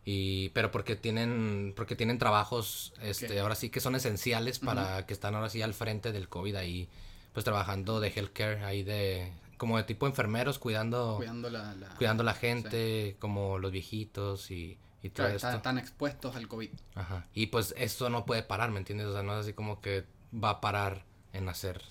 y 0.03 0.49
pero 0.49 0.71
porque 0.71 0.95
tienen 0.95 1.73
porque 1.75 1.95
tienen 1.95 2.17
trabajos 2.17 2.93
este 3.01 3.39
ahora 3.39 3.55
sí 3.55 3.69
que 3.69 3.79
son 3.79 3.95
esenciales 3.95 4.59
para 4.59 5.05
que 5.05 5.13
están 5.13 5.35
ahora 5.35 5.49
sí 5.49 5.61
al 5.61 5.73
frente 5.73 6.11
del 6.11 6.27
COVID 6.29 6.55
ahí 6.55 6.89
pues 7.33 7.43
trabajando 7.43 7.99
de 7.99 8.09
healthcare 8.15 8.63
ahí 8.65 8.83
de 8.83 9.31
como 9.57 9.77
de 9.77 9.83
tipo 9.83 10.05
enfermeros 10.05 10.59
cuidando 10.59 11.15
Cuidando 11.17 11.49
la... 11.49 11.73
la- 11.75 11.95
cuidando 11.95 12.23
la 12.23 12.33
gente 12.33 13.15
como 13.19 13.57
los 13.57 13.71
viejitos 13.71 14.51
y, 14.51 14.77
y 15.01 15.09
todo 15.09 15.23
Claro, 15.27 15.35
esto 15.35 15.47
están, 15.47 15.55
están 15.55 15.77
expuestos 15.77 16.35
al 16.35 16.47
COVID. 16.49 16.69
Ajá. 16.95 17.25
Y 17.33 17.47
pues 17.47 17.73
esto 17.77 18.09
no 18.09 18.25
puede 18.25 18.43
parar, 18.43 18.71
¿me 18.71 18.79
entiendes? 18.79 19.07
O 19.07 19.13
sea, 19.13 19.23
no 19.23 19.33
es 19.33 19.39
así 19.45 19.53
como 19.53 19.79
que 19.79 20.03
va 20.33 20.49
a 20.49 20.61
parar 20.61 21.05
en 21.31 21.47
hacer. 21.47 21.81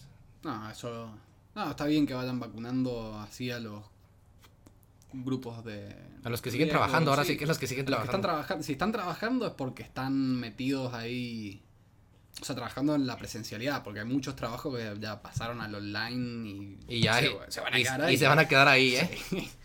No, 0.43 0.71
eso. 0.71 1.11
No, 1.55 1.71
está 1.71 1.85
bien 1.87 2.07
que 2.07 2.15
vayan 2.15 2.41
vacunando 2.41 3.19
así 3.21 3.51
a 3.51 3.61
los 3.61 3.83
grupos 5.13 5.65
de. 5.65 5.95
A 6.25 6.29
los 6.31 6.41
que 6.43 6.51
siguen 6.51 6.67
riesgo, 6.69 6.81
trabajando, 6.81 7.11
ahora 7.11 7.25
sí 7.25 7.37
que 7.37 7.47
los 7.47 7.59
que 7.59 7.67
siguen 7.67 7.87
a 7.89 7.91
los 7.91 8.01
que 8.01 8.05
están 8.07 8.23
trabajando. 8.23 8.65
Si 8.65 8.73
están 8.73 8.93
trabajando 8.93 9.47
es 9.47 9.53
porque 9.53 9.83
están 9.83 10.15
metidos 10.37 10.93
ahí. 10.95 11.61
O 12.43 12.45
sea, 12.45 12.57
trabajando 12.57 12.97
en 12.97 13.07
la 13.07 13.17
presencialidad, 13.17 13.85
porque 13.85 14.01
hay 14.01 14.07
muchos 14.07 14.35
trabajos 14.35 14.77
que 14.77 14.97
ya 14.99 15.23
pasaron 15.23 15.61
al 15.61 15.75
online 15.75 16.49
y. 16.49 16.79
Y 16.97 17.01
ya 17.03 17.21
se, 17.21 17.27
y- 17.27 17.37
se 17.49 17.61
van 17.61 17.75
a 17.75 17.79
y- 17.79 17.83
quedar 17.85 18.01
y 18.01 18.03
ahí. 18.05 18.17
se 18.19 18.27
van 18.27 18.39
a 18.41 18.49
quedar 18.49 18.69
ahí, 18.69 18.97
¿eh? 18.97 19.19
Sí, 19.31 19.51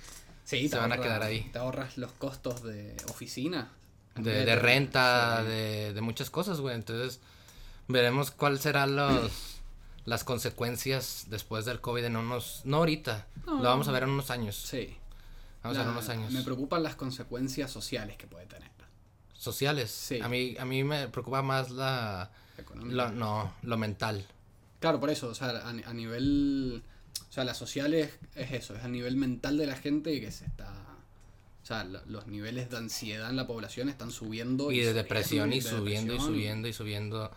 Sí, 0.45 0.67
Se 0.69 0.77
van 0.77 0.91
a 0.91 0.97
quedar 0.99 1.21
ahí. 1.23 1.49
Te 1.53 1.59
ahorras 1.59 1.97
los 1.97 2.11
costos 2.13 2.63
de 2.63 2.95
oficina. 3.09 3.71
De, 4.15 4.55
renta, 4.55 5.41
sí. 5.43 5.47
de, 5.47 5.93
de 5.93 6.01
muchas 6.01 6.29
cosas, 6.31 6.59
güey. 6.59 6.73
Entonces, 6.75 7.19
veremos 7.87 8.31
cuáles 8.31 8.61
serán 8.61 8.95
los, 8.95 9.58
las 10.09 10.23
consecuencias 10.23 11.25
después 11.29 11.65
del 11.65 11.79
COVID 11.81 12.03
en 12.05 12.15
unos... 12.17 12.61
No 12.65 12.77
ahorita, 12.77 13.27
No. 13.45 13.57
lo 13.57 13.63
vamos 13.63 13.87
a 13.87 13.91
ver 13.91 14.03
en 14.03 14.09
unos 14.09 14.29
años. 14.31 14.55
Sí. 14.55 14.95
Vamos 15.63 15.77
a 15.77 15.81
ver 15.81 15.87
en 15.89 15.93
unos 15.97 16.09
años. 16.09 16.31
Me 16.31 16.41
preocupan 16.43 16.81
las 16.83 16.95
consecuencias 16.95 17.69
sociales 17.71 18.17
que 18.17 18.25
puede 18.27 18.45
tener. 18.47 18.69
Sociales. 19.33 19.89
Sí. 19.91 20.19
A, 20.21 20.27
mí, 20.27 20.55
a 20.59 20.65
mí 20.65 20.83
me 20.83 21.07
preocupa 21.07 21.41
más 21.41 21.69
la... 21.71 22.31
lo- 22.75 23.11
no, 23.11 23.53
lo 23.61 23.77
mental. 23.77 24.25
Claro, 24.79 24.99
por 24.99 25.09
eso, 25.09 25.27
o 25.29 25.35
sea, 25.35 25.49
a, 25.49 25.69
a 25.69 25.93
nivel. 25.93 26.83
O 27.29 27.31
sea, 27.31 27.43
las 27.43 27.57
sociales 27.57 28.11
es 28.35 28.51
eso, 28.51 28.75
es 28.75 28.83
a 28.83 28.87
nivel 28.87 29.15
mental 29.15 29.57
de 29.57 29.67
la 29.67 29.75
gente 29.75 30.19
que 30.19 30.31
se 30.31 30.45
está. 30.45 30.73
O 31.63 31.65
sea, 31.65 31.83
lo- 31.83 32.03
los 32.05 32.27
niveles 32.27 32.69
de 32.69 32.77
ansiedad 32.77 33.29
en 33.29 33.35
la 33.37 33.45
población 33.47 33.87
están 33.89 34.11
subiendo. 34.11 34.71
Y 34.71 34.77
de 34.79 34.81
subiendo, 34.83 35.03
depresión 35.03 35.53
y 35.53 35.59
de 35.59 35.69
subiendo 35.69 36.13
y 36.15 36.19
subiendo 36.19 36.67
y 36.67 36.73
subiendo. 36.73 37.31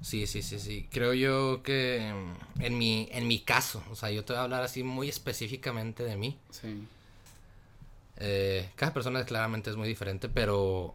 Sí, 0.00 0.26
sí, 0.26 0.42
sí, 0.42 0.58
sí. 0.58 0.88
Creo 0.90 1.12
yo 1.14 1.62
que 1.62 2.12
mm, 2.12 2.62
en 2.62 2.78
mi, 2.78 3.08
en 3.12 3.26
mi 3.26 3.40
caso, 3.40 3.82
o 3.90 3.96
sea, 3.96 4.10
yo 4.10 4.24
te 4.24 4.32
voy 4.32 4.40
a 4.40 4.44
hablar 4.44 4.62
así 4.62 4.82
muy 4.82 5.08
específicamente 5.08 6.04
de 6.04 6.16
mí. 6.16 6.38
Sí. 6.50 6.86
Eh, 8.18 8.68
cada 8.76 8.92
persona 8.92 9.24
claramente 9.24 9.70
es 9.70 9.76
muy 9.76 9.88
diferente, 9.88 10.28
pero 10.28 10.94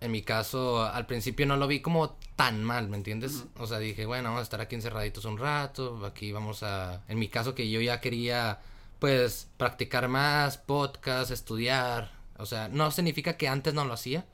en 0.00 0.12
mi 0.12 0.22
caso 0.22 0.82
al 0.82 1.06
principio 1.06 1.46
no 1.46 1.56
lo 1.56 1.66
vi 1.66 1.80
como 1.80 2.16
tan 2.36 2.62
mal, 2.62 2.88
¿me 2.88 2.96
entiendes? 2.96 3.44
O 3.56 3.66
sea, 3.66 3.78
dije, 3.78 4.06
bueno, 4.06 4.28
vamos 4.28 4.40
a 4.40 4.42
estar 4.44 4.60
aquí 4.60 4.76
encerraditos 4.76 5.24
un 5.24 5.38
rato, 5.38 6.04
aquí 6.06 6.30
vamos 6.32 6.62
a... 6.62 7.02
En 7.08 7.18
mi 7.18 7.28
caso 7.28 7.54
que 7.54 7.68
yo 7.68 7.80
ya 7.80 8.00
quería, 8.00 8.60
pues, 9.00 9.48
practicar 9.56 10.08
más, 10.08 10.56
podcast, 10.58 11.32
estudiar. 11.32 12.12
O 12.36 12.46
sea, 12.46 12.68
no 12.68 12.90
significa 12.92 13.36
que 13.36 13.48
antes 13.48 13.74
no 13.74 13.84
lo 13.84 13.94
hacía, 13.94 14.24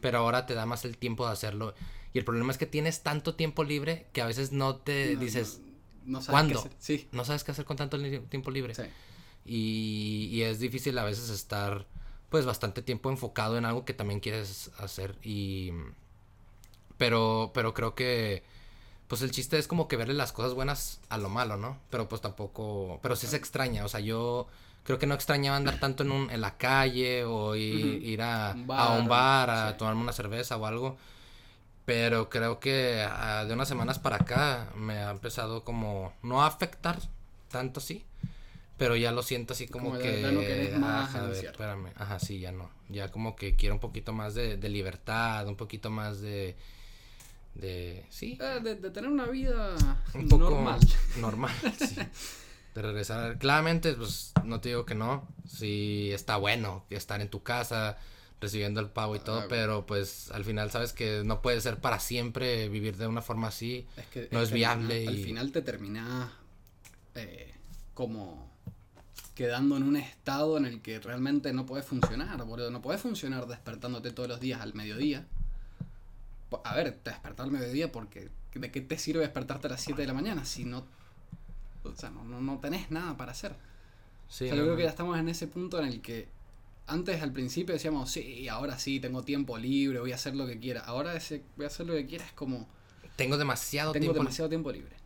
Pero 0.00 0.18
ahora 0.18 0.46
te 0.46 0.54
da 0.54 0.66
más 0.66 0.84
el 0.84 0.96
tiempo 0.96 1.26
de 1.26 1.32
hacerlo. 1.32 1.74
Y 2.12 2.18
el 2.18 2.24
problema 2.24 2.50
es 2.52 2.58
que 2.58 2.66
tienes 2.66 3.02
tanto 3.02 3.34
tiempo 3.34 3.64
libre 3.64 4.06
que 4.12 4.22
a 4.22 4.26
veces 4.26 4.52
no 4.52 4.76
te 4.76 5.14
No, 5.14 5.20
dices, 5.20 5.60
no, 6.04 6.18
no 6.18 6.22
sabes 6.22 6.32
¿cuándo? 6.32 6.54
qué 6.54 6.68
hacer. 6.68 6.76
Sí, 6.80 7.08
no 7.12 7.24
sabes 7.24 7.44
qué 7.44 7.52
hacer 7.52 7.64
con 7.64 7.76
tanto 7.76 7.96
li- 7.98 8.20
tiempo 8.20 8.50
libre. 8.50 8.74
sí. 8.74 8.82
Y, 9.44 10.28
y 10.32 10.42
es 10.42 10.58
difícil 10.60 10.98
a 10.98 11.04
veces 11.04 11.30
estar 11.30 11.86
pues 12.30 12.46
bastante 12.46 12.82
tiempo 12.82 13.10
enfocado 13.10 13.58
en 13.58 13.64
algo 13.64 13.84
que 13.84 13.94
también 13.94 14.20
quieres 14.20 14.70
hacer. 14.78 15.16
Y 15.22 15.72
pero, 16.96 17.50
pero 17.54 17.74
creo 17.74 17.94
que 17.94 18.42
pues 19.08 19.22
el 19.22 19.30
chiste 19.32 19.58
es 19.58 19.68
como 19.68 19.88
que 19.88 19.96
verle 19.96 20.14
las 20.14 20.32
cosas 20.32 20.54
buenas 20.54 21.00
a 21.10 21.18
lo 21.18 21.28
malo, 21.30 21.56
¿no? 21.56 21.78
Pero 21.90 22.08
pues 22.08 22.22
tampoco, 22.22 23.00
pero 23.02 23.16
sí 23.16 23.26
se 23.26 23.36
extraña, 23.36 23.84
o 23.84 23.88
sea, 23.88 24.00
yo 24.00 24.48
creo 24.84 24.98
que 24.98 25.06
no 25.06 25.14
extrañaba 25.14 25.56
andar 25.56 25.78
tanto 25.78 26.02
en, 26.02 26.10
un, 26.10 26.30
en 26.30 26.40
la 26.40 26.56
calle 26.56 27.24
o 27.24 27.54
ir, 27.54 28.02
ir 28.02 28.22
a, 28.22 28.52
Un 28.54 28.70
a 28.70 28.90
un 28.92 29.08
bar, 29.08 29.48
bar 29.48 29.50
a 29.50 29.70
sí. 29.72 29.78
tomarme 29.78 30.02
una 30.02 30.12
cerveza 30.12 30.56
o 30.56 30.66
algo. 30.66 30.96
Pero 31.84 32.28
creo 32.30 32.60
que 32.60 33.04
ah, 33.08 33.44
de 33.44 33.54
unas 33.54 33.68
semanas 33.68 33.98
para 33.98 34.16
acá 34.16 34.70
me 34.76 34.98
ha 34.98 35.10
empezado 35.10 35.64
como 35.64 36.12
no 36.22 36.42
a 36.42 36.46
afectar 36.46 36.98
tanto 37.50 37.80
sí, 37.80 38.04
Pero 38.76 38.94
ya 38.96 39.10
lo 39.12 39.22
siento 39.22 39.54
así 39.54 39.66
como, 39.66 39.98
que... 39.98 40.22
querés 40.22 40.78
más 40.78 41.08
ajá, 41.08 41.24
a 41.24 41.28
ver, 41.28 41.44
espérame. 41.44 41.92
Ajá, 41.96 42.20
sí, 42.20 42.38
ya 42.38 42.52
no. 42.52 42.70
Ya 42.88 43.10
como 43.10 43.34
que 43.34 43.56
quiero 43.56 43.74
un 43.74 43.80
poquito 43.80 44.12
más 44.12 44.34
de, 44.34 44.56
de 44.56 44.68
libertad, 44.68 45.46
un 45.48 45.56
poquito 45.56 45.90
más 45.90 46.20
de... 46.20 46.56
De... 47.54 48.06
Sí. 48.08 48.38
Eh, 48.40 48.60
de, 48.62 48.76
de 48.76 48.90
tener 48.90 49.10
una 49.10 49.26
vida 49.26 49.74
un 50.14 50.28
poco 50.28 50.50
normal. 50.50 50.80
Normal, 51.16 51.54
sí. 51.76 51.96
De 52.74 52.82
regresar. 52.82 53.38
Claramente, 53.38 53.94
pues 53.94 54.32
no 54.44 54.60
te 54.60 54.68
digo 54.70 54.84
que 54.86 54.94
no. 54.94 55.26
Sí, 55.46 56.10
está 56.12 56.36
bueno 56.36 56.84
estar 56.90 57.20
en 57.20 57.28
tu 57.28 57.42
casa 57.42 57.98
recibiendo 58.40 58.80
el 58.80 58.88
pago 58.88 59.16
y 59.16 59.18
todo, 59.18 59.40
Ah, 59.40 59.46
pero 59.50 59.84
pues 59.84 60.30
al 60.30 60.44
final 60.46 60.70
sabes 60.70 60.92
que 60.94 61.22
no 61.24 61.42
puede 61.42 61.60
ser 61.60 61.78
para 61.78 61.98
siempre 62.00 62.68
vivir 62.70 62.96
de 62.96 63.06
una 63.06 63.20
forma 63.22 63.48
así. 63.48 63.86
Es 63.98 64.06
que, 64.06 64.28
No 64.32 64.40
es 64.40 64.50
viable 64.50 65.06
Al 65.06 65.18
y- 65.18 65.24
final 65.24 65.52
te 65.52 65.60
terminás 65.62 66.30
eh, 67.16 67.52
como 67.92 68.48
quedando 69.34 69.76
en 69.76 69.82
un 69.82 69.96
estado 69.96 70.56
en 70.56 70.64
el 70.64 70.80
que 70.80 71.00
realmente 71.00 71.52
no 71.52 71.66
puedes 71.66 71.84
funcionar, 71.86 72.42
boludo. 72.44 72.70
No 72.70 72.80
puedes 72.80 73.02
funcionar 73.02 73.46
despertándote 73.46 74.10
todos 74.10 74.28
los 74.28 74.40
días 74.40 74.60
al 74.62 74.72
mediodía. 74.74 75.26
A 76.64 76.74
ver, 76.74 76.92
te 77.02 77.10
despertar 77.10 77.44
al 77.46 77.52
mediodía 77.52 77.92
porque 77.92 78.28
¿de 78.54 78.70
qué 78.70 78.80
te 78.80 78.96
sirve 78.98 79.20
despertarte 79.20 79.66
a 79.66 79.70
las 79.70 79.80
7 79.82 80.00
de 80.02 80.06
la 80.08 80.14
mañana 80.14 80.44
si 80.44 80.64
no... 80.64 80.86
O 81.84 81.94
sea, 81.96 82.10
no, 82.10 82.24
no, 82.24 82.40
no 82.40 82.58
tenés 82.58 82.90
nada 82.90 83.16
para 83.16 83.32
hacer. 83.32 83.54
Sí, 84.28 84.44
o 84.44 84.48
sea, 84.48 84.56
no, 84.56 84.60
yo 84.60 84.64
creo 84.66 84.76
que 84.76 84.82
ya 84.84 84.90
estamos 84.90 85.18
en 85.18 85.28
ese 85.28 85.46
punto 85.46 85.78
en 85.80 85.86
el 85.86 86.00
que 86.00 86.28
antes 86.86 87.22
al 87.22 87.32
principio 87.32 87.72
decíamos, 87.74 88.10
sí, 88.10 88.48
ahora 88.48 88.78
sí, 88.78 89.00
tengo 89.00 89.22
tiempo 89.22 89.56
libre, 89.58 90.00
voy 90.00 90.12
a 90.12 90.16
hacer 90.16 90.34
lo 90.34 90.46
que 90.46 90.58
quiera. 90.58 90.80
Ahora 90.80 91.14
ese 91.14 91.42
voy 91.56 91.64
a 91.64 91.68
hacer 91.68 91.86
lo 91.86 91.94
que 91.94 92.06
quiera 92.06 92.24
es 92.24 92.32
como, 92.32 92.68
Tengo 93.16 93.36
demasiado 93.38 93.92
tengo 93.92 94.04
tiempo. 94.04 94.18
demasiado 94.18 94.48
tiempo 94.48 94.72
libre. 94.72 94.96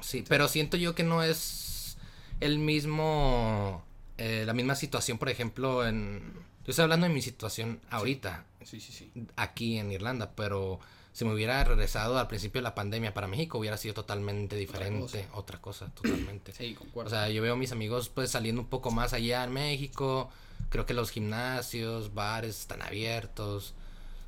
Sí, 0.00 0.24
pero 0.28 0.48
siento 0.48 0.76
yo 0.76 0.94
que 0.94 1.02
no 1.02 1.22
es 1.22 1.96
el 2.40 2.58
mismo, 2.58 3.82
eh, 4.16 4.44
la 4.46 4.52
misma 4.54 4.74
situación, 4.76 5.18
por 5.18 5.28
ejemplo, 5.28 5.86
en... 5.86 6.22
Yo 6.64 6.70
estoy 6.70 6.82
hablando 6.84 7.06
de 7.08 7.12
mi 7.14 7.22
situación 7.22 7.80
ahorita, 7.90 8.44
Sí, 8.62 8.78
sí, 8.80 8.92
sí. 8.92 9.10
aquí 9.36 9.78
en 9.78 9.90
Irlanda, 9.90 10.32
pero 10.36 10.78
si 11.12 11.24
me 11.24 11.32
hubiera 11.34 11.62
regresado 11.64 12.18
al 12.18 12.28
principio 12.28 12.60
de 12.60 12.64
la 12.64 12.74
pandemia 12.74 13.12
para 13.14 13.26
México 13.26 13.58
hubiera 13.58 13.76
sido 13.76 13.94
totalmente 13.94 14.56
diferente, 14.56 15.26
otra 15.32 15.60
cosa, 15.60 15.86
totalmente. 15.94 16.52
Sí, 16.56 16.74
concuerdo. 16.74 17.08
O 17.08 17.10
sea, 17.10 17.28
yo 17.28 17.42
veo 17.42 17.54
a 17.54 17.56
mis 17.56 17.72
amigos 17.72 18.08
pues 18.08 18.30
saliendo 18.30 18.60
un 18.62 18.68
poco 18.68 18.90
más 18.90 19.12
allá 19.12 19.44
en 19.44 19.52
México, 19.52 20.30
creo 20.70 20.86
que 20.86 20.94
los 20.94 21.10
gimnasios, 21.10 22.14
bares 22.14 22.60
están 22.60 22.82
abiertos. 22.82 23.74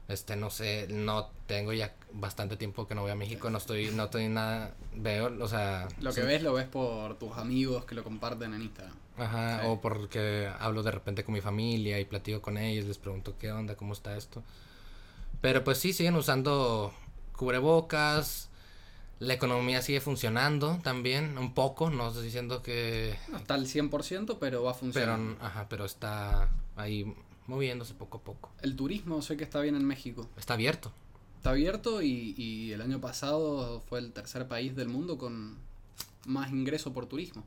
Este, 0.09 0.35
no 0.35 0.51
sé, 0.51 0.89
no 0.91 1.31
tengo 1.47 1.73
ya 1.73 1.95
bastante 2.13 2.57
tiempo 2.57 2.89
que 2.89 2.97
no 2.97 3.03
voy 3.03 3.13
a 3.13 3.15
México, 3.15 3.49
no 3.49 3.59
estoy, 3.59 3.93
no 3.93 4.05
estoy 4.07 4.29
nada, 4.29 4.75
veo, 4.97 5.33
o 5.41 5.47
sea... 5.47 5.87
lo 6.01 6.13
que 6.13 6.23
sí, 6.23 6.27
ves 6.27 6.43
lo 6.43 6.53
ves 6.53 6.67
por 6.67 7.17
tus 7.17 7.37
amigos 7.37 7.85
que 7.85 7.95
lo 7.95 8.03
comparten 8.03 8.53
en 8.55 8.63
Instagram. 8.63 8.97
Ajá, 9.17 9.61
Sí. 9.61 9.67
o 9.69 9.81
porque 9.81 10.51
hablo 10.59 10.83
de 10.83 10.91
repente 10.91 11.23
con 11.23 11.35
mi 11.35 11.41
familia 11.41 12.01
y 12.01 12.05
platico 12.07 12.43
con 12.43 12.59
ellos, 12.59 12.87
les 12.87 12.99
pregunto 12.99 13.35
qué 13.39 13.53
onda, 13.53 13.77
cómo 13.77 13.93
está 13.93 14.17
esto. 14.17 14.43
Pero 15.41 15.65
pues 15.65 15.79
sí, 15.79 15.93
siguen 15.93 16.17
usando 16.17 16.93
cubrebocas, 17.37 18.51
la 19.19 19.35
economía 19.35 19.83
sigue 19.83 20.01
funcionando 20.01 20.79
también, 20.83 21.39
un 21.39 21.55
poco, 21.55 21.91
no 21.91 22.09
estoy 22.09 22.25
diciendo 22.25 22.63
que... 22.63 23.17
No 23.29 23.39
está 23.39 23.55
al 23.55 23.67
100%, 23.67 24.37
pero 24.39 24.63
va 24.63 24.71
a 24.73 24.75
Pero, 24.75 24.81
funcionar. 24.81 25.21
ajá, 25.41 25.67
pero 25.69 25.85
está 25.85 26.51
ahí 26.77 27.15
moviéndose 27.47 27.95
poco 27.95 28.19
a 28.19 28.21
poco. 28.23 28.51
El 28.63 28.77
turismo 28.77 29.23
sé 29.23 29.37
que 29.37 29.45
está 29.45 29.61
bien 29.61 29.77
en 29.77 29.85
México. 29.85 30.29
Está 30.37 30.55
abierto. 30.55 30.93
Está 31.39 31.51
abierto 31.51 32.03
y, 32.03 32.35
y 32.37 32.73
el 32.73 32.83
año 32.83 33.01
pasado 33.01 33.83
fue 33.89 33.99
el 33.99 34.13
tercer 34.13 34.47
país 34.47 34.77
del 34.77 34.89
mundo 34.89 35.17
con 35.17 35.57
más 36.27 36.51
ingreso 36.51 36.93
por 36.93 37.07
turismo. 37.07 37.45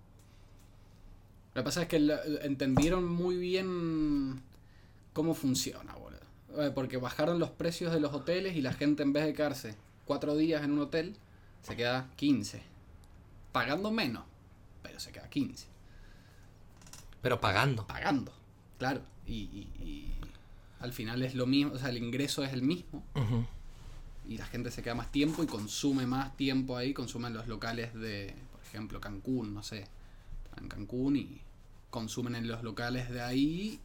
Lo 1.54 1.62
que 1.62 1.66
pasa 1.66 1.84
es 1.84 1.88
que 1.88 1.98
entendieron 2.41 3.08
muy 3.08 3.38
bien 3.38 4.41
cómo 5.14 5.36
funciona, 5.36 5.94
Porque 6.76 6.97
bajaron 6.97 7.39
los 7.39 7.49
precios 7.49 7.91
de 7.93 7.99
los 7.99 8.14
hoteles 8.14 8.56
y 8.56 8.62
la 8.62 8.74
gente 8.74 9.04
en 9.04 9.12
vez 9.14 9.26
de 9.26 9.34
quedarse 9.34 9.76
cuatro 10.06 10.36
días 10.36 10.64
en 10.64 10.72
un 10.72 10.80
hotel, 10.80 11.16
se 11.64 11.76
queda 11.76 12.10
15. 12.16 12.62
Pagando 13.51 13.91
menos, 13.91 14.24
pero 14.82 14.99
se 14.99 15.12
queda 15.12 15.30
15. 15.30 15.68
Pero 17.22 17.39
pagando. 17.39 17.88
Pagando, 17.88 18.34
claro. 18.78 19.01
Y, 19.26 19.34
y- 19.34 19.84
y 19.84 20.14
al 20.80 20.91
final 20.91 21.24
es 21.24 21.34
lo 21.36 21.45
mismo, 21.45 21.74
o 21.74 21.78
sea, 21.78 21.89
el 21.89 21.97
ingreso 21.97 22.43
es 22.43 22.51
el 22.54 22.62
mismo. 22.62 23.04
Y 24.28 24.38
la 24.38 24.45
gente 24.45 24.72
se 24.72 24.82
queda 24.84 24.95
más 24.95 25.12
tiempo 25.12 25.43
y 25.43 25.47
consume 25.47 26.06
más 26.06 26.36
tiempo 26.38 26.78
ahí, 26.78 26.93
consumen 26.93 27.34
los 27.34 27.47
locales 27.47 27.93
de, 27.93 28.36
por 28.51 28.62
ejemplo, 28.62 28.99
Cancún, 29.01 29.54
no 29.54 29.64
sé, 29.64 29.88
están 30.45 30.64
en 30.66 30.70
Cancún 30.70 31.16
y 31.16 31.41
consumen 31.89 32.36
en 32.36 32.47
los 32.47 32.64
locales 32.64 33.10
de 33.10 33.22
ahí 33.22 33.80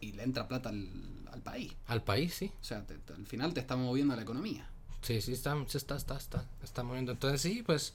y 0.00 0.12
le 0.12 0.22
entra 0.24 0.48
plata 0.48 0.68
al, 0.70 0.88
al 1.32 1.42
país. 1.42 1.72
Al 1.86 2.02
país, 2.02 2.34
sí. 2.34 2.52
O 2.60 2.64
sea, 2.64 2.86
te- 2.86 2.98
te- 2.98 3.12
al 3.14 3.26
final 3.26 3.52
te 3.54 3.60
está 3.60 3.76
moviendo 3.76 4.14
la 4.16 4.22
economía. 4.22 4.68
Sí, 5.02 5.20
sí, 5.20 5.32
está, 5.32 5.56
está, 5.74 5.96
está, 5.96 6.16
está, 6.16 6.46
está 6.62 6.82
moviendo. 6.82 7.12
Entonces 7.12 7.40
sí, 7.40 7.62
pues 7.64 7.94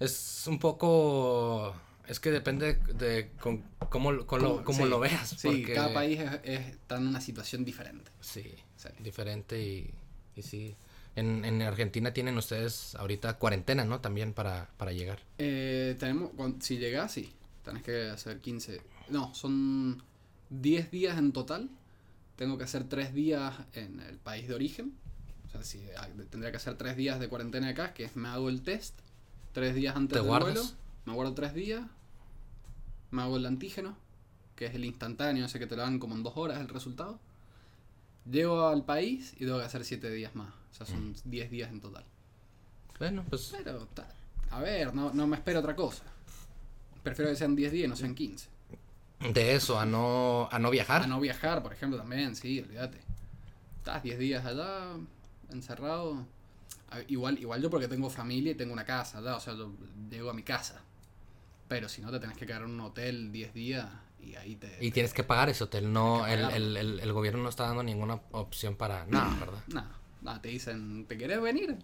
es 0.00 0.44
un 0.46 0.58
poco... 0.58 1.74
Es 2.06 2.20
que 2.20 2.30
depende 2.30 2.74
de 2.94 3.30
con, 3.38 3.62
cómo, 3.90 4.24
con 4.24 4.42
lo, 4.42 4.64
cómo 4.64 4.84
sí, 4.84 4.88
lo 4.88 4.98
veas. 4.98 5.28
Sí, 5.28 5.48
porque- 5.48 5.74
cada 5.74 5.92
país 5.92 6.18
es- 6.18 6.40
es- 6.42 6.66
está 6.68 6.96
en 6.96 7.06
una 7.06 7.20
situación 7.20 7.64
diferente. 7.64 8.10
Sí, 8.20 8.44
Sí. 8.76 8.88
diferente 9.00 9.62
y, 9.62 9.90
y 10.36 10.42
sí. 10.42 10.74
En, 11.16 11.44
en 11.44 11.60
Argentina 11.62 12.12
tienen 12.14 12.38
ustedes 12.38 12.94
ahorita 12.94 13.38
cuarentena, 13.38 13.84
¿no? 13.84 14.00
También 14.00 14.32
para, 14.32 14.70
para 14.78 14.92
llegar. 14.92 15.20
Eh, 15.38 15.96
tenemos, 15.98 16.30
cuan- 16.36 16.62
si 16.62 16.78
llegás, 16.78 17.12
sí, 17.12 17.32
tenés 17.64 17.82
que 17.82 18.08
hacer 18.08 18.40
15, 18.40 18.80
no, 19.10 19.34
son 19.34 20.02
10 20.48 20.90
días 20.90 21.18
en 21.18 21.32
total. 21.32 21.68
Tengo 22.38 22.56
que 22.56 22.62
hacer 22.62 22.84
3 22.84 23.12
días 23.12 23.52
en 23.72 23.98
el 23.98 24.16
país 24.16 24.46
de 24.46 24.54
origen. 24.54 24.94
O 25.48 25.50
sea, 25.50 25.64
si, 25.64 25.82
ah, 25.96 26.08
tendría 26.30 26.52
que 26.52 26.58
hacer 26.58 26.76
3 26.78 26.96
días 26.96 27.18
de 27.18 27.28
cuarentena 27.28 27.68
acá, 27.68 27.92
que 27.94 28.04
es 28.04 28.14
me 28.14 28.28
hago 28.28 28.48
el 28.48 28.62
test, 28.62 28.94
3 29.54 29.74
días 29.74 29.96
antes 29.96 30.12
¿Te 30.12 30.20
del 30.20 30.28
guardas? 30.28 30.54
vuelo, 30.54 30.70
me 31.04 31.12
guardo 31.14 31.34
3 31.34 31.52
días, 31.52 31.82
me 33.10 33.22
hago 33.22 33.38
el 33.38 33.44
antígeno, 33.44 33.96
que 34.54 34.66
es 34.66 34.74
el 34.76 34.84
instantáneo, 34.84 35.46
ese 35.46 35.58
que 35.58 35.66
te 35.66 35.74
lo 35.74 35.82
dan 35.82 35.98
como 35.98 36.14
en 36.14 36.22
2 36.22 36.36
horas 36.36 36.60
el 36.60 36.68
resultado. 36.68 37.18
Llego 38.30 38.68
al 38.68 38.84
país 38.84 39.32
y 39.34 39.40
tengo 39.40 39.58
que 39.58 39.64
hacer 39.64 39.84
7 39.84 40.08
días 40.08 40.36
más. 40.36 40.54
O 40.70 40.74
sea, 40.74 40.86
son 40.86 41.16
10 41.24 41.50
días 41.50 41.70
en 41.72 41.80
total. 41.80 42.04
Bueno, 43.00 43.24
pues 43.28 43.52
Pero, 43.56 43.88
a 44.50 44.60
ver, 44.60 44.94
no, 44.94 45.12
no 45.12 45.26
me 45.26 45.36
espero 45.36 45.58
otra 45.58 45.74
cosa. 45.74 46.04
Prefiero 47.02 47.32
que 47.32 47.36
sean 47.36 47.56
10 47.56 47.72
días 47.72 47.84
y 47.86 47.88
no 47.88 47.96
sean 47.96 48.14
15. 48.14 48.48
De 49.20 49.54
eso 49.54 49.78
a 49.78 49.86
no, 49.86 50.48
a 50.50 50.58
no 50.58 50.70
viajar. 50.70 51.02
A 51.02 51.06
no 51.06 51.20
viajar, 51.20 51.62
por 51.62 51.72
ejemplo, 51.72 51.98
también, 51.98 52.36
sí, 52.36 52.60
olvídate. 52.60 53.00
Estás 53.78 54.02
10 54.02 54.18
días 54.18 54.44
allá, 54.44 54.92
encerrado. 55.50 56.26
Igual, 57.08 57.38
igual 57.38 57.60
yo 57.60 57.70
porque 57.70 57.88
tengo 57.88 58.08
familia 58.08 58.52
y 58.52 58.54
tengo 58.54 58.72
una 58.72 58.84
casa 58.84 59.18
allá, 59.18 59.36
o 59.36 59.40
sea, 59.40 59.54
yo 59.54 59.72
llego 60.10 60.30
a 60.30 60.34
mi 60.34 60.42
casa. 60.42 60.82
Pero 61.68 61.88
si 61.88 62.00
no, 62.00 62.10
te 62.10 62.18
tenés 62.18 62.36
que 62.36 62.46
quedar 62.46 62.62
en 62.62 62.70
un 62.70 62.80
hotel 62.80 63.30
10 63.30 63.52
días 63.52 63.86
y 64.20 64.34
ahí 64.36 64.56
te... 64.56 64.84
Y 64.84 64.90
tienes 64.90 65.12
que 65.12 65.22
pagar 65.22 65.50
ese 65.50 65.64
hotel. 65.64 65.92
No, 65.92 66.26
el, 66.26 66.40
el, 66.50 66.76
el, 66.76 67.00
el 67.00 67.12
gobierno 67.12 67.42
no 67.42 67.48
está 67.48 67.64
dando 67.64 67.82
ninguna 67.82 68.20
opción 68.32 68.76
para 68.76 69.04
nada, 69.06 69.36
¿verdad? 69.38 69.62
Nada, 69.68 69.90
nada, 70.22 70.40
te 70.40 70.48
dicen, 70.48 71.06
¿te 71.06 71.18
querés 71.18 71.42
venir? 71.42 71.76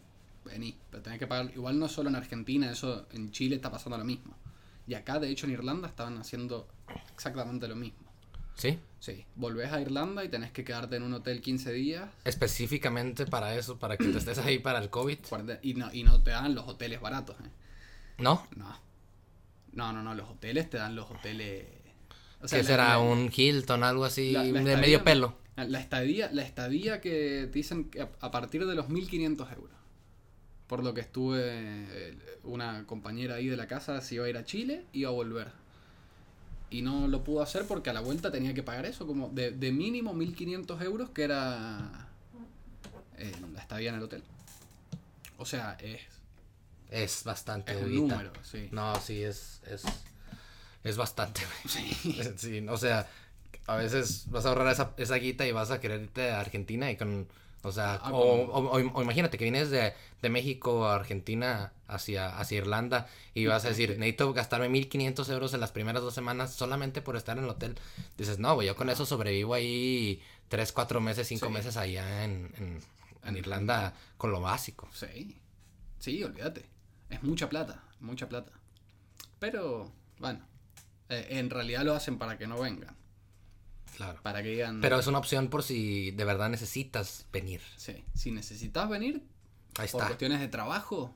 Vení, 0.44 0.76
pero 0.90 1.02
tenés 1.02 1.18
que 1.18 1.26
pagar. 1.26 1.50
Igual 1.54 1.78
no 1.78 1.88
solo 1.88 2.08
en 2.08 2.16
Argentina, 2.16 2.70
eso 2.70 3.06
en 3.12 3.30
Chile 3.30 3.56
está 3.56 3.70
pasando 3.70 3.98
lo 3.98 4.04
mismo. 4.04 4.34
Y 4.86 4.94
acá, 4.94 5.18
de 5.18 5.28
hecho, 5.30 5.46
en 5.46 5.52
Irlanda 5.52 5.88
estaban 5.88 6.18
haciendo 6.18 6.68
exactamente 7.14 7.66
lo 7.68 7.76
mismo. 7.76 7.98
Sí. 8.54 8.78
Sí, 9.00 9.26
volvés 9.34 9.72
a 9.72 9.80
Irlanda 9.80 10.24
y 10.24 10.28
tenés 10.28 10.50
que 10.52 10.64
quedarte 10.64 10.96
en 10.96 11.02
un 11.02 11.12
hotel 11.12 11.42
15 11.42 11.72
días 11.72 12.08
Específicamente 12.24 13.26
para 13.26 13.54
eso, 13.56 13.78
para 13.78 13.96
que 13.98 14.04
te 14.06 14.16
estés 14.18 14.38
ahí 14.38 14.58
para 14.58 14.78
el 14.78 14.88
COVID. 14.90 15.18
y 15.62 15.74
no, 15.74 15.92
y 15.92 16.04
no 16.04 16.22
te 16.22 16.30
dan 16.30 16.54
los 16.54 16.66
hoteles 16.68 17.00
baratos. 17.00 17.36
¿eh? 17.40 17.50
¿No? 18.18 18.46
No. 18.56 18.78
No, 19.72 19.92
no, 19.92 20.02
no, 20.02 20.14
los 20.14 20.30
hoteles 20.30 20.70
te 20.70 20.78
dan 20.78 20.94
los 20.94 21.10
hoteles... 21.10 21.66
o 22.40 22.42
la- 22.42 22.48
será 22.48 22.88
la- 22.90 22.98
un 23.00 23.30
Hilton, 23.34 23.82
algo 23.82 24.04
así 24.04 24.30
la- 24.32 24.44
la 24.44 24.52
de 24.52 24.58
estadía- 24.60 24.76
medio 24.78 25.04
pelo. 25.04 25.36
La 25.56 25.80
estadía, 25.80 26.30
la 26.32 26.42
estadía 26.42 27.00
que 27.00 27.48
te 27.50 27.58
dicen 27.58 27.90
que 27.90 28.02
a, 28.02 28.08
a 28.20 28.30
partir 28.30 28.64
de 28.66 28.74
los 28.74 28.88
1500 28.88 29.52
euros. 29.52 29.73
Por 30.66 30.82
lo 30.82 30.94
que 30.94 31.02
estuve, 31.02 31.40
eh, 31.42 32.16
una 32.42 32.86
compañera 32.86 33.34
ahí 33.36 33.48
de 33.48 33.56
la 33.56 33.66
casa 33.66 34.00
se 34.00 34.16
iba 34.16 34.24
a 34.24 34.28
ir 34.28 34.36
a 34.38 34.44
Chile 34.44 34.84
y 34.92 35.00
iba 35.00 35.10
a 35.10 35.12
volver. 35.12 35.48
Y 36.70 36.82
no 36.82 37.06
lo 37.06 37.22
pudo 37.22 37.42
hacer 37.42 37.66
porque 37.66 37.90
a 37.90 37.92
la 37.92 38.00
vuelta 38.00 38.32
tenía 38.32 38.54
que 38.54 38.62
pagar 38.62 38.86
eso, 38.86 39.06
como 39.06 39.28
de, 39.28 39.50
de 39.52 39.72
mínimo 39.72 40.14
1500 40.14 40.82
euros, 40.82 41.10
que 41.10 41.22
era 41.22 42.08
eh, 43.18 43.32
la 43.52 43.60
estadía 43.60 43.90
en 43.90 43.96
el 43.96 44.02
hotel. 44.02 44.22
O 45.36 45.44
sea, 45.46 45.76
es, 45.80 46.00
Es 46.90 47.24
bastante 47.24 47.72
es 47.72 47.82
un 47.82 47.94
número, 47.94 48.32
sí. 48.42 48.68
No, 48.72 48.98
sí, 49.00 49.22
es, 49.22 49.60
es, 49.66 49.84
es 50.82 50.96
bastante. 50.96 51.42
Sí. 51.68 52.22
Sí, 52.36 52.66
o 52.68 52.76
sea, 52.76 53.06
a 53.66 53.76
veces 53.76 54.24
vas 54.30 54.46
a 54.46 54.48
ahorrar 54.48 54.72
esa, 54.72 54.92
esa 54.96 55.16
guita 55.16 55.46
y 55.46 55.52
vas 55.52 55.70
a 55.70 55.80
querer 55.80 56.02
irte 56.02 56.30
a 56.30 56.40
Argentina 56.40 56.90
y 56.90 56.96
con 56.96 57.28
O 57.64 57.72
sea, 57.72 57.94
Ah, 57.94 58.10
o, 58.12 58.46
como- 58.46 58.52
o- 58.52 58.78
o- 58.78 58.92
o 58.98 59.02
imagínate 59.02 59.38
que 59.38 59.44
vienes 59.44 59.70
de, 59.70 59.94
de 60.22 60.28
México 60.28 60.86
a 60.86 60.94
Argentina 60.96 61.72
hacia, 61.86 62.28
hacia 62.38 62.58
Irlanda 62.58 63.06
y 63.34 63.46
vas 63.46 63.64
a 63.64 63.68
decir, 63.68 63.90
necesito 63.98 64.32
gastarme 64.32 64.68
1500 64.68 65.28
euros 65.30 65.54
en 65.54 65.60
las 65.60 65.72
primeras 65.72 66.02
dos 66.02 66.14
semanas 66.14 66.52
solamente 66.52 67.00
por 67.02 67.16
estar 67.16 67.38
en 67.38 67.44
el 67.44 67.50
hotel. 67.50 67.76
Dices, 68.18 68.38
no, 68.38 68.54
güey, 68.54 68.66
yo 68.66 68.76
con 68.76 68.90
eso 68.90 69.06
sobrevivo 69.06 69.54
ahí 69.54 70.20
3, 70.48 70.72
4 70.72 71.00
meses, 71.00 71.26
5 71.26 71.46
Sí. 71.46 71.52
meses 71.52 71.76
allá 71.76 72.24
en, 72.24 72.52
en, 72.58 72.80
en 73.24 73.36
Irlanda 73.36 73.94
con 74.16 74.30
lo 74.30 74.40
básico. 74.40 74.88
Sí. 74.92 75.40
Sí, 75.98 76.22
olvídate. 76.22 76.66
Es 77.08 77.22
mucha 77.22 77.48
plata, 77.48 77.82
mucha 78.00 78.28
plata. 78.28 78.52
Pero, 79.38 79.90
bueno, 80.18 80.40
eh, 81.08 81.26
en 81.30 81.50
realidad 81.50 81.82
lo 81.82 81.94
hacen 81.94 82.18
para 82.18 82.36
que 82.38 82.46
no 82.46 82.58
vengan. 82.60 82.94
Claro. 83.96 84.20
Para 84.22 84.42
que 84.42 84.48
digan. 84.50 84.80
Pero 84.80 84.98
es 84.98 85.06
una 85.06 85.18
opción 85.18 85.48
por 85.48 85.62
si 85.62 86.10
de 86.10 86.24
verdad 86.24 86.48
necesitas 86.48 87.26
venir. 87.32 87.60
Sí, 87.76 88.04
si 88.14 88.30
necesitas 88.32 88.88
venir 88.88 89.22
Ahí 89.78 89.88
por 89.88 90.00
está. 90.00 90.06
cuestiones 90.06 90.40
de 90.40 90.48
trabajo, 90.48 91.14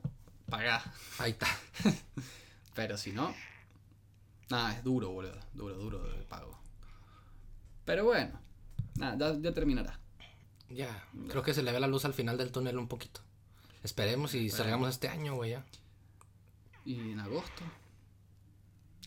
pagá. 0.49 0.81
Ahí 1.17 1.31
está. 1.31 1.47
Pero 2.75 2.97
si 2.97 3.11
no, 3.11 3.33
nada, 4.49 4.73
es 4.77 4.83
duro, 4.83 5.09
boludo. 5.09 5.39
Duro, 5.53 5.75
duro 5.75 6.15
el 6.15 6.23
pago. 6.23 6.57
Pero 7.85 8.05
bueno, 8.05 8.39
nada, 8.95 9.33
ya, 9.33 9.39
ya 9.41 9.53
terminará. 9.53 9.99
Ya, 10.69 11.03
creo 11.29 11.41
que 11.41 11.53
se 11.53 11.63
le 11.63 11.71
ve 11.71 11.79
la 11.79 11.87
luz 11.87 12.05
al 12.05 12.13
final 12.13 12.37
del 12.37 12.51
túnel 12.51 12.77
un 12.77 12.87
poquito. 12.87 13.21
Esperemos 13.83 14.35
y 14.35 14.49
salgamos 14.49 14.89
este 14.89 15.07
año, 15.09 15.35
güey, 15.35 15.51
ya. 15.51 15.65
Y 16.85 17.11
en 17.11 17.19
agosto. 17.19 17.63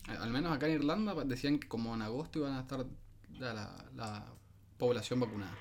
Al 0.07 0.31
menos 0.31 0.51
acá 0.51 0.67
en 0.67 0.73
Irlanda 0.73 1.15
decían 1.23 1.59
que 1.59 1.67
como 1.67 1.93
en 1.93 2.01
agosto 2.01 2.39
iban 2.39 2.53
a 2.53 2.61
estar 2.61 2.85
la, 3.39 3.85
la 3.95 4.25
población 4.77 5.19
vacunada. 5.19 5.57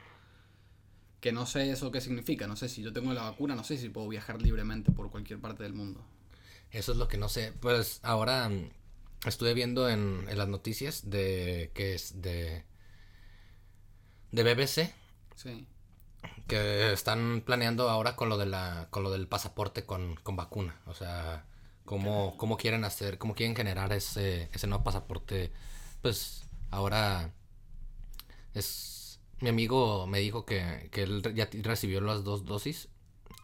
Que 1.23 1.33
no 1.33 1.47
sé 1.47 1.70
eso 1.70 1.91
qué 1.91 2.03
significa. 2.03 2.47
No 2.47 2.55
sé 2.57 2.68
si 2.68 2.83
yo 2.83 2.93
tengo 2.93 3.14
la 3.14 3.23
vacuna, 3.23 3.55
no 3.55 3.64
sé 3.64 3.79
si 3.79 3.89
puedo 3.89 4.09
viajar 4.09 4.43
libremente 4.43 4.93
por 4.93 5.11
cualquier 5.11 5.41
parte 5.41 5.62
del 5.62 5.73
mundo. 5.73 6.05
Eso 6.70 6.93
es 6.93 6.99
lo 6.99 7.09
que 7.09 7.18
no 7.18 7.29
sé. 7.29 7.53
Pues 7.61 8.01
ahora 8.03 8.49
mm, 8.49 8.70
estuve 9.27 9.55
viendo 9.55 9.89
en, 9.89 10.27
en 10.29 10.39
las 10.39 10.49
noticias 10.49 11.11
de 11.11 11.70
que 11.75 11.95
es 11.95 12.20
de 12.23 12.64
de 14.33 14.43
BBC 14.43 14.93
Sí. 15.35 15.66
que 16.47 16.93
están 16.93 17.43
planeando 17.45 17.89
ahora 17.89 18.16
con 18.16 18.29
lo 18.29 18.39
de 18.39 18.47
la 18.47 18.89
con 18.91 19.03
lo 19.03 19.11
del 19.11 19.29
pasaporte 19.29 19.85
con, 19.87 20.16
con 20.16 20.37
vacuna, 20.37 20.81
o 20.87 20.95
sea, 20.95 21.45
cómo, 21.85 22.37
cómo 22.37 22.57
quieren 22.57 22.85
hacer, 22.85 23.18
cómo 23.18 23.35
quieren 23.35 23.57
generar 23.57 23.93
ese 23.93 24.49
ese 24.53 24.66
nuevo 24.66 24.85
pasaporte. 24.85 25.53
Pues 26.03 26.45
ahora 26.70 27.33
es 28.55 29.20
mi 29.40 29.48
amigo 29.48 30.07
me 30.07 30.20
dijo 30.20 30.44
que, 30.44 30.88
que 30.92 31.03
él 31.03 31.22
ya 31.34 31.48
recibió 31.62 32.00
las 32.00 32.22
dos 32.24 32.44
dosis 32.44 32.88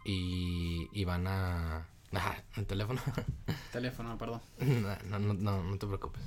y, 0.04 0.88
y 0.92 1.04
van 1.04 1.26
a 1.26 1.88
ah, 2.12 2.42
el 2.56 2.66
teléfono 2.66 3.00
Teléfono, 3.72 4.16
perdón. 4.18 4.40
no, 4.61 5.18
no, 5.18 5.34
no, 5.34 5.62
no 5.62 5.78
te 5.78 5.86
preocupes. 5.86 6.22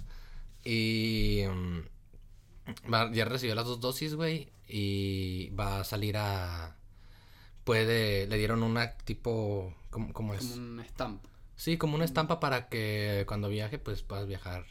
Y 0.64 1.42
mm, 1.50 2.92
va- 2.94 3.12
ya 3.12 3.26
recibió 3.26 3.56
las 3.56 3.66
dos 3.66 3.80
dosis, 3.80 4.14
güey. 4.16 4.52
Y 4.68 5.50
va 5.52 5.80
a 5.80 5.84
salir 5.84 6.18
a. 6.18 6.76
Puede. 7.64 8.28
Le 8.28 8.38
dieron 8.38 8.62
una 8.64 8.96
tipo. 8.98 9.74
¿Cómo, 9.90 10.14
cómo 10.14 10.34
es? 10.34 10.42
Como 10.46 10.56
un 10.56 10.86
stamp. 10.88 11.24
Sí, 11.56 11.78
como 11.78 11.96
una 11.96 12.06
estampa 12.06 12.40
para 12.40 12.70
que 12.70 13.26
cuando 13.28 13.50
viaje, 13.50 13.80
pues 13.80 14.04
puedas 14.04 14.28
viajar. 14.28 14.66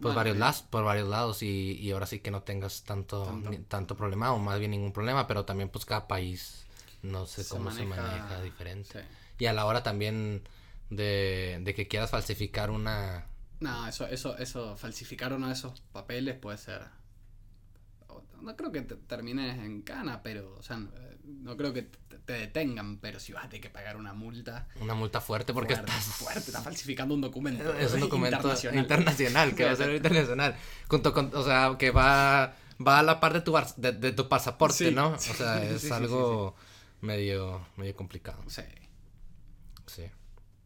Por 0.00 0.14
varios, 0.14 0.36
lados, 0.36 0.62
por 0.62 0.84
varios 0.84 1.08
lados 1.08 1.42
y, 1.42 1.72
y 1.78 1.90
ahora 1.92 2.06
sí 2.06 2.20
que 2.20 2.30
no 2.30 2.42
tengas 2.42 2.82
tanto, 2.84 3.24
Tanto. 3.24 3.50
ni- 3.50 3.58
tanto 3.58 3.96
problema 3.96 4.32
o 4.32 4.38
más 4.38 4.58
bien 4.58 4.70
ningún 4.72 4.92
problema, 4.92 5.26
pero 5.26 5.44
también 5.44 5.68
pues 5.68 5.84
cada 5.84 6.08
país 6.08 6.64
no 7.02 7.26
sé 7.26 7.44
Se 7.44 7.50
cómo 7.50 7.70
se 7.70 7.84
maneja- 7.84 8.42
diferente. 8.42 9.00
Sí. 9.02 9.06
Y 9.40 9.46
a 9.46 9.52
la 9.52 9.66
hora 9.66 9.82
también 9.82 10.42
de, 10.90 11.60
de 11.62 11.74
que 11.74 11.86
quieras 11.88 12.10
falsificar 12.10 12.70
una, 12.70 13.26
No, 13.60 13.86
eso, 13.86 14.06
eso, 14.06 14.36
eso, 14.38 14.76
falsificar 14.76 15.32
uno 15.32 15.46
de 15.48 15.52
esos 15.54 15.80
papeles 15.92 16.36
puede 16.36 16.58
ser. 16.58 16.82
No 18.40 18.56
creo 18.56 18.72
que 18.72 18.82
te 18.82 18.96
termines 18.96 19.58
en 19.58 19.82
cana, 19.82 20.22
pero, 20.22 20.56
o 20.58 20.62
sea, 20.62 20.78
no, 20.78 20.90
no 21.24 21.56
creo 21.56 21.72
que 21.74 21.90
te, 22.30 22.38
te 22.38 22.40
detengan, 22.40 22.98
pero 22.98 23.18
si 23.20 23.32
vas 23.32 23.44
a 23.44 23.48
tener 23.48 23.60
que 23.62 23.70
pagar 23.70 23.96
una 23.96 24.12
multa. 24.12 24.66
una 24.80 24.94
multa 24.94 25.20
fuerte 25.20 25.52
porque 25.52 25.74
fuerte, 25.74 25.90
estás 25.92 26.14
fuerte, 26.14 26.38
estás 26.40 26.64
falsificando 26.64 27.14
un 27.14 27.20
documento. 27.20 27.74
es 27.74 27.92
un 27.92 28.00
documento 28.00 28.36
internacional, 28.36 28.78
internacional. 28.78 29.54
que 29.54 29.64
va 29.64 29.70
a 29.72 29.76
ser 29.76 29.94
internacional 29.94 30.56
junto 30.88 31.12
con 31.12 31.30
o 31.34 31.42
sea 31.44 31.76
que 31.78 31.90
va 31.90 32.54
va 32.86 32.98
a 32.98 33.02
la 33.02 33.20
par 33.20 33.32
de 33.32 33.40
tu 33.42 33.54
de, 33.76 33.92
de 33.92 34.12
tu 34.12 34.28
pasaporte 34.28 34.88
Sí, 34.88 34.94
no 34.94 35.18
sí, 35.18 35.30
o 35.32 35.34
sea 35.34 35.62
es 35.64 35.82
sí, 35.82 35.90
algo 35.90 36.54
medio 37.00 37.66
medio 37.76 37.94
complicado 37.96 38.42
Sí, 38.48 38.62
sí 39.86 40.04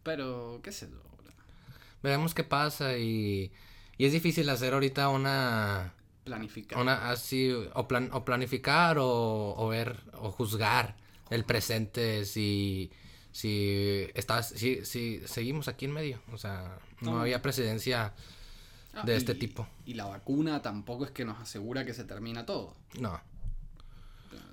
pero, 0.03 0.61
qué 0.63 0.71
sé 0.73 0.89
yo. 0.91 0.99
veremos 2.03 2.35
qué 2.35 2.45
pasa 2.45 2.97
y 2.99 3.53
y 3.97 4.07
es 4.07 4.13
difícil 4.13 4.49
hacer 4.51 4.75
ahorita 4.75 5.09
una 5.09 5.95
Planificar. 6.25 6.79
una 6.79 7.11
así 7.11 7.53
o 7.75 7.87
plan 7.89 8.09
o 8.13 8.25
planificar 8.25 8.99
o, 8.99 9.55
o 9.57 9.69
ver 9.69 10.01
o 10.15 10.31
juzgar 10.31 10.97
el 11.35 11.45
presente 11.45 12.25
si 12.25 12.91
si 13.33 14.09
estás 14.15 14.49
si, 14.51 14.85
si 14.85 15.21
seguimos 15.27 15.67
aquí 15.69 15.85
en 15.87 15.93
medio 15.93 16.21
o 16.33 16.39
sea 16.39 16.79
no, 17.01 17.13
No. 17.13 17.21
había 17.21 17.43
presidencia 17.43 18.15
Ah, 18.97 19.03
de 19.05 19.15
y- 19.15 19.17
este 19.17 19.35
tipo. 19.35 19.67
Y 19.87 19.95
la 19.95 20.05
vacuna 20.05 20.63
tampoco 20.63 21.05
es 21.05 21.11
que 21.11 21.25
nos 21.25 21.41
asegura 21.41 21.85
que 21.85 21.93
se 21.95 22.05
termina 22.05 22.47
todo. 22.47 22.77
no 23.01 23.21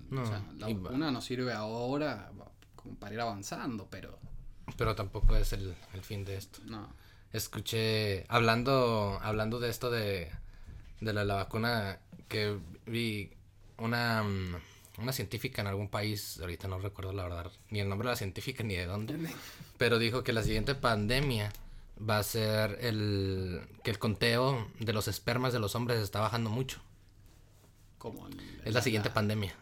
No, 0.10 0.24
o 0.24 0.26
sea, 0.26 0.42
la 0.58 0.68
y 0.70 0.74
va- 0.74 0.82
vacuna 0.90 1.12
nos 1.12 1.26
sirve 1.26 1.54
ahora 1.54 2.32
como 2.76 2.96
para 2.96 3.14
ir 3.14 3.22
avanzando, 3.22 3.88
pero 3.92 4.18
pero 4.78 4.96
tampoco 4.96 5.36
es 5.36 5.54
el, 5.54 5.76
el 5.94 6.02
fin 6.02 6.26
de 6.26 6.38
esto 6.38 6.60
no. 6.66 6.92
escuché 7.34 8.26
hablando 8.30 9.20
hablando 9.22 9.60
de 9.60 9.70
esto 9.70 9.92
de 9.92 10.32
de 11.02 11.14
la, 11.14 11.24
la 11.24 11.36
vacuna 11.36 12.00
que 12.28 12.58
vi 12.88 13.32
una 13.78 14.24
mm, 14.24 14.56
una 14.98 15.14
científica 15.14 15.62
en 15.62 15.68
algún 15.68 15.88
país 15.90 16.38
ahorita 16.42 16.68
no 16.68 16.80
recuerdo 16.80 17.14
la 17.14 17.24
verdad 17.24 17.52
ni 17.70 17.80
el 17.80 17.88
nombre 17.90 18.08
de 18.08 18.14
la 18.14 18.18
científica 18.18 18.64
ni 18.64 18.76
de 18.76 18.86
dónde 18.86 19.18
pero 19.78 20.00
dijo 20.00 20.24
que 20.24 20.34
la 20.34 20.44
siguiente 20.44 20.76
pandemia 20.76 21.52
va 21.98 22.18
a 22.20 22.24
ser 22.24 22.78
el 22.82 23.62
que 23.84 23.92
el 23.92 24.00
conteo 24.00 24.68
de 24.80 24.92
los 24.94 25.08
espermas 25.08 25.54
de 25.54 25.60
los 25.60 25.76
hombres 25.76 26.00
está 26.02 26.20
bajando 26.20 26.50
mucho 26.50 26.80
Como 27.98 28.28
el- 28.28 28.62
es 28.66 28.74
la 28.74 28.82
siguiente 28.82 29.10
pandemia 29.10 29.54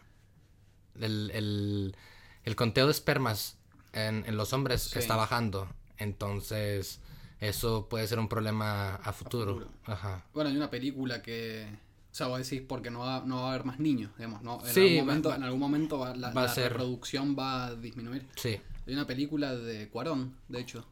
el, 1.00 1.30
el, 1.32 1.96
el 2.44 2.56
conteo 2.56 2.86
de 2.86 2.92
espermas 2.92 3.56
en, 3.92 4.24
en 4.26 4.36
los 4.36 4.52
hombres 4.52 4.82
Sí. 4.82 4.98
está 4.98 5.16
bajando 5.16 5.68
entonces 5.98 7.00
eso 7.40 7.88
puede 7.88 8.06
ser 8.06 8.18
un 8.18 8.28
problema 8.28 8.96
a 8.96 9.12
futuro, 9.12 9.54
futuro. 9.54 9.70
ajá 9.86 10.24
Bueno, 10.34 10.50
hay 10.50 10.56
una 10.56 10.68
película 10.70 11.22
que. 11.22 11.66
O 12.10 12.14
sea, 12.14 12.26
vos 12.26 12.38
decís 12.38 12.64
porque 12.66 12.90
no 12.90 13.00
va, 13.00 13.22
no 13.24 13.36
va 13.42 13.46
a 13.46 13.54
haber 13.54 13.64
más 13.64 13.78
niños, 13.78 14.10
digamos, 14.16 14.42
¿no? 14.42 14.60
En 14.66 14.74
Sí, 14.74 14.80
algún 14.80 14.96
momento, 15.06 15.28
va- 15.28 15.36
en 15.36 15.42
algún 15.44 15.60
momento 15.60 15.98
va- 15.98 16.16
la, 16.16 16.30
va 16.32 16.42
la 16.42 16.48
ser- 16.54 16.72
reproducción 16.72 17.36
va 17.38 17.66
a 17.66 17.74
disminuir. 17.76 18.26
sí 18.36 18.60
Hay 18.86 18.94
una 18.94 19.06
película 19.06 19.54
de 19.54 19.88
Cuarón, 19.88 20.34
de 20.48 20.60
hecho, 20.60 20.84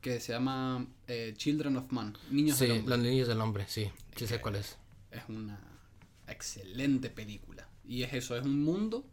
que 0.00 0.20
se 0.20 0.32
llama 0.32 0.86
eh, 1.08 1.34
Children 1.36 1.76
of 1.78 1.90
Man, 1.90 2.16
Niños 2.30 2.56
sí 2.58 2.66
del 2.66 2.78
Hombre. 2.78 2.96
los 2.96 3.04
niños 3.06 3.28
del 3.28 3.40
hombre 3.40 3.66
sí 3.68 3.90
sí 4.16 4.26
sé 4.26 4.40
cuál 4.40 4.56
es 4.56 4.78
Es 5.10 5.22
una 5.28 5.58
excelente 6.28 7.10
película. 7.10 7.68
Y 7.84 8.04
es 8.04 8.12
eso, 8.14 8.36
es 8.36 8.44
un 8.44 8.62
mundo 8.62 9.04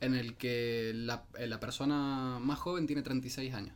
en 0.00 0.14
el 0.14 0.36
que 0.36 0.92
la, 0.94 1.24
eh, 1.38 1.46
la 1.46 1.58
persona 1.60 2.38
más 2.40 2.58
joven 2.58 2.86
tiene 2.86 3.00
36 3.02 3.54
años. 3.54 3.74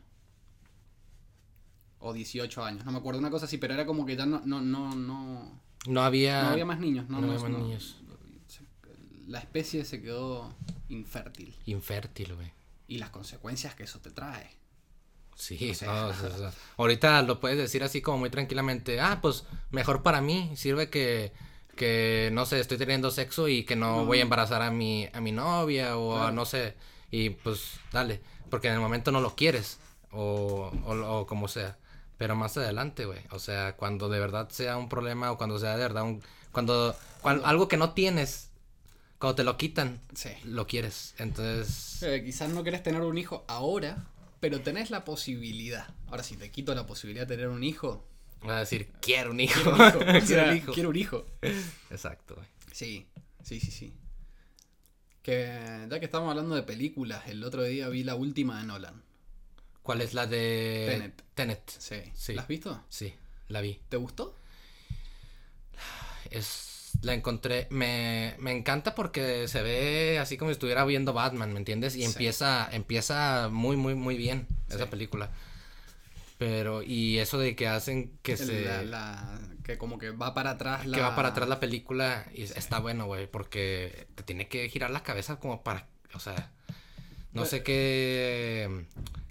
O 1.99 2.13
18 2.13 2.63
años, 2.63 2.85
no 2.85 2.91
me 2.91 2.99
acuerdo, 2.99 3.19
una 3.19 3.31
cosa 3.31 3.45
así, 3.45 3.57
pero 3.57 3.73
era 3.73 3.85
como 3.87 4.05
que 4.05 4.15
ya 4.15 4.27
no, 4.27 4.41
no, 4.45 4.61
no, 4.61 4.93
no, 4.95 5.59
no 5.87 6.03
había 6.03 6.43
no 6.43 6.49
había 6.49 6.65
más 6.65 6.79
niños. 6.79 7.09
No, 7.09 7.19
no 7.21 7.27
no- 7.27 7.33
había 7.33 7.43
más 7.43 7.51
no- 7.51 7.59
niños. 7.65 7.97
La 9.27 9.39
especie 9.39 9.83
se 9.83 10.01
quedó 10.01 10.53
infértil. 10.89 11.53
infértil 11.65 12.33
güey 12.35 12.51
Y 12.87 12.97
las 12.97 13.09
consecuencias 13.09 13.75
que 13.75 13.83
eso 13.83 13.99
te 13.99 14.11
trae. 14.11 14.49
Sí, 15.35 15.69
O 15.71 15.73
sea, 15.75 16.11
ahorita 16.77 17.21
lo 17.23 17.39
puedes 17.39 17.57
decir 17.57 17.83
así 17.83 18.01
como 18.01 18.19
muy 18.19 18.29
tranquilamente. 18.29 18.99
Ah, 19.01 19.19
pues 19.21 19.43
mejor 19.71 20.01
para 20.01 20.21
mí. 20.21 20.51
Sirve 20.55 20.89
que, 20.89 21.33
que 21.75 22.29
no 22.31 22.45
sé, 22.45 22.59
estoy 22.59 22.77
teniendo 22.77 23.11
sexo 23.11 23.47
y 23.49 23.63
que 23.65 23.75
no, 23.75 23.97
No. 23.97 24.05
voy 24.05 24.19
a 24.19 24.21
embarazar 24.23 24.61
a 24.61 24.71
mi, 24.71 25.07
a 25.11 25.19
mi 25.21 25.31
novia 25.33 25.97
o 25.97 26.17
a 26.17 26.31
no 26.31 26.45
sé. 26.45 26.75
Y 27.11 27.29
pues 27.31 27.79
dale, 27.91 28.21
porque 28.49 28.67
en 28.69 28.75
el 28.75 28.79
momento 28.79 29.11
no 29.11 29.19
lo 29.21 29.35
quieres 29.35 29.79
o, 30.11 30.71
o, 30.85 30.93
o 31.19 31.27
como 31.27 31.47
sea. 31.49 31.77
Pero 32.17 32.35
más 32.35 32.57
adelante, 32.57 33.05
güey. 33.05 33.19
O 33.31 33.39
sea, 33.39 33.75
cuando 33.75 34.09
de 34.09 34.19
verdad 34.19 34.49
sea 34.49 34.77
un 34.77 34.89
problema 34.89 35.31
o 35.31 35.37
cuando 35.37 35.59
sea 35.59 35.75
de 35.77 35.83
verdad 35.83 36.03
un... 36.03 36.21
Cuando, 36.51 36.95
cuando 37.21 37.45
algo 37.45 37.67
que 37.67 37.77
no 37.77 37.93
tienes, 37.93 38.49
cuando 39.19 39.35
te 39.35 39.43
lo 39.43 39.57
quitan, 39.57 40.01
Sí. 40.15 40.29
lo 40.43 40.65
quieres. 40.65 41.13
Entonces... 41.19 42.01
Eh, 42.03 42.23
quizás 42.25 42.49
no 42.49 42.63
querés 42.63 42.81
tener 42.81 43.01
un 43.01 43.17
hijo 43.17 43.45
ahora, 43.47 44.07
pero 44.39 44.61
tenés 44.61 44.89
la 44.89 45.05
posibilidad. 45.05 45.87
Ahora, 46.07 46.23
si 46.23 46.37
te 46.37 46.49
quito 46.49 46.73
la 46.73 46.87
posibilidad 46.87 47.27
de 47.27 47.35
tener 47.35 47.49
un 47.49 47.63
hijo, 47.63 48.03
Voy 48.41 48.51
a 48.51 48.59
decir, 48.59 48.91
quiero 49.01 49.31
un 49.31 49.39
hijo. 49.39 49.59
quiero 49.75 49.75
un 49.75 49.87
hijo. 49.87 49.97
O 49.99 50.05
quiero 50.05 50.25
sea, 50.27 50.51
un 50.51 50.57
hijo. 50.57 50.73
quiero 50.73 50.89
un 50.89 50.95
hijo. 50.95 51.25
Exacto, 51.89 52.35
güey. 52.35 52.47
Sí, 52.71 53.07
sí, 53.43 53.59
sí, 53.59 53.71
sí. 53.71 53.93
Que 55.23 55.87
ya 55.89 55.99
que 55.99 56.05
estamos 56.05 56.29
hablando 56.29 56.55
de 56.55 56.63
películas, 56.63 57.27
el 57.27 57.43
otro 57.43 57.63
día 57.63 57.89
vi 57.89 58.03
la 58.03 58.15
última 58.15 58.59
de 58.59 58.65
Nolan. 58.67 59.03
¿Cuál 59.87 60.01
es 60.01 60.13
la 60.13 60.27
de 60.27 60.85
Tenet. 60.89 61.23
Tenet. 61.33 61.69
Sí. 61.79 61.95
Sí. 62.13 62.33
¿La 62.33 62.41
has 62.41 62.47
visto? 62.49 62.83
Sí, 62.89 63.15
la 63.47 63.61
vi. 63.61 63.79
¿Te 63.89 63.95
gustó? 63.97 64.35
Es 66.29 66.91
la 67.03 67.13
encontré 67.13 67.67
me, 67.69 68.35
me 68.39 68.51
encanta 68.51 68.95
porque 68.95 69.47
se 69.47 69.61
ve 69.61 70.17
así 70.19 70.35
como 70.35 70.49
si 70.49 70.53
estuviera 70.53 70.83
viendo 70.83 71.13
Batman, 71.13 71.53
¿me 71.53 71.59
entiendes? 71.59 71.95
Y 71.95 71.99
Sí. 71.99 72.05
empieza 72.05 72.67
empieza 72.71 73.49
muy 73.51 73.77
muy 73.77 73.93
muy 73.95 74.17
bien 74.17 74.47
esa 74.69 74.85
Sí. 74.85 74.89
película. 74.89 75.29
Pero 76.37 76.83
y 76.83 77.19
eso 77.19 77.37
de 77.39 77.55
que 77.55 77.67
hacen 77.67 78.11
que 78.23 78.33
El- 78.33 78.37
se 78.39 78.61
la- 78.65 78.81
la- 78.83 79.39
que 79.63 79.77
como 79.77 79.97
que 79.99 80.09
va 80.11 80.33
para 80.33 80.51
atrás 80.51 80.85
la... 80.85 80.97
que 80.97 81.01
va 81.03 81.15
para 81.15 81.29
atrás 81.29 81.47
la 81.47 81.59
película 81.59 82.25
y 82.33 82.43
está 82.43 82.79
bueno, 82.79 83.05
güey, 83.05 83.27
porque 83.27 84.07
te 84.15 84.23
tiene 84.23 84.47
que 84.47 84.67
girar 84.69 84.89
la 84.91 85.03
cabeza 85.03 85.39
como 85.39 85.63
para, 85.63 85.87
o 86.13 86.19
sea, 86.19 86.51
no 87.33 87.41
Pues- 87.41 87.49
sé 87.51 87.63
qué 87.63 88.85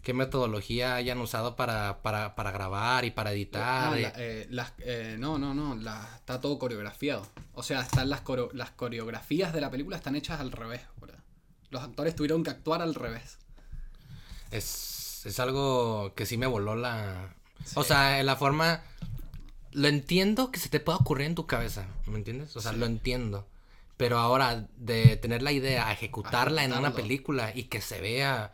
qué 0.06 0.14
metodología 0.14 0.94
hayan 0.94 1.18
usado 1.18 1.56
para, 1.56 2.00
para, 2.00 2.36
para 2.36 2.52
grabar 2.52 3.04
y 3.04 3.10
para 3.10 3.32
editar. 3.32 3.60
Ah, 3.64 3.90
la- 3.96 4.12
eh, 4.16 4.46
las, 4.50 4.72
eh, 4.78 5.16
no, 5.18 5.36
no, 5.36 5.52
no, 5.52 5.74
la- 5.74 6.08
está 6.14 6.40
todo 6.40 6.60
coreografiado. 6.60 7.26
O 7.54 7.64
sea, 7.64 7.80
están 7.80 8.08
las, 8.08 8.20
coreo- 8.20 8.50
las 8.52 8.70
coreografías 8.70 9.52
de 9.52 9.60
la 9.60 9.68
película 9.68 9.96
están 9.96 10.14
hechas 10.14 10.38
al 10.38 10.52
revés, 10.52 10.82
boludo. 11.00 11.16
Los 11.70 11.82
actores 11.82 12.14
tuvieron 12.14 12.44
que 12.44 12.50
actuar 12.50 12.82
al 12.82 12.94
revés. 12.94 13.38
Es, 14.52 15.26
es 15.26 15.40
algo 15.40 16.12
que 16.14 16.24
sí 16.24 16.36
me 16.36 16.46
voló 16.46 16.76
la... 16.76 17.34
O 17.74 17.82
sea, 17.82 18.20
en 18.20 18.26
la 18.26 18.36
forma... 18.36 18.82
Lo 19.72 19.88
entiendo 19.88 20.52
que 20.52 20.60
se 20.60 20.68
te 20.68 20.78
pueda 20.78 20.98
ocurrir 20.98 21.26
en 21.26 21.34
tu 21.34 21.48
cabeza, 21.48 21.84
¿me 22.06 22.16
entiendes? 22.16 22.54
O 22.56 22.60
sea, 22.60 22.72
Sí. 22.72 22.78
lo 22.78 22.86
entiendo. 22.86 23.44
Pero 23.96 24.18
ahora, 24.18 24.68
de 24.76 25.16
tener 25.16 25.42
la 25.42 25.50
idea 25.50 25.88
a 25.88 25.92
ejecutarla 25.92 26.62
en 26.62 26.72
una 26.74 26.94
película 26.94 27.50
y 27.52 27.64
que 27.64 27.80
se 27.80 28.00
vea, 28.00 28.52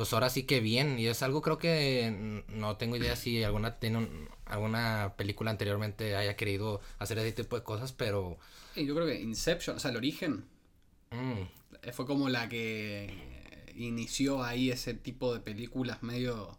pues 0.00 0.14
ahora 0.14 0.30
sí 0.30 0.44
que 0.44 0.60
bien. 0.60 0.98
Y 0.98 1.08
es 1.08 1.22
algo 1.22 1.42
creo 1.42 1.58
que 1.58 2.42
no 2.48 2.78
tengo 2.78 2.96
idea 2.96 3.16
si 3.16 3.44
alguna, 3.44 3.78
tiene 3.78 3.98
un- 3.98 4.28
alguna 4.46 5.12
película 5.18 5.50
anteriormente 5.50 6.16
haya 6.16 6.36
querido 6.36 6.80
hacer 6.98 7.18
ese 7.18 7.32
tipo 7.32 7.54
de 7.56 7.62
cosas, 7.62 7.92
pero... 7.92 8.38
Y 8.74 8.86
yo 8.86 8.94
creo 8.94 9.06
que 9.06 9.20
Inception, 9.20 9.76
o 9.76 9.78
sea, 9.78 9.90
el 9.90 9.98
origen, 9.98 10.46
mm, 11.10 11.42
eh, 11.82 11.92
fue 11.92 12.06
como 12.06 12.30
la 12.30 12.48
que 12.48 13.72
inició 13.76 14.42
ahí 14.42 14.70
ese 14.70 14.94
tipo 14.94 15.34
de 15.34 15.40
películas 15.40 16.02
medio 16.02 16.58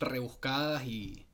rebuscadas 0.00 0.84
y... 0.86 1.26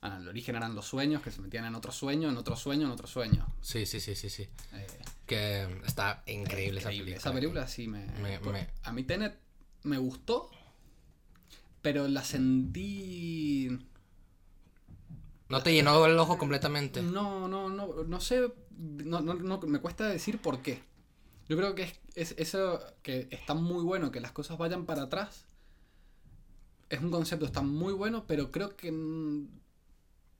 Ah, 0.00 0.18
el 0.18 0.28
origen 0.28 0.56
eran 0.56 0.74
los 0.74 0.86
sueños, 0.86 1.20
que 1.22 1.30
se 1.30 1.40
metían 1.42 1.66
en 1.66 1.74
otro 1.74 1.92
sueño, 1.92 2.28
en 2.30 2.36
otro 2.38 2.56
sueño, 2.56 2.86
en 2.86 2.92
otro 2.92 3.06
sueño. 3.06 3.46
sí, 3.60 3.84
sí, 3.86 4.00
sí, 4.00 4.14
sí, 4.14 4.30
sí. 4.30 4.48
Eh, 4.72 4.86
Que 5.26 5.66
está 5.86 6.22
increíble, 6.26 6.80
esa 6.80 6.90
Increíble. 6.92 7.04
película. 7.04 7.16
Esa 7.16 7.32
película 7.32 7.68
sí 7.68 7.86
me, 7.88 8.06
Me- 8.20 8.38
pues, 8.38 8.52
me- 8.52 8.68
A 8.82 8.92
mí 8.92 9.02
Tenet 9.04 9.43
me 9.84 9.98
gustó, 9.98 10.50
pero 11.82 12.08
la 12.08 12.24
sentí... 12.24 13.78
No 15.48 15.62
te 15.62 15.72
llenó 15.72 16.04
el 16.06 16.18
ojo 16.18 16.38
completamente. 16.38 17.02
No, 17.02 17.46
no, 17.46 17.68
no, 17.68 18.02
no 18.04 18.20
sé, 18.20 18.52
no, 18.76 19.20
no, 19.20 19.34
no, 19.34 19.60
me 19.60 19.78
cuesta 19.78 20.08
decir 20.08 20.40
por 20.40 20.62
qué. 20.62 20.82
Yo 21.48 21.56
creo 21.56 21.74
que 21.74 21.82
es, 21.82 22.00
es 22.16 22.34
eso 22.38 22.80
que 23.02 23.28
está 23.30 23.54
muy 23.54 23.84
bueno, 23.84 24.10
que 24.10 24.20
las 24.20 24.32
cosas 24.32 24.58
vayan 24.58 24.86
para 24.86 25.02
atrás. 25.02 25.46
Es 26.88 27.00
un 27.00 27.10
concepto, 27.10 27.44
está 27.44 27.60
muy 27.60 27.92
bueno, 27.92 28.24
pero 28.26 28.50
creo 28.50 28.74
que 28.76 28.90
mm, 28.90 29.48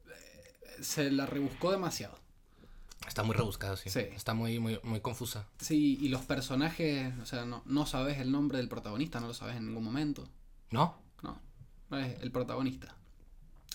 eh, 0.08 0.82
se 0.82 1.10
la 1.10 1.26
rebuscó 1.26 1.70
demasiado. 1.70 2.23
Está 3.06 3.22
muy 3.22 3.34
rebuscado, 3.36 3.76
sí. 3.76 3.90
Sí. 3.90 4.00
Está 4.00 4.34
muy, 4.34 4.58
muy, 4.58 4.80
muy 4.82 5.00
confusa. 5.00 5.46
Sí, 5.60 5.98
y 6.00 6.08
los 6.08 6.22
personajes, 6.22 7.12
o 7.22 7.26
sea, 7.26 7.44
no, 7.44 7.62
no 7.66 7.86
sabes 7.86 8.18
el 8.18 8.32
nombre 8.32 8.58
del 8.58 8.68
protagonista, 8.68 9.20
no 9.20 9.28
lo 9.28 9.34
sabes 9.34 9.56
en 9.56 9.66
ningún 9.66 9.84
momento. 9.84 10.28
¿No? 10.70 10.96
No, 11.22 11.38
no 11.90 11.98
es 11.98 12.20
el 12.22 12.30
protagonista. 12.32 12.96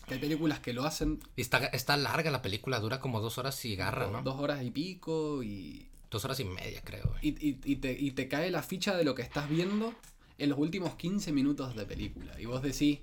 Que 0.07 0.15
hay 0.15 0.19
películas 0.19 0.59
que 0.59 0.73
lo 0.73 0.83
hacen 0.85 1.19
Y 1.35 1.41
está, 1.41 1.59
está 1.67 1.95
larga 1.95 2.31
la 2.31 2.41
película, 2.41 2.79
dura 2.79 2.99
como 2.99 3.21
dos 3.21 3.37
horas 3.37 3.63
y 3.65 3.75
garra, 3.75 4.09
¿no? 4.09 4.23
dos 4.23 4.39
horas 4.39 4.63
y 4.63 4.71
pico 4.71 5.43
y 5.43 5.85
Dos 6.09 6.25
horas 6.25 6.39
y 6.39 6.45
media, 6.45 6.81
creo. 6.83 7.13
Y, 7.21 7.29
y- 7.47 7.59
y 7.63 7.75
te, 7.75 7.91
y 7.93 8.09
te 8.11 8.27
cae 8.27 8.49
la 8.49 8.63
ficha 8.63 8.97
de 8.97 9.03
lo 9.03 9.13
que 9.13 9.21
estás 9.21 9.47
viendo 9.47 9.93
en 10.39 10.49
los 10.49 10.57
últimos 10.57 10.95
15 10.95 11.31
minutos 11.31 11.75
de 11.75 11.85
película. 11.85 12.33
Y 12.41 12.45
vos 12.45 12.63
decís, 12.63 12.99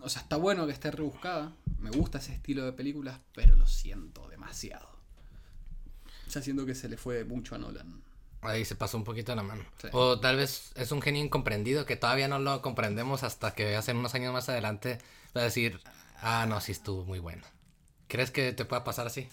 o 0.00 0.08
sea, 0.08 0.22
está 0.22 0.36
bueno 0.36 0.66
que 0.66 0.72
esté 0.72 0.90
rebuscada, 0.90 1.52
me 1.78 1.90
gusta 1.90 2.16
ese 2.16 2.32
estilo 2.32 2.64
de 2.64 2.72
películas, 2.72 3.20
pero 3.34 3.54
lo 3.54 3.66
siento 3.66 4.26
demasiado. 4.28 4.88
Sea, 6.30 6.42
siento 6.42 6.64
que 6.64 6.74
se 6.74 6.88
le 6.88 6.96
fue 6.96 7.24
mucho 7.24 7.54
a 7.54 7.58
Nolan. 7.58 8.02
Ahí 8.42 8.64
se 8.64 8.74
pasó 8.74 8.96
un 8.96 9.04
poquito 9.04 9.34
la 9.34 9.42
mano. 9.42 9.62
Sí. 9.82 9.88
O 9.92 10.18
tal 10.18 10.36
vez 10.36 10.72
es 10.76 10.92
un 10.92 11.02
genio 11.02 11.22
incomprendido 11.22 11.84
que 11.84 11.96
todavía 11.96 12.28
no 12.28 12.38
lo 12.38 12.62
comprendemos 12.62 13.22
hasta 13.22 13.54
que 13.54 13.76
hace 13.76 13.92
unos 13.92 14.14
años 14.14 14.32
más 14.32 14.48
adelante 14.48 14.98
va 15.36 15.42
a 15.42 15.44
decir, 15.44 15.80
ah, 16.22 16.46
no, 16.48 16.60
sí 16.60 16.72
estuvo 16.72 17.04
muy 17.04 17.18
bueno. 17.18 17.42
¿Crees 18.08 18.30
que 18.30 18.52
te 18.52 18.64
pueda 18.64 18.82
pasar 18.82 19.06
así? 19.06 19.28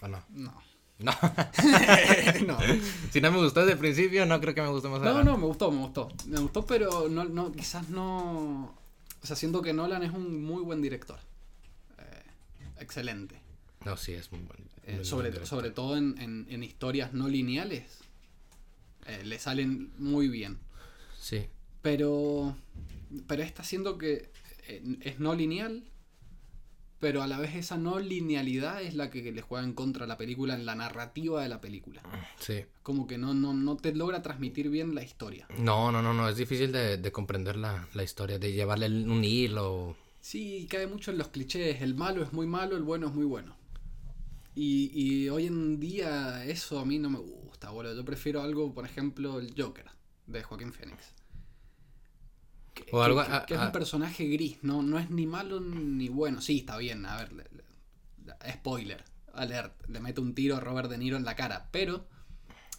¿O 0.00 0.08
no? 0.08 0.22
No. 0.30 0.54
No. 0.98 1.12
no. 2.46 2.58
si 3.10 3.20
no 3.20 3.32
me 3.32 3.38
gustó 3.38 3.60
desde 3.60 3.72
el 3.72 3.78
principio, 3.78 4.24
no 4.26 4.40
creo 4.40 4.54
que 4.54 4.62
me 4.62 4.68
guste 4.68 4.88
más 4.88 5.00
No, 5.00 5.06
adelante. 5.08 5.30
no, 5.32 5.38
me 5.38 5.46
gustó, 5.46 5.70
me 5.70 5.78
gustó. 5.78 6.08
Me 6.26 6.38
gustó, 6.40 6.64
pero 6.64 7.08
no, 7.08 7.24
no, 7.24 7.52
quizás 7.52 7.88
no. 7.90 8.74
O 9.22 9.26
sea, 9.26 9.36
siento 9.36 9.60
que 9.60 9.72
Nolan 9.72 10.02
es 10.04 10.12
un 10.12 10.42
muy 10.44 10.62
buen 10.62 10.80
director. 10.80 11.18
Eh, 11.98 12.22
excelente. 12.78 13.40
No, 13.84 13.96
sí, 13.96 14.12
es 14.12 14.30
muy 14.32 14.40
bueno. 14.40 14.64
Eh, 14.84 15.04
sobre, 15.04 15.70
todo 15.70 15.96
en, 15.96 16.16
en- 16.18 16.46
en 16.50 16.62
historias 16.62 17.12
no 17.12 17.28
lineales. 17.28 18.00
eh, 19.06 19.22
le 19.24 19.38
salen 19.38 19.92
muy 19.98 20.28
bien. 20.28 20.58
Sí. 21.18 21.46
Pero. 21.82 22.56
Pero 23.26 23.42
está 23.42 23.62
haciendo 23.62 23.98
que 23.98 24.30
eh, 24.68 24.82
es 25.02 25.20
no 25.20 25.34
lineal. 25.34 25.84
Pero 27.00 27.22
a 27.22 27.26
la 27.26 27.38
vez 27.38 27.54
esa 27.54 27.76
no 27.76 27.98
linealidad 27.98 28.80
es 28.82 28.94
la 28.94 29.10
que 29.10 29.30
le 29.30 29.42
juega 29.42 29.62
en 29.64 29.74
contra 29.74 30.04
a 30.04 30.08
la 30.08 30.16
película, 30.16 30.54
en 30.54 30.64
la 30.64 30.74
narrativa 30.74 31.42
de 31.42 31.50
la 31.50 31.60
película. 31.60 32.00
Sí. 32.38 32.64
Como 32.82 33.06
que 33.06 33.18
no, 33.18 33.34
no, 33.34 33.52
no 33.52 33.76
te 33.76 33.94
logra 33.94 34.22
transmitir 34.22 34.70
bien 34.70 34.94
la 34.94 35.02
historia. 35.02 35.46
No, 35.58 35.92
no, 35.92 36.00
no, 36.00 36.14
no, 36.14 36.28
es 36.30 36.36
difícil 36.38 36.72
de, 36.72 36.96
de 36.96 37.12
comprender 37.12 37.56
la, 37.56 37.86
la 37.92 38.02
historia, 38.04 38.38
de 38.38 38.52
llevarle 38.52 38.86
un 38.86 39.22
hilo. 39.22 39.96
Sí, 40.22 40.66
cae 40.70 40.86
mucho 40.86 41.10
en 41.10 41.18
los 41.18 41.28
clichés. 41.28 41.82
El 41.82 41.94
malo 41.94 42.22
es 42.22 42.32
muy 42.32 42.46
malo, 42.46 42.74
el 42.74 42.84
bueno 42.84 43.08
es 43.08 43.12
muy 43.14 43.26
bueno. 43.26 43.54
Y, 44.54 44.90
y 44.94 45.28
hoy 45.30 45.46
en 45.46 45.80
día 45.80 46.44
eso 46.44 46.78
a 46.78 46.84
mí 46.84 46.98
no 46.98 47.10
me 47.10 47.18
gusta, 47.18 47.70
boludo. 47.70 47.94
Yo 47.96 48.04
prefiero 48.04 48.40
algo, 48.42 48.72
por 48.72 48.84
ejemplo, 48.86 49.40
el 49.40 49.52
Joker 49.60 49.86
de 50.26 50.42
Joaquín 50.42 50.72
Phoenix. 50.72 51.12
Que, 52.72 52.86
O 52.92 53.02
algo 53.02 53.24
que- 53.24 53.32
a- 53.32 53.46
que 53.46 53.54
es 53.54 53.60
a- 53.60 53.66
un 53.66 53.72
personaje 53.72 54.26
gris, 54.28 54.58
no, 54.62 54.82
no 54.82 54.98
es 54.98 55.10
ni 55.10 55.26
malo 55.26 55.60
ni 55.60 56.08
bueno. 56.08 56.40
Sí, 56.40 56.58
está 56.58 56.76
bien, 56.76 57.06
a 57.06 57.16
ver, 57.16 57.32
le- 57.32 57.44
le- 57.52 58.52
spoiler, 58.52 59.04
alert, 59.32 59.88
le 59.88 60.00
mete 60.00 60.20
un 60.20 60.34
tiro 60.34 60.56
a 60.56 60.60
Robert 60.60 60.88
De 60.90 60.98
Niro 60.98 61.16
en 61.16 61.24
la 61.24 61.36
cara, 61.36 61.68
pero, 61.70 61.96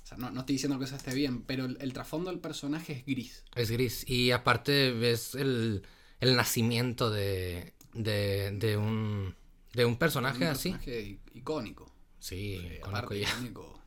o 0.04 0.06
sea, 0.08 0.18
no, 0.18 0.32
no 0.32 0.42
estoy 0.42 0.56
diciendo 0.56 0.78
que 0.80 0.86
eso 0.86 0.96
esté 0.96 1.14
bien, 1.14 1.44
pero 1.44 1.66
el, 1.66 1.78
el 1.82 1.94
trasfondo 1.94 2.30
del 2.30 2.40
personaje 2.40 2.94
es 2.94 3.06
gris. 3.06 3.44
Es 3.56 3.72
gris. 3.72 4.10
Y 4.10 4.32
aparte 4.32 4.92
ves 4.92 5.36
el, 5.36 5.84
el 6.20 6.36
nacimiento 6.36 7.10
de, 7.10 7.74
de, 7.94 8.52
de 8.52 8.78
un 8.78 9.36
de 9.76 9.86
un 9.86 9.98
personaje 9.98 10.38
un 10.44 10.44
así. 10.52 10.70
personaje 10.72 11.02
i- 11.02 11.20
icónico. 11.40 11.92
Sí, 12.20 12.56
Eh, 12.56 12.80
conozco 12.82 12.98
aparte, 13.06 13.20
ya, 13.20 13.30
icónico. 13.30 13.82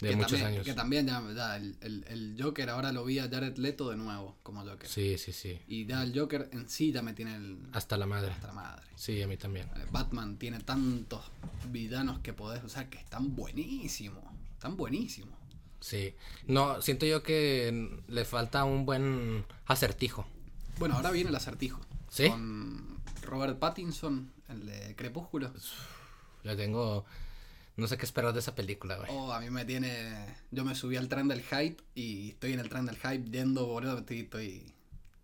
de 0.00 0.10
que 0.10 0.16
muchos 0.16 0.30
también, 0.32 0.46
años. 0.52 0.64
Que 0.64 0.74
también 0.74 1.06
ya, 1.08 1.32
ya 1.34 1.56
el, 1.56 1.76
el- 1.80 2.04
el 2.08 2.36
Joker 2.40 2.70
ahora 2.70 2.92
lo 2.92 3.04
vi 3.04 3.18
a 3.18 3.28
Jared 3.28 3.56
Leto 3.56 3.90
de 3.90 3.96
nuevo 3.96 4.36
como 4.44 4.62
Joker. 4.64 4.88
Sí, 4.88 5.18
sí, 5.18 5.32
sí. 5.32 5.58
Y 5.66 5.86
ya 5.86 6.02
el 6.04 6.16
Joker 6.16 6.48
en 6.52 6.68
sí 6.68 6.92
ya 6.92 7.02
me 7.02 7.14
tiene 7.14 7.34
el, 7.34 7.58
Hasta 7.72 7.96
la 7.96 8.06
madre. 8.06 8.30
hasta 8.32 8.46
la 8.48 8.52
madre. 8.52 8.86
Sí, 8.94 9.20
a 9.22 9.26
mí 9.26 9.36
también. 9.36 9.66
Eh, 9.76 9.86
Batman 9.90 10.36
tiene 10.38 10.60
tantos 10.60 11.24
villanos 11.70 12.20
que 12.20 12.32
podés 12.32 12.62
usar 12.62 12.88
que 12.88 12.98
están 12.98 13.34
buenísimos. 13.34 14.22
Están 14.52 14.76
buenísimos. 14.76 15.34
Sí. 15.80 16.14
No, 16.46 16.80
siento 16.82 17.06
yo 17.06 17.22
que 17.22 18.00
le 18.08 18.24
falta 18.24 18.64
un 18.64 18.84
buen 18.86 19.44
acertijo. 19.66 20.26
Bueno, 20.78 20.94
ahora 20.96 21.10
viene 21.10 21.30
el 21.30 21.36
acertijo. 21.36 21.80
¿Sí? 22.10 22.28
Con 22.28 22.97
Robert 23.28 23.58
Pattinson, 23.58 24.32
el 24.48 24.66
de 24.66 24.96
Crepúsculo. 24.96 25.52
Le 26.42 26.56
tengo. 26.56 27.04
No 27.76 27.86
sé 27.86 27.96
qué 27.96 28.04
esperar 28.06 28.32
de 28.32 28.40
esa 28.40 28.54
película, 28.56 28.96
güey. 28.96 29.08
Oh, 29.12 29.32
a 29.32 29.40
mí 29.40 29.50
me 29.50 29.64
tiene. 29.64 30.34
Yo 30.50 30.64
me 30.64 30.74
subí 30.74 30.96
al 30.96 31.08
tren 31.08 31.28
del 31.28 31.42
hype 31.42 31.76
y 31.94 32.30
estoy 32.30 32.52
en 32.54 32.60
el 32.60 32.68
tren 32.68 32.86
del 32.86 32.96
hype 32.96 33.30
yendo, 33.30 33.66
boludo. 33.66 33.98
Estoy. 33.98 34.20
estoy- 34.20 34.74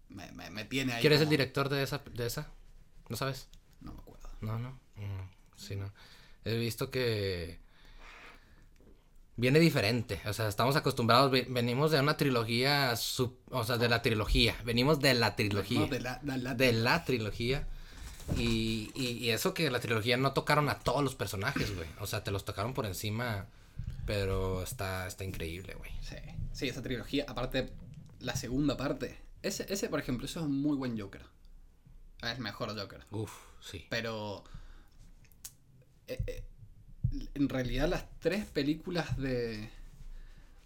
me, 0.09 0.30
me, 0.32 0.50
me 0.50 0.64
tiene 0.64 0.92
ahí. 0.92 1.00
¿Quién 1.00 1.12
es 1.14 1.18
el 1.20 1.24
como- 1.26 1.30
director 1.32 1.68
de 1.68 1.82
esa? 1.82 2.00
De 2.12 2.26
esa? 2.26 2.48
¿No 3.09 3.16
sabes? 3.16 3.48
No 3.80 3.92
me 3.92 3.98
acuerdo. 4.00 4.28
No, 4.40 4.59
no. 4.61 4.70
Mm, 4.96 5.28
sí, 5.57 5.74
no. 5.74 5.92
He 6.44 6.57
visto 6.57 6.90
que 6.90 7.59
viene 9.36 9.59
diferente. 9.59 10.20
O 10.26 10.32
sea, 10.32 10.46
estamos 10.48 10.76
acostumbrados, 10.76 11.30
ve- 11.32 11.46
venimos 11.50 11.90
de 11.90 11.98
una 12.00 12.16
trilogía, 12.16 12.94
sub- 12.96 13.38
o 13.50 13.64
sea, 13.64 13.76
de 13.78 13.88
la 13.88 14.02
trilogía. 14.02 14.55
Venimos 14.64 15.00
de 15.00 15.14
la 15.14 15.34
trilogía. 15.34 15.80
No, 15.80 15.86
de 15.88 16.00
la, 16.00 16.18
de 16.22 16.38
la- 16.38 16.55
De 16.55 16.72
la 16.72 17.05
trilogía. 17.05 17.66
Y, 18.33 18.91
y, 18.95 19.09
y 19.18 19.31
eso 19.31 19.55
que 19.55 19.70
la 19.70 19.81
trilogía 19.81 20.16
no 20.16 20.33
tocaron 20.33 20.68
a 20.68 20.81
todos 20.81 21.03
los 21.05 21.14
personajes, 21.14 21.75
güey. 21.75 21.89
O 22.01 22.07
sea, 22.07 22.25
te 22.25 22.31
los 22.31 22.45
tocaron 22.45 22.75
por 22.75 22.87
encima 22.87 23.47
Pero 24.07 24.62
está, 24.62 25.07
está 25.07 25.25
increíble, 25.25 25.75
güey. 25.75 25.91
Sí, 26.01 26.16
sí, 26.53 26.68
esa 26.68 26.83
trilogía, 26.83 27.25
aparte, 27.29 27.72
la 28.20 28.37
segunda 28.37 28.77
parte. 28.77 29.18
Ese, 29.43 29.66
ese, 29.72 29.89
por 29.89 30.01
ejemplo, 30.01 30.27
eso 30.27 30.41
es 30.41 30.47
un 30.47 30.61
muy 30.61 30.77
buen 30.77 30.99
Joker. 30.99 31.22
Es 32.22 32.31
el 32.37 32.41
mejor 32.41 32.79
Joker. 32.79 33.05
Uf, 33.11 33.33
sí. 33.61 33.87
Pero. 33.89 34.45
eh, 36.07 36.22
eh, 36.27 36.45
en 37.35 37.49
realidad, 37.49 37.89
las 37.89 38.05
tres 38.20 38.45
películas 38.47 39.16
de. 39.18 39.70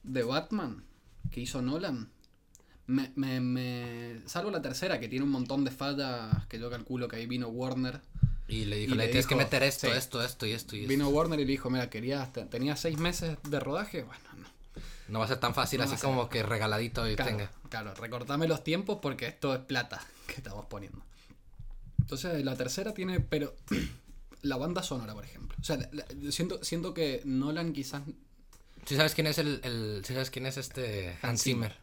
de 0.03 0.23
Batman 0.23 0.85
que 1.31 1.41
hizo 1.41 1.63
Nolan. 1.63 2.11
Me, 2.89 3.13
me, 3.17 3.41
me- 3.41 4.21
salvo 4.27 4.51
la 4.51 4.61
tercera, 4.63 4.99
que 4.99 5.09
tiene 5.09 5.25
un 5.25 5.31
montón 5.31 5.65
de 5.65 5.71
fallas 5.71 6.47
que 6.49 6.59
yo 6.59 6.69
calculo 6.71 7.07
que 7.07 7.17
ahí 7.17 7.27
vino 7.27 7.49
Warner. 7.49 8.01
Y 8.49 8.65
le 8.65 8.77
dijo, 8.79 8.95
Y 8.95 8.97
le, 8.97 9.05
le 9.05 9.09
tienes 9.11 9.27
que 9.27 9.37
meter 9.37 9.63
esto, 9.63 9.87
sí. 9.89 9.93
esto, 9.97 10.23
esto 10.25 10.47
y 10.47 10.53
esto 10.53 10.75
y 10.75 10.81
esto. 10.81 10.89
Vino 10.89 11.09
Warner 11.11 11.39
y 11.39 11.45
le 11.45 11.51
dijo, 11.53 11.69
mira, 11.71 11.91
querías, 11.91 12.33
te- 12.33 12.45
tenías 12.47 12.81
seis 12.81 12.99
meses 12.99 13.37
de 13.49 13.61
rodaje. 13.61 14.03
Bueno, 14.03 14.23
no. 14.39 14.49
No 15.09 15.19
va 15.21 15.27
a 15.27 15.29
ser 15.29 15.39
tan 15.39 15.55
fácil 15.55 15.79
No 15.79 15.85
así 15.85 15.97
como 15.97 16.29
que 16.29 16.43
regaladito 16.43 17.09
y 17.09 17.15
Claro, 17.15 17.31
tenga. 17.31 17.51
claro, 17.69 17.95
recortame 17.95 18.49
los 18.49 18.65
tiempos 18.65 18.99
porque 19.03 19.27
esto 19.27 19.55
es 19.55 19.61
plata 19.61 20.03
que 20.27 20.35
estamos 20.35 20.65
poniendo. 20.67 21.01
Entonces, 22.01 22.43
la 22.45 22.57
tercera 22.57 22.95
tiene, 22.95 23.21
pero 23.21 23.55
la 24.43 24.57
banda 24.57 24.83
sonora, 24.83 25.13
por 25.15 25.25
ejemplo. 25.25 25.57
O 25.61 25.65
sea, 25.65 25.77
la- 25.77 25.89
la- 25.93 26.33
siento, 26.33 26.63
siento 26.65 26.95
que 26.95 27.21
Nolan 27.27 27.75
quizás... 27.75 28.03
¿Sí 28.87 28.97
sabes 28.97 29.15
quién 29.15 29.27
es 29.27 29.37
el, 29.37 29.61
el 29.63 30.03
¿sí 30.07 30.15
sabes 30.15 30.31
quién 30.31 30.47
es 30.47 30.57
este 30.57 31.19
Hans 31.21 31.43
Zimmer? 31.43 31.77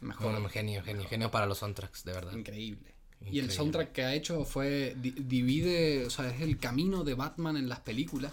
Mejor. 0.00 0.30
Bueno, 0.32 0.48
genio, 0.48 0.82
genio, 0.82 1.08
genio 1.08 1.30
para 1.30 1.46
los 1.46 1.58
soundtracks, 1.58 2.04
de 2.04 2.12
verdad. 2.12 2.32
Increíble. 2.32 2.94
Y 3.30 3.40
el 3.40 3.50
soundtrack 3.50 3.92
que 3.92 4.04
ha 4.04 4.14
hecho 4.14 4.44
fue. 4.44 4.94
di- 4.96 5.10
divide. 5.10 6.06
O 6.06 6.10
sea, 6.10 6.28
es 6.30 6.40
el 6.40 6.58
camino 6.58 7.02
de 7.04 7.14
Batman 7.14 7.56
en 7.56 7.68
las 7.68 7.80
películas. 7.80 8.32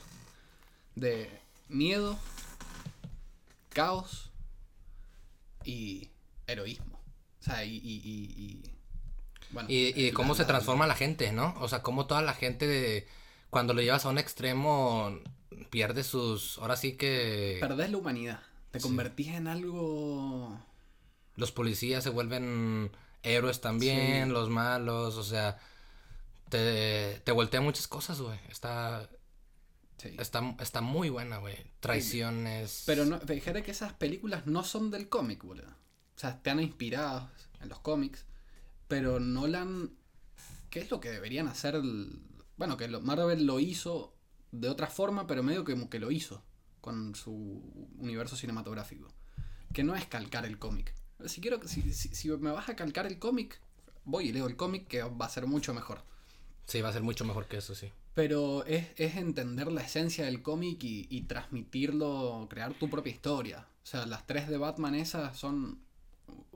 De 0.95 1.29
miedo, 1.69 2.17
caos 3.69 4.31
y 5.63 6.09
heroísmo. 6.47 6.99
O 7.41 7.43
sea, 7.43 7.63
y. 7.65 7.75
y, 7.77 8.01
y- 8.03 8.43
y- 8.43 8.71
bueno, 9.51 9.69
Y, 9.69 9.93
y 9.99 10.07
la- 10.11 10.13
cómo 10.15 10.35
se 10.35 10.41
la- 10.43 10.47
transforma 10.47 10.87
la 10.87 10.95
gente, 10.95 11.31
¿no? 11.31 11.55
O 11.59 11.67
sea, 11.67 11.81
cómo 11.81 12.05
toda 12.07 12.21
la 12.21 12.33
gente, 12.33 12.67
de- 12.67 13.07
cuando 13.49 13.73
lo 13.73 13.81
llevas 13.81 14.05
a 14.05 14.09
un 14.09 14.17
extremo, 14.17 15.17
pierde 15.69 16.03
sus... 16.03 16.57
Ahora 16.59 16.75
sí 16.75 16.93
que 16.93 17.57
Perdés 17.61 17.89
la 17.89 17.97
humanidad. 17.97 18.41
Te 18.71 18.79
Sí. 18.79 18.83
convertís 18.83 19.27
en 19.29 19.47
algo. 19.47 20.59
Los 21.35 21.51
policías 21.51 22.03
se 22.03 22.09
vuelven 22.09 22.91
héroes 23.23 23.61
también, 23.61 24.27
Sí. 24.27 24.31
los 24.33 24.49
malos, 24.49 25.15
o 25.17 25.23
sea, 25.23 25.57
te, 26.49 27.21
te 27.23 27.31
voltea 27.31 27.61
muchas 27.61 27.87
cosas, 27.87 28.21
güey. 28.21 28.39
Está, 28.49 29.09
Sí. 29.97 30.15
está, 30.19 30.55
está 30.59 30.81
muy 30.81 31.09
buena, 31.09 31.37
güey. 31.37 31.55
Traiciones. 31.79 32.83
Pero 32.85 33.05
no, 33.05 33.19
fíjate 33.19 33.63
que 33.63 33.71
esas 33.71 33.93
películas 33.93 34.45
no 34.45 34.63
son 34.63 34.91
del 34.91 35.09
cómic, 35.09 35.43
boludo. 35.43 35.69
O 35.69 36.19
sea, 36.19 36.31
están 36.31 36.59
inspiradas 36.59 37.29
en 37.61 37.69
los 37.69 37.79
cómics. 37.79 38.25
Pero 38.87 39.19
Nolan. 39.19 39.91
¿Qué 40.69 40.79
es 40.81 40.91
lo 40.91 40.99
que 40.99 41.09
deberían 41.09 41.47
hacer? 41.47 41.75
el- 41.75 42.21
bueno, 42.57 42.77
que 42.77 42.87
lo- 42.87 43.01
Marvel 43.01 43.45
lo 43.45 43.59
hizo 43.59 44.13
de 44.51 44.69
otra 44.69 44.87
forma, 44.87 45.25
pero 45.27 45.43
medio 45.43 45.63
que 45.65 45.89
que 45.89 45.99
lo 45.99 46.11
hizo 46.11 46.43
con 46.81 47.15
su 47.15 47.31
universo 47.97 48.35
cinematográfico. 48.35 49.07
Que 49.73 49.83
no 49.83 49.95
es 49.95 50.05
calcar 50.05 50.45
el 50.45 50.59
cómic. 50.59 50.93
Si 51.25 51.41
quiero 51.41 51.59
si, 51.67 51.81
si, 51.93 52.09
si 52.09 52.29
me 52.29 52.51
vas 52.51 52.69
a 52.69 52.75
calcar 52.75 53.05
el 53.07 53.19
cómic, 53.19 53.59
voy 54.03 54.29
y 54.29 54.31
leo 54.33 54.47
el 54.47 54.55
cómic 54.55 54.87
que 54.87 55.01
va 55.03 55.25
a 55.25 55.29
ser 55.29 55.47
mucho 55.47 55.73
mejor. 55.73 56.03
Sí, 56.67 56.81
va 56.81 56.89
a 56.89 56.93
ser 56.93 57.03
mucho 57.03 57.25
mejor 57.25 57.47
que 57.47 57.57
eso, 57.57 57.73
sí. 57.75 57.91
Pero 58.13 58.65
es, 58.65 58.87
es 58.97 59.15
entender 59.17 59.71
la 59.71 59.81
esencia 59.81 60.25
del 60.25 60.41
cómic 60.41 60.83
y, 60.83 61.07
y 61.09 61.21
transmitirlo, 61.23 62.47
crear 62.49 62.73
tu 62.73 62.89
propia 62.89 63.11
historia. 63.11 63.67
O 63.83 63.85
sea, 63.85 64.05
las 64.05 64.25
tres 64.25 64.47
de 64.47 64.57
Batman 64.57 64.95
esas 64.95 65.37
son 65.37 65.79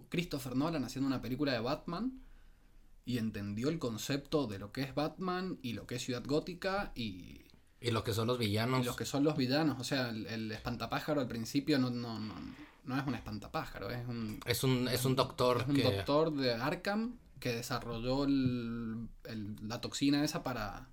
Christopher 0.09 0.55
Nolan 0.55 0.83
haciendo 0.83 1.07
una 1.07 1.21
película 1.21 1.51
de 1.53 1.59
Batman 1.59 2.21
y 3.05 3.17
entendió 3.17 3.69
el 3.69 3.79
concepto 3.79 4.47
de 4.47 4.59
lo 4.59 4.71
que 4.71 4.81
es 4.81 4.95
Batman 4.95 5.59
y 5.61 5.73
lo 5.73 5.85
que 5.85 5.95
es 5.95 6.03
Ciudad 6.03 6.23
Gótica 6.25 6.91
y, 6.95 7.41
Y 7.81 7.91
lo 7.91 8.03
que 8.03 8.13
son 8.13 8.27
los 8.27 8.37
villanos. 8.39 8.81
y 8.81 8.83
los 8.83 8.95
que 8.95 9.05
son 9.05 9.23
los 9.23 9.35
villanos. 9.37 9.79
O 9.79 9.83
sea, 9.83 10.09
el, 10.09 10.25
el 10.27 10.51
espantapájaro 10.51 11.21
al 11.21 11.27
principio 11.27 11.77
no, 11.77 11.89
no, 11.89 12.19
no, 12.19 12.33
no 12.89 12.99
es 12.99 13.07
un 13.07 13.15
espantapájaro, 13.15 13.89
es 13.89 14.05
un, 14.07 14.39
Es 14.45 14.63
un, 14.63 14.87
es 14.87 15.05
un 15.05 15.15
doctor 15.15 15.61
es 15.61 15.67
un 15.67 15.75
que... 15.75 15.83
doctor 15.83 16.33
de 16.33 16.53
Arkham 16.53 17.17
que 17.39 17.53
desarrolló 17.55 18.25
el- 18.25 19.07
el- 19.25 19.55
la 19.67 19.79
toxina 19.79 20.23
esa 20.23 20.43
para, 20.43 20.89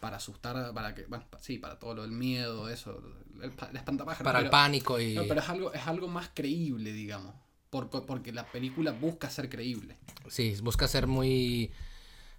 para 0.00 0.16
asustar, 0.16 0.72
para 0.74 0.94
que, 0.94 1.04
bueno, 1.06 1.24
sí, 1.40 1.58
para 1.58 1.78
todo 1.78 1.94
lo 1.94 2.02
del 2.02 2.10
miedo, 2.10 2.68
eso, 2.68 3.00
el, 3.40 3.52
pa- 3.52 3.68
el 3.70 3.76
espantapájaros. 3.76 4.24
Para 4.24 4.40
el 4.40 4.50
pánico 4.50 4.98
y... 5.00 5.14
no, 5.14 5.22
pero 5.28 5.40
es 5.40 5.48
algo, 5.48 5.72
es 5.72 5.86
algo 5.86 6.08
más 6.08 6.30
creíble, 6.34 6.92
digamos. 6.92 7.34
por- 7.70 7.88
porque 7.90 8.32
la 8.32 8.44
película 8.46 8.90
busca 8.92 9.30
ser 9.30 9.48
creíble. 9.48 9.96
Sí, 10.28 10.56
busca 10.62 10.88
ser 10.88 11.06
muy 11.06 11.70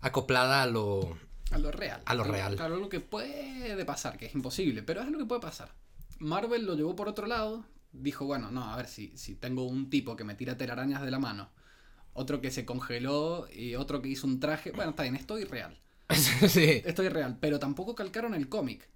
acoplada 0.02 0.64
a 0.64 0.68
lo... 0.68 1.18
A 1.52 1.58
lo 1.60 1.72
real. 1.72 2.02
A 2.06 2.14
lo 2.16 2.24
real. 2.24 2.56
Claro, 2.56 2.78
lo 2.78 2.90
que 2.90 3.00
puede 3.00 3.86
pasar, 3.86 4.18
que 4.18 4.26
es 4.26 4.34
imposible, 4.36 4.82
pero 4.82 5.02
es 5.02 5.10
lo 5.10 5.18
que 5.20 5.26
puede 5.26 5.42
pasar. 5.42 5.72
Marvel 6.20 6.66
lo 6.66 6.76
llevó 6.76 6.96
por 6.96 7.08
otro 7.08 7.28
lado. 7.28 7.64
Dijo, 8.02 8.26
bueno, 8.26 8.52
no, 8.52 8.64
a 8.64 8.78
ver, 8.78 8.88
si, 8.88 9.16
si 9.18 9.36
tengo 9.36 9.66
un 9.66 9.90
tipo 9.90 10.16
que 10.16 10.24
me 10.24 10.36
tira 10.36 10.58
telarañas 10.58 11.02
de 11.02 11.12
la 11.12 11.20
mano, 11.20 11.50
otro 12.14 12.42
que 12.42 12.52
se 12.52 12.66
congeló 12.66 13.48
y 13.54 13.76
otro 13.76 14.02
que 14.02 14.10
hizo 14.10 14.28
un 14.28 14.40
traje. 14.40 14.72
Bueno, 14.72 14.92
está 14.92 15.04
bien, 15.04 15.16
esto 15.16 15.38
es 15.38 15.50
real. 15.50 15.78
sí. 16.10 16.82
Esto 16.86 17.04
es 17.04 17.12
real, 17.12 17.38
pero 17.40 17.60
tampoco 17.60 17.96
calcaron 17.96 18.34
el 18.34 18.50
cómic. 18.50 18.90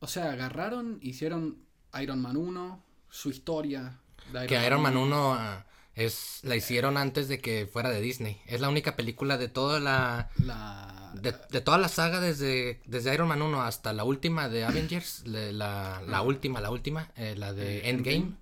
O 0.00 0.06
sea, 0.06 0.32
agarraron, 0.32 0.98
hicieron 1.02 1.58
Iron 2.00 2.20
Man 2.20 2.36
1, 2.36 2.84
su 3.08 3.30
historia. 3.30 4.00
de 4.32 4.46
Que 4.46 4.66
Iron 4.66 4.82
Man 4.82 4.96
1 4.96 5.34
ah, 5.34 5.66
es, 5.94 6.40
la 6.42 6.56
hicieron 6.56 6.96
antes 6.96 7.28
de 7.28 7.40
que 7.40 7.66
fuera 7.66 7.90
de 7.90 8.00
Disney. 8.00 8.40
Es 8.46 8.60
la 8.60 8.68
única 8.68 8.96
película 8.96 9.36
de 9.38 9.48
toda 9.48 9.80
la... 9.80 10.30
La, 10.38 11.12
De, 11.14 11.34
de 11.50 11.60
toda 11.60 11.76
la 11.78 11.88
saga 11.88 12.20
desde, 12.20 12.80
desde 12.86 13.12
Iron 13.12 13.28
Man 13.28 13.42
1 13.42 13.62
hasta 13.62 13.92
la 13.92 14.04
última 14.04 14.48
de 14.48 14.64
Avengers, 14.64 15.22
la, 15.26 16.00
la 16.06 16.22
última, 16.22 16.60
la 16.60 16.70
última, 16.70 17.10
eh, 17.16 17.34
la 17.36 17.52
de 17.52 17.78
Eh, 17.78 17.88
Endgame, 17.90 18.16
Endgame. 18.16 18.36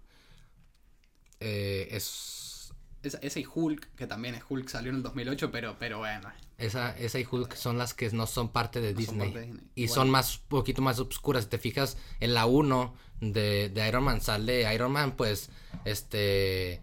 eh, 1.40 1.88
es 1.92 2.72
esa, 3.02 3.38
y 3.40 3.46
Hulk, 3.52 3.94
que 3.94 4.06
también 4.06 4.34
es 4.34 4.42
Hulk, 4.48 4.68
salió 4.68 4.90
en 4.90 4.96
el 4.96 5.02
2008, 5.02 5.50
pero, 5.50 5.76
pero 5.78 5.98
bueno. 5.98 6.30
esa, 6.58 6.94
esa 6.98 7.18
y 7.20 7.26
Hulk 7.30 7.54
son 7.54 7.78
las 7.78 7.94
que 7.94 8.10
no 8.10 8.26
son 8.26 8.50
parte 8.50 8.80
de 8.80 8.92
No 8.92 9.00
son 9.00 9.18
Disney. 9.18 9.28
parte 9.32 9.40
de 9.40 9.46
Disney. 9.46 9.70
Y 9.76 9.88
son 9.88 10.10
más, 10.10 10.38
poquito 10.38 10.82
más 10.82 10.98
obscuras. 10.98 11.44
Si 11.44 11.50
te 11.50 11.58
fijas, 11.58 11.96
en 12.20 12.34
la 12.34 12.46
1 12.46 12.94
de, 13.20 13.68
de 13.70 13.88
Iron 13.88 14.04
Man 14.04 14.20
sale 14.20 14.72
Iron 14.74 14.92
Man, 14.92 15.12
pues, 15.16 15.48
este, 15.84 16.82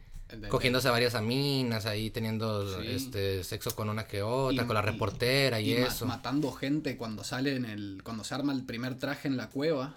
cogiéndose 0.49 0.87
a 0.87 0.91
varias 0.91 1.15
aminas, 1.15 1.85
ahí 1.85 2.09
teniendo, 2.09 2.81
Sí. 2.81 2.87
este, 2.87 3.43
sexo 3.43 3.75
con 3.75 3.89
una 3.89 4.07
que 4.07 4.21
otra, 4.23 4.63
Y- 4.63 4.65
con 4.65 4.73
la 4.73 4.81
y- 4.81 4.85
reportera 4.85 5.59
y, 5.61 5.73
eso. 5.73 6.05
matando 6.05 6.51
gente 6.51 6.97
cuando 6.97 7.23
sale 7.23 7.55
en 7.55 7.65
el. 7.65 8.01
cuando 8.03 8.23
se 8.23 8.33
arma 8.35 8.51
el 8.53 8.63
primer 8.65 8.97
traje 8.97 9.27
en 9.27 9.37
la 9.37 9.49
cueva. 9.49 9.95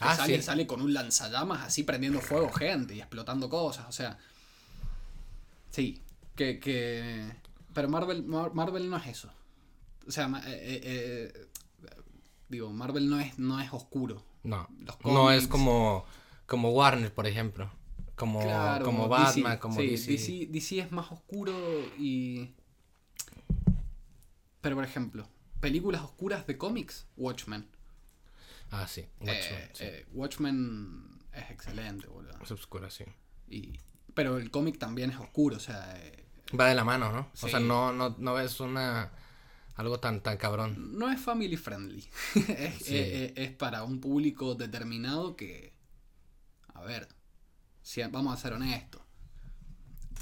Ah, 0.00 0.14
sale, 0.16 0.36
sí. 0.36 0.42
sale 0.42 0.66
con 0.66 0.80
un 0.80 0.94
lanzallamas 0.94 1.62
así 1.66 1.82
prendiendo 1.82 2.20
fuego 2.20 2.50
gente 2.52 2.94
y 2.94 3.00
explotando 3.00 3.48
cosas. 3.50 3.86
O 3.88 3.92
sea. 3.92 4.16
Sí. 5.70 6.00
Que. 6.36 6.58
que 6.60 7.30
pero 7.74 7.88
Marvel, 7.88 8.22
Mar- 8.24 8.52
Marvel 8.54 8.88
no 8.90 8.96
es 8.96 9.06
eso. 9.06 9.30
O 10.06 10.10
sea, 10.10 10.26
eh, 10.46 10.50
eh, 10.62 11.32
eh, 11.34 11.46
digo, 12.48 12.72
Marvel 12.72 13.08
no 13.08 13.20
es, 13.20 13.38
no 13.38 13.60
es 13.60 13.72
oscuro. 13.72 14.24
No, 14.42 14.68
Los 14.80 14.96
no 15.04 15.30
es 15.30 15.46
como, 15.46 16.04
como 16.46 16.70
Warner, 16.70 17.12
por 17.12 17.26
ejemplo. 17.26 17.70
Como, 18.18 18.40
Claro, 18.42 18.84
como 18.84 19.04
DC, 19.08 19.42
Batman, 19.42 19.58
como 19.58 19.80
sí, 19.80 19.86
DC. 19.86 20.10
DC. 20.12 20.46
DC 20.50 20.78
es 20.80 20.92
más 20.92 21.10
oscuro 21.12 21.52
y. 21.98 22.52
Pero 24.60 24.76
por 24.76 24.84
ejemplo, 24.84 25.28
películas 25.60 26.02
oscuras 26.02 26.46
de 26.46 26.58
cómics, 26.58 27.06
Watchmen. 27.16 27.66
Ah, 28.70 28.86
sí. 28.86 29.06
Watchmen, 29.20 29.36
Eh, 29.38 29.70
sí. 29.72 29.84
eh, 29.84 30.06
Watchmen 30.12 31.20
es 31.32 31.50
excelente, 31.50 32.06
boludo. 32.08 32.36
Es 32.42 32.50
oscura, 32.50 32.90
sí. 32.90 33.04
Y, 33.48 33.78
pero 34.14 34.38
el 34.38 34.50
cómic 34.50 34.78
también 34.78 35.10
es 35.10 35.16
oscuro, 35.18 35.56
o 35.56 35.60
sea, 35.60 35.96
eh, 36.04 36.24
Va 36.58 36.66
de 36.68 36.74
la 36.74 36.84
mano, 36.84 37.12
¿no? 37.12 37.28
O 37.42 37.48
sea, 37.48 37.60
no, 37.60 37.92
no, 37.92 38.16
no 38.18 38.34
ves 38.34 38.58
una... 38.60 39.12
Algo 39.76 40.00
tan, 40.00 40.20
tan 40.22 40.36
cabrón. 40.38 40.98
no 40.98 41.08
es 41.08 41.20
family 41.20 41.56
friendly. 41.56 42.04
es, 42.34 42.74
Sí. 42.84 42.96
eh, 42.96 43.32
es 43.36 43.52
para 43.52 43.84
un 43.84 44.00
público 44.00 44.56
determinado 44.56 45.36
que, 45.36 45.72
a 46.74 46.80
ver, 46.82 47.06
si 47.88 48.02
vamos 48.02 48.34
a 48.34 48.36
ser 48.36 48.52
honestos, 48.52 49.00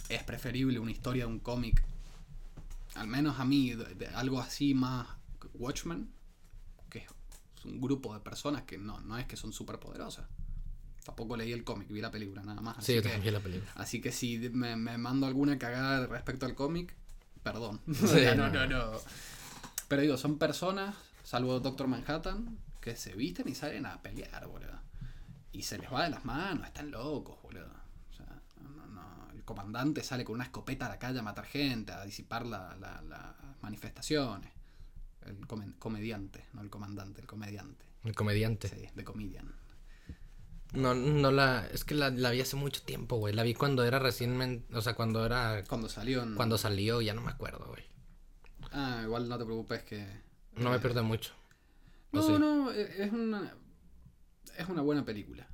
es 0.09 0.23
preferible 0.23 0.79
una 0.79 0.93
historia 0.93 1.25
de 1.25 1.33
un 1.33 1.41
cómic, 1.41 1.83
al 2.95 3.09
menos 3.09 3.41
a 3.41 3.45
mí, 3.45 3.75
de, 3.75 3.93
de 3.97 4.07
algo 4.07 4.39
así 4.39 4.73
más 4.73 5.09
Watchmen, 5.55 6.09
que 6.89 6.99
es 6.99 7.64
un 7.64 7.81
grupo 7.81 8.14
de 8.14 8.21
personas 8.21 8.62
que 8.62 8.79
no, 8.79 9.01
no 9.01 9.19
es 9.19 9.27
que 9.27 9.37
son 9.37 9.53
súper 9.53 9.81
poderosas. 9.81 10.27
Tampoco 11.05 11.37
leí 11.37 11.51
el 11.51 11.64
cómic, 11.64 11.89
vi 11.89 12.01
la 12.01 12.12
película 12.12 12.45
nada 12.45 12.61
más. 12.61 12.77
Sí, 12.85 12.93
así 12.93 12.95
yo 12.95 13.03
que- 13.03 13.19
vi 13.19 13.31
la 13.33 13.41
película. 13.41 13.73
Así 13.75 14.01
que 14.01 14.12
si 14.12 14.39
me, 14.51 14.77
me 14.77 14.97
mando 14.97 15.27
alguna 15.27 15.59
cagada 15.59 16.07
respecto 16.07 16.47
al 16.47 16.55
cómic, 16.55 16.95
perdón. 17.43 17.81
Sí, 17.93 18.27
no, 18.37 18.49
no. 18.49 18.51
no, 18.51 18.67
no. 18.93 18.93
Pero 19.89 20.03
digo, 20.03 20.17
son 20.17 20.39
personas, 20.39 20.95
salvo 21.25 21.59
Doctor 21.59 21.89
Manhattan, 21.89 22.59
que 22.81 22.95
se 22.95 23.17
visten 23.17 23.49
y 23.49 23.57
salen 23.57 23.87
a 23.87 24.01
pelear, 24.03 24.47
boludo. 24.47 24.79
Y 25.59 25.63
se 25.63 25.79
les 25.79 25.93
va 25.93 26.05
de 26.05 26.11
las 26.11 26.25
manos, 26.25 26.67
están 26.67 26.91
locos, 26.91 27.41
boludo. 27.43 27.71
O 28.11 28.13
sea, 28.13 28.27
no, 28.63 28.87
no, 28.87 29.31
el 29.33 29.43
comandante 29.45 30.03
sale 30.03 30.25
con 30.25 30.35
una 30.37 30.45
escopeta 30.45 30.87
a 30.87 30.89
la 30.91 30.99
calle 30.99 31.19
a 31.19 31.23
matar 31.23 31.45
gente, 31.47 31.93
a 31.93 32.05
disipar 32.05 32.47
la- 32.47 32.77
la- 32.77 33.03
las 33.03 33.35
manifestaciones. 33.63 34.53
El 35.25 35.47
comediante, 35.79 36.45
no 36.53 36.61
el 36.63 36.71
comandante, 36.71 37.21
el 37.21 37.27
comediante. 37.27 37.85
El 38.05 38.15
comediante. 38.15 38.69
Sí, 38.69 38.89
de 38.95 39.05
comedian. 39.05 39.53
No, 40.73 40.95
no 40.95 41.31
la. 41.31 41.67
Es 41.73 41.85
que 41.85 41.95
la, 41.95 42.11
la 42.11 42.31
vi 42.31 42.41
hace 42.41 42.57
mucho 42.57 42.83
tiempo, 42.83 43.17
güey. 43.17 43.35
La 43.35 43.43
vi 43.43 43.55
cuando 43.55 43.85
era 43.85 43.99
recién. 43.99 44.65
O 44.73 44.81
sea, 44.83 44.95
cuando 44.95 45.25
era. 45.25 45.65
Cuando 45.69 45.89
salió 45.89 46.23
en... 46.23 46.35
Cuando 46.35 46.59
salió, 46.59 47.01
ya 47.01 47.15
no 47.15 47.23
me 47.23 47.31
acuerdo, 47.31 47.67
güey. 47.67 47.85
Ah, 48.73 49.01
igual 49.05 49.29
no 49.29 49.39
te 49.39 49.45
preocupes 49.45 49.83
que... 49.85 50.07
No 50.57 50.71
me 50.71 50.77
eh, 50.77 50.81
pierdo 50.81 51.03
mucho. 51.03 51.33
¿O 52.13 52.17
No, 52.17 52.23
sí? 52.23 52.33
no, 52.39 52.73
e- 52.73 53.05
es 53.05 53.13
una. 53.13 53.55
Es 54.57 54.69
una 54.69 54.83
buena 54.83 55.05
película. 55.05 55.47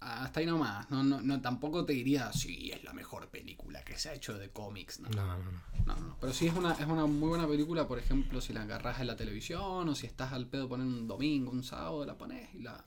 Hasta 0.00 0.40
ahí 0.40 0.46
nomás. 0.46 0.88
No, 0.90 1.02
no, 1.02 1.20
no, 1.20 1.40
tampoco 1.40 1.84
te 1.84 1.92
diría, 1.92 2.32
sí, 2.32 2.70
es 2.72 2.84
la 2.84 2.92
mejor 2.92 3.28
película 3.30 3.84
que 3.84 3.98
se 3.98 4.08
ha 4.10 4.14
hecho 4.14 4.38
de 4.38 4.50
cómics. 4.50 5.00
No, 5.00 5.08
No, 5.10 5.26
no, 5.26 5.38
no. 5.50 5.50
no, 5.86 5.96
no. 5.96 6.16
Pero 6.20 6.32
sí 6.32 6.46
es 6.46 6.54
una, 6.54 6.72
es 6.72 6.86
una 6.86 7.06
muy 7.06 7.28
buena 7.30 7.48
película, 7.48 7.88
por 7.88 7.98
ejemplo, 7.98 8.40
si 8.40 8.52
la 8.52 8.62
agarras 8.62 9.00
en 9.00 9.08
la 9.08 9.16
televisión 9.16 9.88
o 9.88 9.94
si 9.94 10.06
estás 10.06 10.32
al 10.32 10.46
pedo 10.46 10.68
poner 10.68 10.86
un 10.86 11.08
domingo, 11.08 11.50
un 11.50 11.64
sábado, 11.64 12.04
la 12.06 12.16
pones 12.16 12.54
y 12.54 12.60
la, 12.62 12.84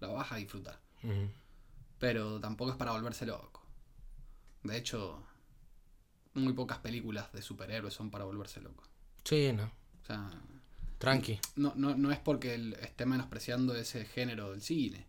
la 0.00 0.08
vas 0.08 0.32
a 0.32 0.36
disfrutar. 0.36 0.80
Pero 1.98 2.40
tampoco 2.40 2.72
es 2.72 2.76
para 2.76 2.92
volverse 2.92 3.24
loco. 3.26 3.62
De 4.64 4.76
hecho, 4.76 5.24
muy 6.34 6.52
pocas 6.52 6.78
películas 6.78 7.32
de 7.32 7.40
superhéroes 7.42 7.94
son 7.94 8.10
para 8.10 8.24
volverse 8.24 8.60
loco. 8.60 8.82
Sí, 9.24 9.52
no. 9.52 9.64
O 9.64 10.04
sea, 10.04 10.30
Tranqui. 10.98 11.38
no, 11.56 11.72
no, 11.76 11.94
no 11.96 12.10
es 12.12 12.18
porque 12.18 12.54
él 12.54 12.76
esté 12.82 13.06
menospreciando 13.06 13.74
ese 13.76 14.04
género 14.04 14.50
del 14.50 14.60
cine. 14.62 15.06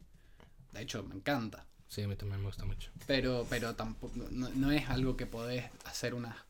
De 0.71 0.81
hecho, 0.81 1.03
me 1.03 1.15
encanta. 1.15 1.65
Sí, 1.87 2.03
a 2.03 2.07
mí 2.07 2.15
también 2.15 2.41
me 2.41 2.45
gusta 2.47 2.65
mucho. 2.65 2.91
Pero, 3.07 3.47
pero 3.49 3.75
tampoco, 3.75 4.13
no, 4.29 4.49
no 4.49 4.71
es 4.71 4.87
algo 4.89 5.17
que 5.17 5.25
podés 5.25 5.65
hacer 5.85 6.13
una... 6.13 6.45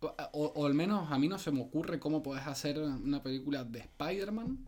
O, 0.00 0.14
o- 0.32 0.66
al 0.66 0.74
menos 0.74 1.10
a 1.12 1.18
mí 1.18 1.28
no 1.28 1.38
se 1.38 1.50
me 1.50 1.60
ocurre 1.60 1.98
cómo 1.98 2.22
podés 2.22 2.46
hacer 2.46 2.78
una 2.78 3.22
película 3.22 3.64
de 3.64 3.80
Spider-Man, 3.80 4.64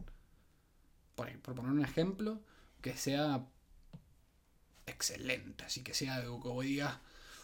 por, 1.14 1.32
por 1.40 1.54
poner 1.54 1.70
un 1.72 1.84
ejemplo, 1.84 2.40
que 2.82 2.94
sea 2.96 3.44
excelente, 4.86 5.64
así 5.64 5.82
que 5.82 5.94
sea 5.94 6.16
algo 6.16 6.42
que 6.60 6.66
digas, 6.66 6.96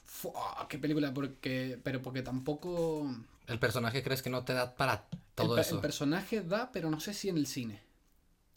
"Fua, 0.04 0.66
qué 0.68 0.78
película, 0.78 1.14
porque, 1.14 1.78
pero 1.82 2.02
porque 2.02 2.22
tampoco... 2.22 3.14
¿El 3.46 3.58
personaje 3.58 4.02
crees 4.02 4.22
que 4.22 4.30
no 4.30 4.44
te 4.44 4.52
da 4.52 4.74
para 4.76 5.08
El, 5.12 5.18
todo 5.34 5.54
pe- 5.54 5.60
eso? 5.62 5.76
el 5.76 5.80
personaje 5.80 6.40
da, 6.42 6.70
pero 6.72 6.90
no 6.90 7.00
sé 7.00 7.14
si 7.14 7.28
en 7.28 7.36
el 7.36 7.46
cine. 7.46 7.80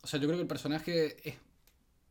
O 0.01 0.07
sea, 0.07 0.19
yo 0.19 0.27
creo 0.27 0.37
que 0.37 0.43
el 0.43 0.47
personaje 0.47 1.27
es 1.29 1.35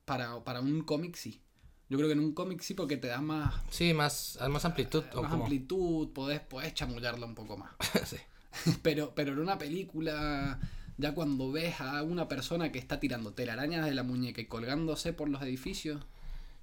para, 0.04 0.42
para 0.44 0.60
un 0.60 0.82
cómic 0.82 1.16
sí. 1.16 1.40
Yo 1.88 1.96
creo 1.96 2.08
que 2.08 2.12
en 2.12 2.20
un 2.20 2.34
cómic 2.34 2.60
sí 2.60 2.74
porque 2.74 2.96
te 2.98 3.08
da 3.08 3.20
más, 3.20 3.54
Sí, 3.70 3.94
más, 3.94 4.38
más 4.48 4.64
amplitud. 4.64 5.02
más 5.04 5.12
como- 5.30 5.44
amplitud, 5.44 6.12
podés, 6.12 6.40
podés 6.40 6.74
chamullarla 6.74 7.24
un 7.26 7.34
poco 7.34 7.56
más. 7.56 7.70
sí. 8.06 8.16
Pero, 8.82 9.14
pero 9.14 9.32
en 9.34 9.38
una 9.40 9.58
película, 9.58 10.58
ya 10.96 11.14
cuando 11.14 11.52
ves 11.52 11.80
a 11.80 12.02
una 12.02 12.28
persona 12.28 12.72
que 12.72 12.78
está 12.78 12.98
tirando 12.98 13.32
telarañas 13.32 13.84
de 13.86 13.94
la 13.94 14.02
muñeca 14.02 14.40
y 14.40 14.46
colgándose 14.46 15.12
por 15.12 15.28
los 15.28 15.42
edificios, 15.42 16.02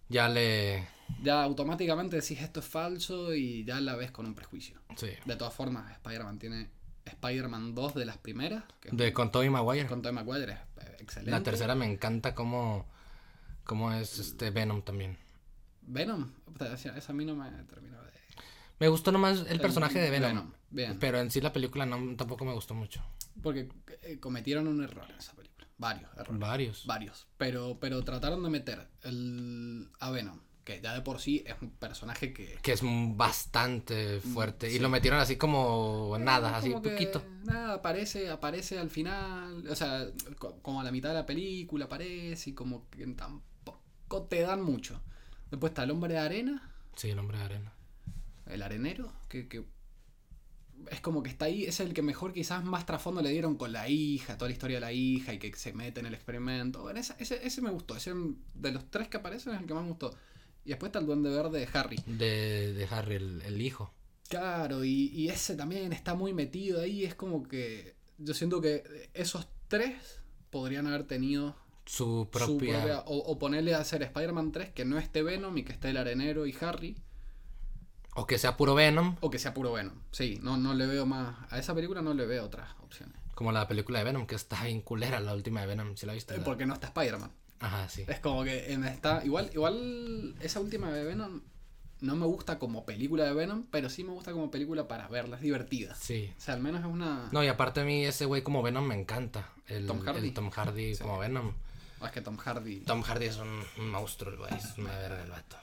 Ya 0.09 0.27
le. 0.27 0.87
Ya 1.21 1.43
automáticamente 1.43 2.15
decís 2.15 2.41
esto 2.41 2.59
es 2.59 2.65
falso 2.65 3.33
y 3.33 3.63
ya 3.65 3.79
la 3.81 3.95
ves 3.95 4.11
con 4.11 4.25
un 4.25 4.35
prejuicio. 4.35 4.79
Sí. 4.95 5.09
De 5.25 5.35
todas 5.35 5.53
formas, 5.53 5.91
Spider-Man 5.91 6.39
tiene 6.39 6.69
Spider-Man 7.05 7.75
2 7.75 7.93
de 7.95 8.05
las 8.05 8.17
primeras, 8.17 8.63
que 8.79 8.89
De 8.91 9.13
con 9.13 9.31
Tobey 9.31 9.49
Maguire. 9.49 9.87
con 9.87 10.01
Tobey 10.01 10.15
Maguire, 10.15 10.53
es 10.53 10.85
eh, 10.85 10.97
excelente. 10.99 11.31
La 11.31 11.43
tercera 11.43 11.75
me 11.75 11.85
encanta 11.91 12.33
cómo. 12.33 12.87
Cómo 13.63 13.91
es 13.91 14.19
este 14.19 14.51
Venom 14.51 14.83
también. 14.83 15.17
Venom, 15.81 16.31
esa 16.59 17.11
a 17.11 17.15
mí 17.15 17.25
no 17.25 17.35
me 17.35 17.49
terminó 17.63 17.97
de... 18.03 18.11
Me 18.79 18.87
gustó 18.87 19.11
nomás 19.11 19.45
el 19.49 19.59
personaje 19.59 19.99
de 19.99 20.11
Venom. 20.11 20.29
Venom, 20.29 20.53
bien. 20.69 20.99
Pero 20.99 21.19
en 21.19 21.31
sí 21.31 21.41
la 21.41 21.51
película 21.51 21.85
no, 21.85 22.15
tampoco 22.15 22.45
me 22.45 22.53
gustó 22.53 22.75
mucho. 22.75 23.03
Porque 23.41 23.69
eh, 24.03 24.19
cometieron 24.19 24.67
un 24.67 24.83
error 24.83 25.09
en 25.09 25.17
esa 25.17 25.33
película. 25.33 25.67
Varios 25.77 26.11
errores. 26.15 26.39
Varios. 26.39 26.85
Varios. 26.85 27.27
Pero, 27.37 27.79
pero 27.79 28.03
trataron 28.03 28.43
de 28.43 28.49
meter 28.49 28.87
el, 29.01 29.89
a 29.99 30.11
Venom, 30.11 30.39
que 30.65 30.81
ya 30.81 30.93
de 30.93 31.01
por 31.01 31.21
sí 31.21 31.43
es 31.45 31.55
un 31.61 31.69
personaje 31.69 32.33
que... 32.33 32.57
Que 32.61 32.73
es 32.73 32.81
bastante 32.83 34.19
fuerte. 34.19 34.71
Y 34.71 34.79
lo 34.79 34.89
metieron 34.89 35.19
así 35.19 35.37
como 35.37 36.17
nada, 36.19 36.57
así 36.57 36.71
como 36.71 36.81
que 36.81 36.89
poquito. 36.89 37.23
Nada, 37.45 37.75
aparece, 37.75 38.29
aparece 38.31 38.79
al 38.79 38.89
final, 38.89 39.65
o 39.69 39.75
sea, 39.75 40.07
co- 40.39 40.59
como 40.61 40.81
a 40.81 40.83
la 40.83 40.91
mitad 40.91 41.09
de 41.09 41.15
la 41.15 41.25
película 41.25 41.85
aparece 41.85 42.49
y 42.49 42.53
como 42.53 42.89
que 42.89 43.05
tampoco 43.07 44.23
te 44.23 44.41
dan 44.41 44.61
mucho. 44.63 45.01
Después 45.51 45.69
está 45.71 45.83
el 45.83 45.91
hombre 45.91 46.13
de 46.15 46.19
arena, 46.19 46.71
Sí, 46.95 47.09
el 47.11 47.19
hombre 47.19 47.37
de 47.37 47.43
arena. 47.43 47.73
el 48.47 48.63
arenero, 48.63 49.13
que, 49.29 49.47
que 49.47 49.65
es 50.91 50.99
como 50.99 51.23
que 51.23 51.29
está 51.29 51.45
ahí, 51.45 51.63
es 51.65 51.79
el 51.79 51.93
que 51.93 52.01
mejor 52.01 52.33
quizás 52.33 52.63
más 52.63 52.85
trasfondo 52.85 53.21
le 53.21 53.29
dieron 53.29 53.55
con 53.55 53.71
la 53.71 53.87
hija, 53.87 54.37
toda 54.37 54.49
la 54.49 54.53
historia 54.53 54.77
de 54.77 54.81
la 54.81 54.91
hija 54.93 55.33
y 55.33 55.39
que 55.39 55.53
se 55.55 55.73
mete 55.73 55.99
en 55.99 56.05
el 56.07 56.13
experimento. 56.13 56.81
Bueno, 56.81 56.99
esa- 56.99 57.15
ese, 57.19 57.45
ese 57.45 57.61
me 57.61 57.69
gustó, 57.69 57.95
ese 57.95 58.13
de 58.55 58.71
los 58.71 58.89
tres 58.89 59.07
que 59.07 59.17
aparecen 59.17 59.53
es 59.53 59.61
el 59.61 59.67
que 59.67 59.73
más 59.73 59.83
me 59.83 59.89
gustó. 59.89 60.15
Y 60.65 60.69
después 60.69 60.89
está 60.89 60.99
el 60.99 61.05
duende 61.05 61.29
verde 61.29 61.59
de 61.59 61.69
Harry. 61.73 61.97
De, 62.07 62.73
de 62.73 62.85
Harry, 62.89 63.15
el, 63.15 63.41
el 63.43 63.61
hijo. 63.61 63.91
Claro, 64.27 64.83
y, 64.83 65.07
y 65.13 65.29
ese 65.29 65.55
también 65.55 65.93
está 65.93 66.15
muy 66.15 66.33
metido 66.33 66.81
ahí, 66.81 67.05
es 67.05 67.13
como 67.15 67.43
que 67.47 67.95
yo 68.17 68.33
siento 68.33 68.59
que 68.61 69.09
esos 69.13 69.47
tres 69.67 70.21
podrían 70.49 70.87
haber 70.87 71.03
tenido 71.03 71.55
Su 71.85 72.23
su 72.23 72.29
propia. 72.31 72.79
propia- 72.81 72.99
o, 73.01 73.17
o 73.17 73.37
ponerle 73.37 73.75
a 73.75 73.79
hacer 73.79 74.01
Spider-Man 74.01 74.51
3 74.51 74.71
que 74.71 74.83
no 74.85 74.97
esté 74.97 75.21
Venom 75.21 75.55
y 75.57 75.63
que 75.63 75.73
esté 75.73 75.89
el 75.91 75.97
arenero 75.97 76.47
y 76.47 76.55
Harry. 76.61 76.95
O 78.15 78.25
que 78.25 78.37
sea 78.39 78.55
puro 78.57 78.73
Venom. 78.75 79.17
O 79.19 79.29
que 79.29 79.37
sea 79.39 79.53
puro 79.53 79.73
Venom. 79.73 79.99
Sí, 80.11 80.39
no, 80.41 80.57
no 80.57 80.73
le 80.73 80.87
veo 80.87 81.05
más. 81.05 81.35
A 81.51 81.59
esa 81.59 81.75
película 81.75 82.01
no 82.01 82.13
le 82.13 82.25
veo 82.25 82.45
otras 82.45 82.69
opciones. 82.81 83.15
Como 83.35 83.51
la 83.51 83.67
película 83.67 83.99
de 83.99 84.05
Venom, 84.05 84.25
que 84.25 84.35
está 84.35 84.63
bien 84.63 84.81
culera, 84.81 85.19
la 85.19 85.33
última 85.35 85.59
de 85.61 85.67
Venom. 85.67 85.97
¿Sí 85.97 86.05
la 86.05 86.13
viste? 86.13 86.35
Eh, 86.35 86.41
Porque 86.43 86.65
no 86.65 86.73
está 86.73 86.87
Spider-Man. 86.87 87.31
Ajá, 87.59 87.87
sí. 87.89 88.03
Es 88.07 88.19
como 88.19 88.43
que 88.43 88.73
en 88.73 88.83
está. 88.83 89.23
Igual, 89.25 89.49
igual 89.53 90.35
esa 90.41 90.59
última 90.59 90.91
de 90.91 91.03
Venom 91.03 91.41
no 92.01 92.15
me 92.15 92.25
gusta 92.25 92.59
como 92.59 92.85
película 92.85 93.23
de 93.23 93.33
Venom, 93.33 93.65
pero 93.71 93.89
sí 93.89 94.03
me 94.03 94.11
gusta 94.11 94.31
como 94.33 94.51
película 94.51 94.87
para 94.87 95.07
verla. 95.07 95.37
Es 95.37 95.41
divertida. 95.41 95.95
Sí. 95.95 96.31
O 96.37 96.41
sea, 96.41 96.53
al 96.55 96.61
menos 96.61 96.81
es 96.81 96.87
una. 96.87 97.29
No, 97.31 97.43
y 97.43 97.47
aparte 97.47 97.79
a 97.81 97.83
mí 97.85 98.05
ese 98.05 98.25
güey 98.25 98.43
como 98.43 98.61
Venom 98.61 98.85
me 98.85 98.95
encanta. 98.95 99.49
El 99.67 99.87
Tom 99.87 100.01
Hardy. 100.01 100.27
el 100.27 100.33
Tom 100.33 100.49
Hardy 100.51 100.97
como 100.97 101.17
Venom. 101.19 101.53
Ah, 102.01 102.07
Es 102.07 102.11
que 102.11 102.21
Tom 102.21 102.37
Hardy 102.37 102.81
Tom 102.81 103.01
Hardy 103.01 103.25
es 103.25 103.37
un, 103.37 103.63
un 103.79 103.89
monstruo, 103.89 104.31
el 104.33 104.37
güey. 104.39 104.53
Es 104.53 104.77
una 104.77 104.95
verga 104.97 105.23
el 105.23 105.31
vato. 105.31 105.55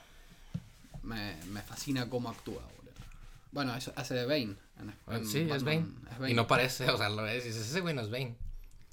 me, 1.03 1.35
me 1.51 1.61
fascina 1.61 2.09
cómo 2.09 2.29
actúa, 2.29 2.63
boludo. 2.77 2.93
Bueno, 3.51 3.75
eso 3.75 3.93
hace 3.95 4.15
de 4.15 4.25
Bane. 4.25 4.55
en- 4.79 5.13
en 5.15 5.27
sí, 5.27 5.47
es 5.49 5.63
Bane. 5.63 5.85
Es. 6.23 6.29
Y 6.31 6.33
no 6.33 6.47
parece, 6.47 6.89
o 6.89 6.97
sea, 6.97 7.09
lo 7.09 7.21
ves 7.23 7.45
y 7.45 7.49
dices, 7.49 7.69
ese 7.69 7.81
güey 7.81 7.93
no 7.93 8.01
es 8.01 8.09
Bane. 8.09 8.35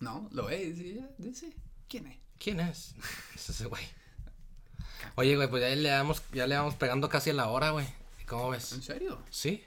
No, 0.01 0.29
lo 0.33 0.47
ves 0.47 0.79
y 0.79 0.95
ya 0.97 1.09
dice, 1.19 1.53
¿quién 1.89 2.07
es? 2.09 2.19
¿Quién 2.41 2.59
es? 2.61 2.95
Es 3.37 3.51
ese 3.51 3.67
güey. 3.67 3.85
Oye, 5.15 5.37
güey, 5.37 5.49
pues 5.49 5.63
ya 5.63 5.69
le 5.75 5.89
damos, 5.89 6.23
ya 6.33 6.47
le 6.47 6.57
vamos 6.57 6.75
pegando 6.75 7.09
casi 7.09 7.31
a 7.31 7.35
la 7.35 7.49
hora, 7.49 7.71
güey. 7.71 7.87
¿Cómo 8.27 8.47
¿En 8.47 8.53
ves? 8.53 8.65
serio? 8.83 9.23
Sí. 9.31 9.65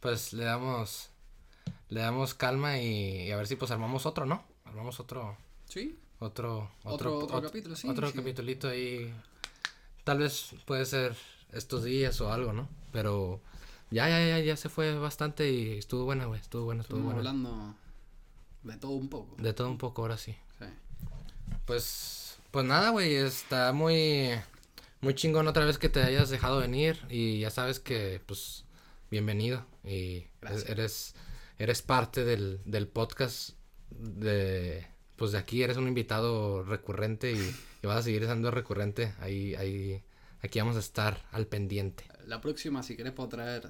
Pues 0.00 0.32
le 0.32 0.44
damos, 0.44 1.10
le 1.88 2.00
damos 2.00 2.34
calma 2.34 2.78
y, 2.78 3.22
y 3.28 3.30
a 3.30 3.36
ver 3.36 3.46
si 3.46 3.56
pues 3.56 3.70
armamos 3.70 4.04
otro, 4.06 4.26
¿no? 4.26 4.44
Armamos 4.64 5.00
otro, 5.00 5.36
Sí. 5.68 5.98
otro, 6.18 6.70
Otro- 6.84 7.18
otro 7.18 7.38
ot- 7.40 7.42
capítulo, 7.44 7.76
sí, 7.76 7.88
Otro 7.88 8.08
sí. 8.10 8.16
capitulito 8.16 8.68
ahí. 8.68 9.12
Tal 10.04 10.18
vez 10.18 10.54
puede 10.64 10.84
ser 10.86 11.16
estos 11.52 11.82
días 11.84 12.20
o 12.20 12.32
algo, 12.32 12.52
¿no? 12.52 12.68
Pero 12.92 13.40
ya, 13.90 14.08
ya, 14.08 14.24
ya, 14.26 14.38
ya 14.40 14.56
se 14.56 14.68
fue 14.68 14.96
bastante 14.98 15.50
y 15.50 15.78
estuvo 15.78 16.04
buena, 16.04 16.26
güey. 16.26 16.40
Estuvo 16.40 16.64
buena, 16.66 16.82
estuvo 16.82 16.98
Estuvimos 16.98 17.14
buena. 17.24 17.30
hablando 17.30 17.74
de 18.62 18.76
todo 18.76 18.92
un 18.92 19.08
poco. 19.08 19.34
De 19.42 19.52
todo 19.54 19.68
un 19.68 19.78
poco 19.78 20.02
ahora 20.02 20.18
sí. 20.18 20.36
Pues, 21.66 22.38
pues 22.52 22.64
nada, 22.64 22.90
güey, 22.90 23.16
está 23.16 23.72
muy, 23.72 24.30
muy 25.00 25.14
chingón 25.14 25.48
otra 25.48 25.64
vez 25.64 25.78
que 25.78 25.88
te 25.88 26.00
hayas 26.02 26.30
dejado 26.30 26.58
venir 26.58 26.98
y 27.10 27.40
ya 27.40 27.50
sabes 27.50 27.80
que, 27.80 28.20
pues, 28.24 28.64
bienvenido 29.10 29.66
y 29.82 30.26
Gracias. 30.40 30.68
eres, 30.70 31.14
eres 31.58 31.82
parte 31.82 32.24
del, 32.24 32.60
del 32.64 32.86
podcast 32.86 33.50
de, 33.90 34.86
pues 35.16 35.32
de 35.32 35.38
aquí 35.38 35.62
eres 35.64 35.76
un 35.76 35.88
invitado 35.88 36.62
recurrente 36.62 37.32
y, 37.32 37.56
y 37.82 37.86
vas 37.86 37.98
a 37.98 38.02
seguir 38.02 38.24
siendo 38.26 38.52
recurrente, 38.52 39.12
ahí, 39.20 39.56
ahí, 39.56 40.04
aquí 40.42 40.60
vamos 40.60 40.76
a 40.76 40.80
estar 40.80 41.24
al 41.32 41.48
pendiente. 41.48 42.04
La 42.26 42.40
próxima, 42.40 42.84
si 42.84 42.96
querés, 42.96 43.12
puedo 43.12 43.28
traer, 43.28 43.68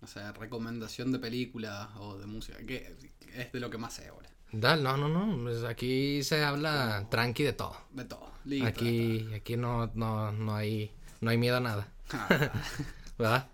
o 0.00 0.06
sea, 0.06 0.32
recomendación 0.32 1.12
de 1.12 1.18
películas 1.18 1.90
o 1.96 2.16
de 2.16 2.26
música, 2.26 2.58
que 2.64 2.96
es 3.34 3.52
de 3.52 3.60
lo 3.60 3.68
que 3.68 3.76
más 3.76 3.92
sé 3.92 4.08
ahora. 4.08 4.33
Dale, 4.56 4.82
no, 4.82 4.96
no, 4.96 5.08
no, 5.08 5.42
pues 5.42 5.64
aquí 5.64 6.22
se 6.22 6.44
habla 6.44 7.08
tranqui 7.10 7.42
de 7.42 7.52
todo. 7.52 7.76
De 7.90 8.04
todo. 8.04 8.30
Aquí, 8.64 9.28
aquí 9.34 9.56
no, 9.56 9.90
no, 9.94 10.30
no 10.30 10.54
hay, 10.54 10.94
no 11.20 11.30
hay 11.30 11.38
miedo 11.38 11.56
a 11.56 11.60
nada. 11.60 11.92
Ah, 12.12 12.28
¿Verdad? 13.18 13.48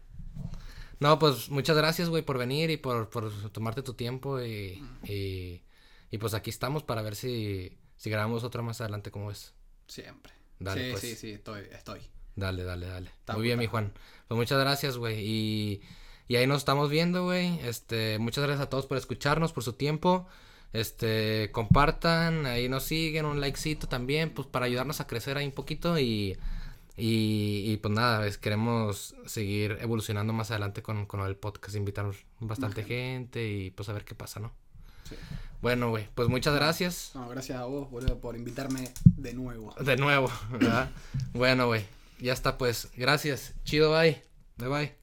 No, 0.99 1.19
pues 1.19 1.49
muchas 1.49 1.77
gracias, 1.77 2.11
güey, 2.11 2.23
por 2.23 2.37
venir 2.37 2.71
y 2.71 2.77
por, 2.77 3.09
por 3.09 3.33
tomarte 3.53 3.83
tu 3.83 3.95
tiempo 3.95 4.43
y, 4.43 4.83
y, 5.05 5.63
y 6.11 6.19
pues 6.19 6.35
aquí 6.35 6.51
estamos 6.51 6.83
para 6.83 7.01
ver 7.01 7.17
si, 7.17 7.79
si 7.97 8.11
grabamos 8.11 8.45
otro 8.45 8.63
más 8.63 8.81
adelante 8.83 9.11
como 9.11 9.31
es. 9.31 9.55
siempre. 9.87 10.35
Dale, 10.59 10.85
sí, 10.85 10.91
pues. 10.91 11.01
sí, 11.01 11.17
sí, 11.17 11.31
estoy, 11.31 11.63
estoy. 11.73 12.01
Dale, 12.37 12.65
dale, 12.65 12.87
dale. 12.87 13.09
Está 13.09 13.33
Muy 13.33 13.43
bien, 13.43 13.59
mi 13.59 13.67
Juan. 13.67 13.95
Pues 14.29 14.37
muchas 14.37 14.61
gracias, 14.61 14.99
güey. 14.99 15.25
Y, 15.27 15.83
y 16.29 16.37
ahí 16.37 16.47
nos 16.47 16.59
estamos 16.59 16.91
viendo, 16.91 17.25
güey. 17.25 17.59
Este, 17.61 18.19
muchas 18.19 18.45
gracias 18.45 18.67
a 18.67 18.69
todos 18.69 18.85
por 18.87 18.99
escucharnos, 18.99 19.55
por 19.55 19.65
su 19.65 19.73
tiempo. 19.73 20.29
Este, 20.73 21.51
compartan, 21.53 22.47
ahí 22.47 22.69
nos 22.69 22.85
siguen, 22.85 23.27
un 23.27 23.41
likecito 23.41 23.89
también, 23.89 24.31
pues 24.31 24.47
para 24.47 24.67
ayudarnos 24.67 25.01
a 25.01 25.07
crecer 25.07 25.37
ahí 25.37 25.47
un 25.47 25.53
poquito 25.53 25.99
y, 25.99 26.37
y, 26.97 27.65
y, 27.67 27.77
pues 27.79 27.93
nada, 27.93 28.27
es, 28.27 28.39
queremos 28.39 29.17
seguir 29.27 29.79
evolucionando 29.81 30.33
más 30.33 30.51
adelante 30.51 30.83
con, 30.83 31.07
con 31.07 31.21
el 31.27 31.37
podcast, 31.37 31.75
invitar 31.77 32.11
bastante 32.39 32.85
gente 32.85 33.49
y 33.49 33.71
pues 33.71 33.89
a 33.89 33.93
ver 33.93 34.05
qué 34.05 34.15
pasa, 34.15 34.39
¿no? 34.39 34.53
Sí. 35.09 35.17
Bueno, 35.61 35.91
güey, 35.91 36.09
pues 36.15 36.29
muchas 36.29 36.55
gracias. 36.55 37.11
No, 37.15 37.29
gracias 37.29 37.59
a 37.59 37.65
vos, 37.65 37.91
boludo, 37.91 38.19
por 38.19 38.37
invitarme 38.37 38.93
de 39.05 39.35
nuevo. 39.35 39.75
De 39.81 39.97
nuevo, 39.97 40.31
¿verdad? 40.51 40.91
bueno, 41.33 41.67
güey, 41.67 41.85
ya 42.19 42.33
está 42.33 42.57
pues. 42.57 42.89
Gracias. 42.97 43.55
Chido, 43.65 43.93
bye. 43.93 44.23
Bye 44.57 44.69
bye. 44.69 45.00